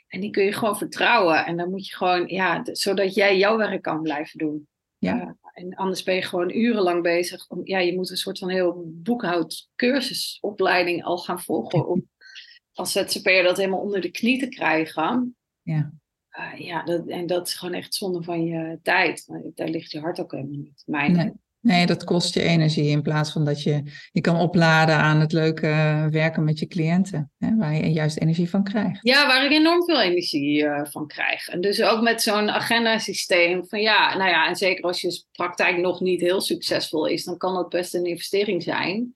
en 0.09 0.21
die 0.21 0.31
kun 0.31 0.45
je 0.45 0.53
gewoon 0.53 0.79
vertrouwen. 0.79 1.47
En 1.47 1.57
dan 1.57 1.71
moet 1.71 1.87
je 1.87 1.97
gewoon, 1.97 2.27
ja, 2.27 2.61
zodat 2.73 3.15
jij 3.15 3.39
jouw 3.39 3.57
werk 3.57 3.83
kan 3.83 4.03
blijven 4.03 4.39
doen. 4.39 4.69
Ja. 4.99 5.17
Uh, 5.17 5.31
en 5.53 5.75
anders 5.75 6.03
ben 6.03 6.15
je 6.15 6.23
gewoon 6.23 6.51
urenlang 6.51 7.03
bezig. 7.03 7.49
Om, 7.49 7.61
ja, 7.65 7.79
je 7.79 7.95
moet 7.95 8.11
een 8.11 8.17
soort 8.17 8.39
van 8.39 8.49
heel 8.49 8.83
boekhoudcursusopleiding 8.87 11.05
al 11.05 11.19
gaan 11.19 11.41
volgen 11.41 11.89
om 11.89 12.09
als 12.73 12.93
ZZP'er 12.93 13.43
dat 13.43 13.57
helemaal 13.57 13.81
onder 13.81 14.01
de 14.01 14.11
knie 14.11 14.39
te 14.39 14.49
krijgen. 14.49 15.37
Ja. 15.63 15.93
Uh, 16.39 16.67
ja, 16.67 16.83
dat, 16.83 17.07
en 17.07 17.27
dat 17.27 17.47
is 17.47 17.55
gewoon 17.55 17.75
echt 17.75 17.95
zonde 17.95 18.23
van 18.23 18.45
je 18.45 18.79
tijd. 18.83 19.27
Daar 19.55 19.69
ligt 19.69 19.91
je 19.91 20.01
hart 20.01 20.21
ook 20.21 20.33
helemaal 20.33 20.59
niet. 20.59 20.83
Mijn 20.87 21.13
nee. 21.13 21.33
nee, 21.61 21.87
dat 21.87 22.05
kost 22.05 22.35
je 22.35 22.43
energie 22.43 22.91
in 22.91 23.03
plaats 23.03 23.33
van 23.33 23.45
dat 23.45 23.63
je 23.63 23.83
je 24.13 24.21
kan 24.21 24.41
opladen 24.41 24.95
aan 24.95 25.21
het 25.21 25.33
leuke 25.33 25.67
werken 26.11 26.45
met 26.45 26.59
je 26.59 26.67
cliënten. 26.67 27.31
Hè, 27.39 27.57
waar 27.57 27.75
je 27.75 27.93
juist 27.93 28.19
energie 28.19 28.51
van 28.51 28.65
krijgt. 28.65 28.99
Ja, 29.03 29.27
waar 29.27 29.45
ik 29.45 29.51
enorm 29.51 29.85
veel 29.85 30.01
energie 30.01 30.63
uh, 30.63 30.85
van 30.85 31.07
krijg. 31.07 31.49
En 31.49 31.61
dus 31.61 31.83
ook 31.83 32.03
met 32.03 32.23
zo'n 32.23 32.51
agendasysteem. 32.51 33.67
Van 33.67 33.81
ja, 33.81 34.17
nou 34.17 34.31
ja, 34.31 34.49
en 34.49 34.57
zeker 34.57 34.85
als 34.85 35.01
je 35.01 35.25
praktijk 35.33 35.77
nog 35.77 36.01
niet 36.01 36.21
heel 36.21 36.41
succesvol 36.41 37.07
is, 37.07 37.25
dan 37.25 37.37
kan 37.37 37.55
dat 37.55 37.69
best 37.69 37.95
een 37.95 38.05
investering 38.05 38.63
zijn. 38.63 39.15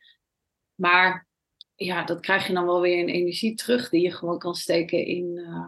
Maar 0.74 1.26
ja, 1.74 2.04
dat 2.04 2.20
krijg 2.20 2.46
je 2.46 2.52
dan 2.52 2.66
wel 2.66 2.80
weer 2.80 2.98
in 2.98 3.08
energie 3.08 3.54
terug 3.54 3.88
die 3.88 4.02
je 4.02 4.10
gewoon 4.10 4.38
kan 4.38 4.54
steken 4.54 5.06
in. 5.06 5.30
Uh, 5.36 5.66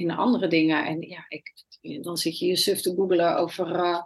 in 0.00 0.10
andere 0.10 0.48
dingen. 0.48 0.86
En 0.86 1.00
ja, 1.00 1.24
ik, 1.28 1.52
dan 2.02 2.16
zit 2.16 2.38
je 2.38 2.46
je 2.46 2.56
suf 2.56 2.80
te 2.80 2.94
googelen 2.94 3.36
over 3.36 3.74
uh, 3.74 4.00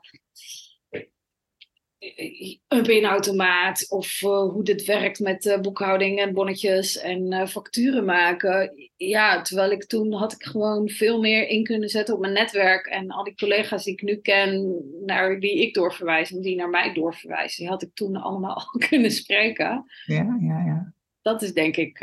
een 2.68 2.82
pinautomaat 2.82 3.90
of 3.90 4.22
uh, 4.22 4.51
hoe 4.51 4.64
dit 4.64 4.84
werkt 4.84 5.20
met 5.20 5.45
uh, 5.45 5.61
boekhouding 5.61 6.18
en 6.18 6.32
bonnetjes 6.32 6.99
en 6.99 7.49
facturen 7.49 8.05
maken. 8.05 8.90
Ja, 8.97 9.43
terwijl 9.43 9.70
ik 9.70 9.84
toen 9.84 10.12
had 10.12 10.32
ik 10.32 10.43
gewoon 10.43 10.88
veel 10.88 11.20
meer 11.20 11.49
in 11.49 11.64
kunnen 11.64 11.88
zetten 11.88 12.14
op 12.14 12.20
mijn 12.20 12.32
netwerk 12.32 12.86
en 12.86 13.11
al 13.11 13.24
die 13.24 13.34
collega's 13.34 13.84
die 13.84 13.93
ik 13.93 14.03
nu 14.03 14.16
ken, 14.16 14.82
naar 15.07 15.40
die 15.40 15.62
ik 15.62 15.74
doorverwijs 15.74 16.32
en 16.32 16.40
die 16.40 16.57
naar 16.57 16.70
mij 16.70 16.93
doorverwijzen, 16.93 17.62
die 17.62 17.72
had 17.72 17.82
ik 17.82 17.95
toen 17.95 18.16
allemaal 18.16 18.55
al 18.72 18.78
kunnen 18.88 19.11
spreken. 19.11 19.84
Ja, 20.05 20.36
ja, 20.40 20.64
ja. 20.64 20.95
Dat 21.22 21.43
is 21.43 21.53
denk 21.53 21.76
ik 21.76 21.99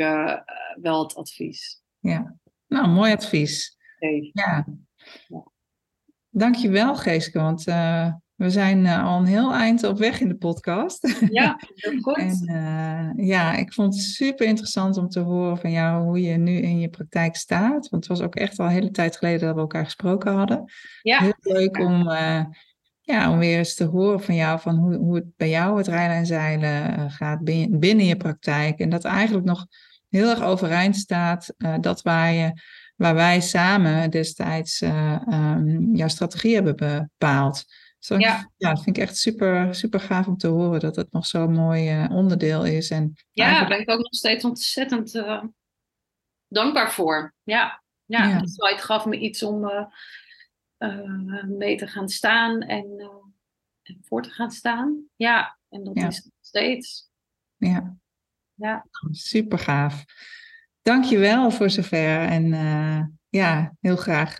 wel 0.80 1.02
het 1.02 1.14
advies. 1.14 1.82
Ja, 1.98 2.38
nou, 2.66 2.88
mooi 2.88 3.12
advies. 3.12 3.78
Hey. 4.00 4.30
Ja. 4.32 4.66
ja. 5.28 5.44
Dankjewel, 6.30 6.96
Geeske, 6.96 7.38
want 7.38 7.64
we 8.40 8.50
zijn 8.50 8.84
uh, 8.84 9.04
al 9.04 9.18
een 9.18 9.26
heel 9.26 9.52
eind 9.52 9.84
op 9.84 9.98
weg 9.98 10.20
in 10.20 10.28
de 10.28 10.36
podcast. 10.36 11.14
Ja, 11.30 11.60
heel 11.74 12.00
goed. 12.00 12.16
en, 12.16 12.50
uh, 12.50 13.26
ja, 13.26 13.56
ik 13.56 13.72
vond 13.72 13.94
het 13.94 14.02
super 14.02 14.46
interessant 14.46 14.96
om 14.96 15.08
te 15.08 15.20
horen 15.20 15.58
van 15.58 15.70
jou 15.70 16.04
hoe 16.04 16.20
je 16.20 16.36
nu 16.36 16.56
in 16.56 16.78
je 16.78 16.88
praktijk 16.88 17.36
staat. 17.36 17.88
Want 17.88 17.90
het 17.90 18.06
was 18.06 18.20
ook 18.20 18.34
echt 18.34 18.58
al 18.58 18.66
een 18.66 18.72
hele 18.72 18.90
tijd 18.90 19.16
geleden 19.16 19.40
dat 19.40 19.54
we 19.54 19.60
elkaar 19.60 19.84
gesproken 19.84 20.32
hadden. 20.32 20.64
Ja. 21.02 21.18
Heel 21.18 21.34
leuk 21.38 21.78
om, 21.78 22.10
ja, 23.00 23.30
om 23.30 23.38
weer 23.38 23.58
eens 23.58 23.74
te 23.74 23.84
horen 23.84 24.22
van 24.22 24.34
jou 24.34 24.60
van 24.60 24.76
hoe, 24.76 24.94
hoe 24.94 25.14
het 25.14 25.36
bij 25.36 25.48
jou 25.48 25.78
het 25.78 25.88
rijden 25.88 26.16
en 26.16 26.26
zeilen 26.26 27.10
gaat 27.10 27.40
binnen, 27.44 27.78
binnen 27.78 28.06
je 28.06 28.16
praktijk. 28.16 28.78
En 28.78 28.90
dat 28.90 29.04
eigenlijk 29.04 29.46
nog 29.46 29.66
heel 30.08 30.28
erg 30.28 30.42
overeind 30.42 30.96
staat 30.96 31.54
dat 31.80 32.02
waar 32.02 32.32
je 32.32 32.52
waar 33.00 33.14
wij 33.14 33.40
samen 33.40 34.10
destijds 34.10 34.80
um, 34.80 35.96
jouw 35.96 36.08
strategie 36.08 36.54
hebben 36.54 36.76
bepaald. 36.76 37.64
Zo, 37.98 38.18
ja. 38.18 38.50
ja, 38.56 38.68
dat 38.68 38.82
vind 38.82 38.96
ik 38.96 39.02
echt 39.02 39.16
super, 39.16 39.74
super 39.74 40.00
gaaf 40.00 40.26
om 40.26 40.36
te 40.36 40.46
horen 40.46 40.80
dat 40.80 40.96
het 40.96 41.12
nog 41.12 41.26
zo'n 41.26 41.52
mooi 41.52 42.02
uh, 42.02 42.10
onderdeel 42.10 42.64
is. 42.64 42.90
En 42.90 43.12
ja, 43.30 43.58
daar 43.58 43.68
ben 43.68 43.80
ik 43.80 43.90
ook 43.90 44.02
nog 44.02 44.14
steeds 44.14 44.44
ontzettend 44.44 45.14
uh, 45.14 45.44
dankbaar 46.48 46.92
voor. 46.92 47.34
Ja, 47.42 47.82
ja, 48.04 48.28
ja. 48.28 48.76
gaf 48.76 49.04
me 49.04 49.18
iets 49.18 49.42
om 49.42 49.88
mee 51.46 51.76
te 51.76 51.86
gaan 51.86 52.08
staan 52.08 52.60
en, 52.60 53.10
en, 53.82 53.98
voor 54.02 54.22
te 54.22 54.30
gaan 54.30 54.50
staan. 54.50 55.04
Ja, 55.16 55.58
en 55.68 55.84
dat 55.84 55.96
ja. 55.96 56.06
is 56.06 56.24
nog 56.24 56.34
steeds. 56.40 57.10
Ja. 57.56 57.96
ja, 58.54 58.86
super 59.10 59.58
gaaf. 59.58 60.04
Dank 60.82 61.04
je 61.04 61.18
wel 61.18 61.50
voor 61.50 61.70
zover 61.70 62.26
en 62.28 62.46
ja, 63.28 63.72
heel 63.80 63.96
graag 63.96 64.36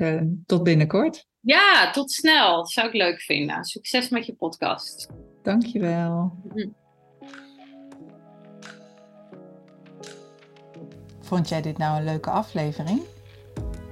tot 0.47 0.63
binnenkort. 0.63 1.27
Ja, 1.41 1.91
tot 1.91 2.13
snel. 2.13 2.57
Dat 2.57 2.71
zou 2.71 2.87
ik 2.87 2.95
leuk 2.95 3.21
vinden. 3.21 3.65
Succes 3.65 4.09
met 4.09 4.27
je 4.27 4.35
podcast. 4.35 5.09
Dankjewel. 5.43 6.33
Mm. 6.55 6.75
Vond 11.21 11.49
jij 11.49 11.63
dit 11.63 11.79
nou 11.79 11.99
een 11.99 12.05
leuke 12.05 12.31
aflevering? 12.31 13.01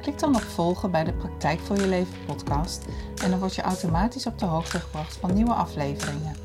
Klik 0.00 0.18
dan 0.18 0.34
op 0.34 0.40
volgen 0.40 0.90
bij 0.90 1.04
de 1.04 1.12
Praktijk 1.12 1.60
voor 1.60 1.76
je 1.76 1.88
Leven 1.88 2.24
podcast 2.26 2.86
en 3.22 3.30
dan 3.30 3.38
word 3.38 3.54
je 3.54 3.62
automatisch 3.62 4.26
op 4.26 4.38
de 4.38 4.44
hoogte 4.44 4.80
gebracht 4.80 5.16
van 5.16 5.34
nieuwe 5.34 5.52
afleveringen. 5.52 6.36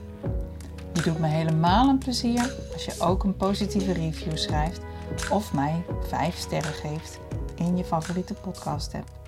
Je 0.94 1.02
doet 1.02 1.20
me 1.20 1.28
helemaal 1.28 1.90
een 1.90 1.98
plezier 1.98 2.56
als 2.74 2.86
je 2.86 2.96
ook 3.00 3.24
een 3.24 3.36
positieve 3.36 3.94
review 3.94 4.38
schrijft 4.38 4.82
of 5.32 5.54
mij 5.54 5.86
5 6.08 6.38
sterren 6.38 6.74
geeft 6.74 7.20
in 7.56 7.78
je 7.78 7.84
favoriete 7.84 8.34
podcast 8.34 8.94
app. 8.94 9.23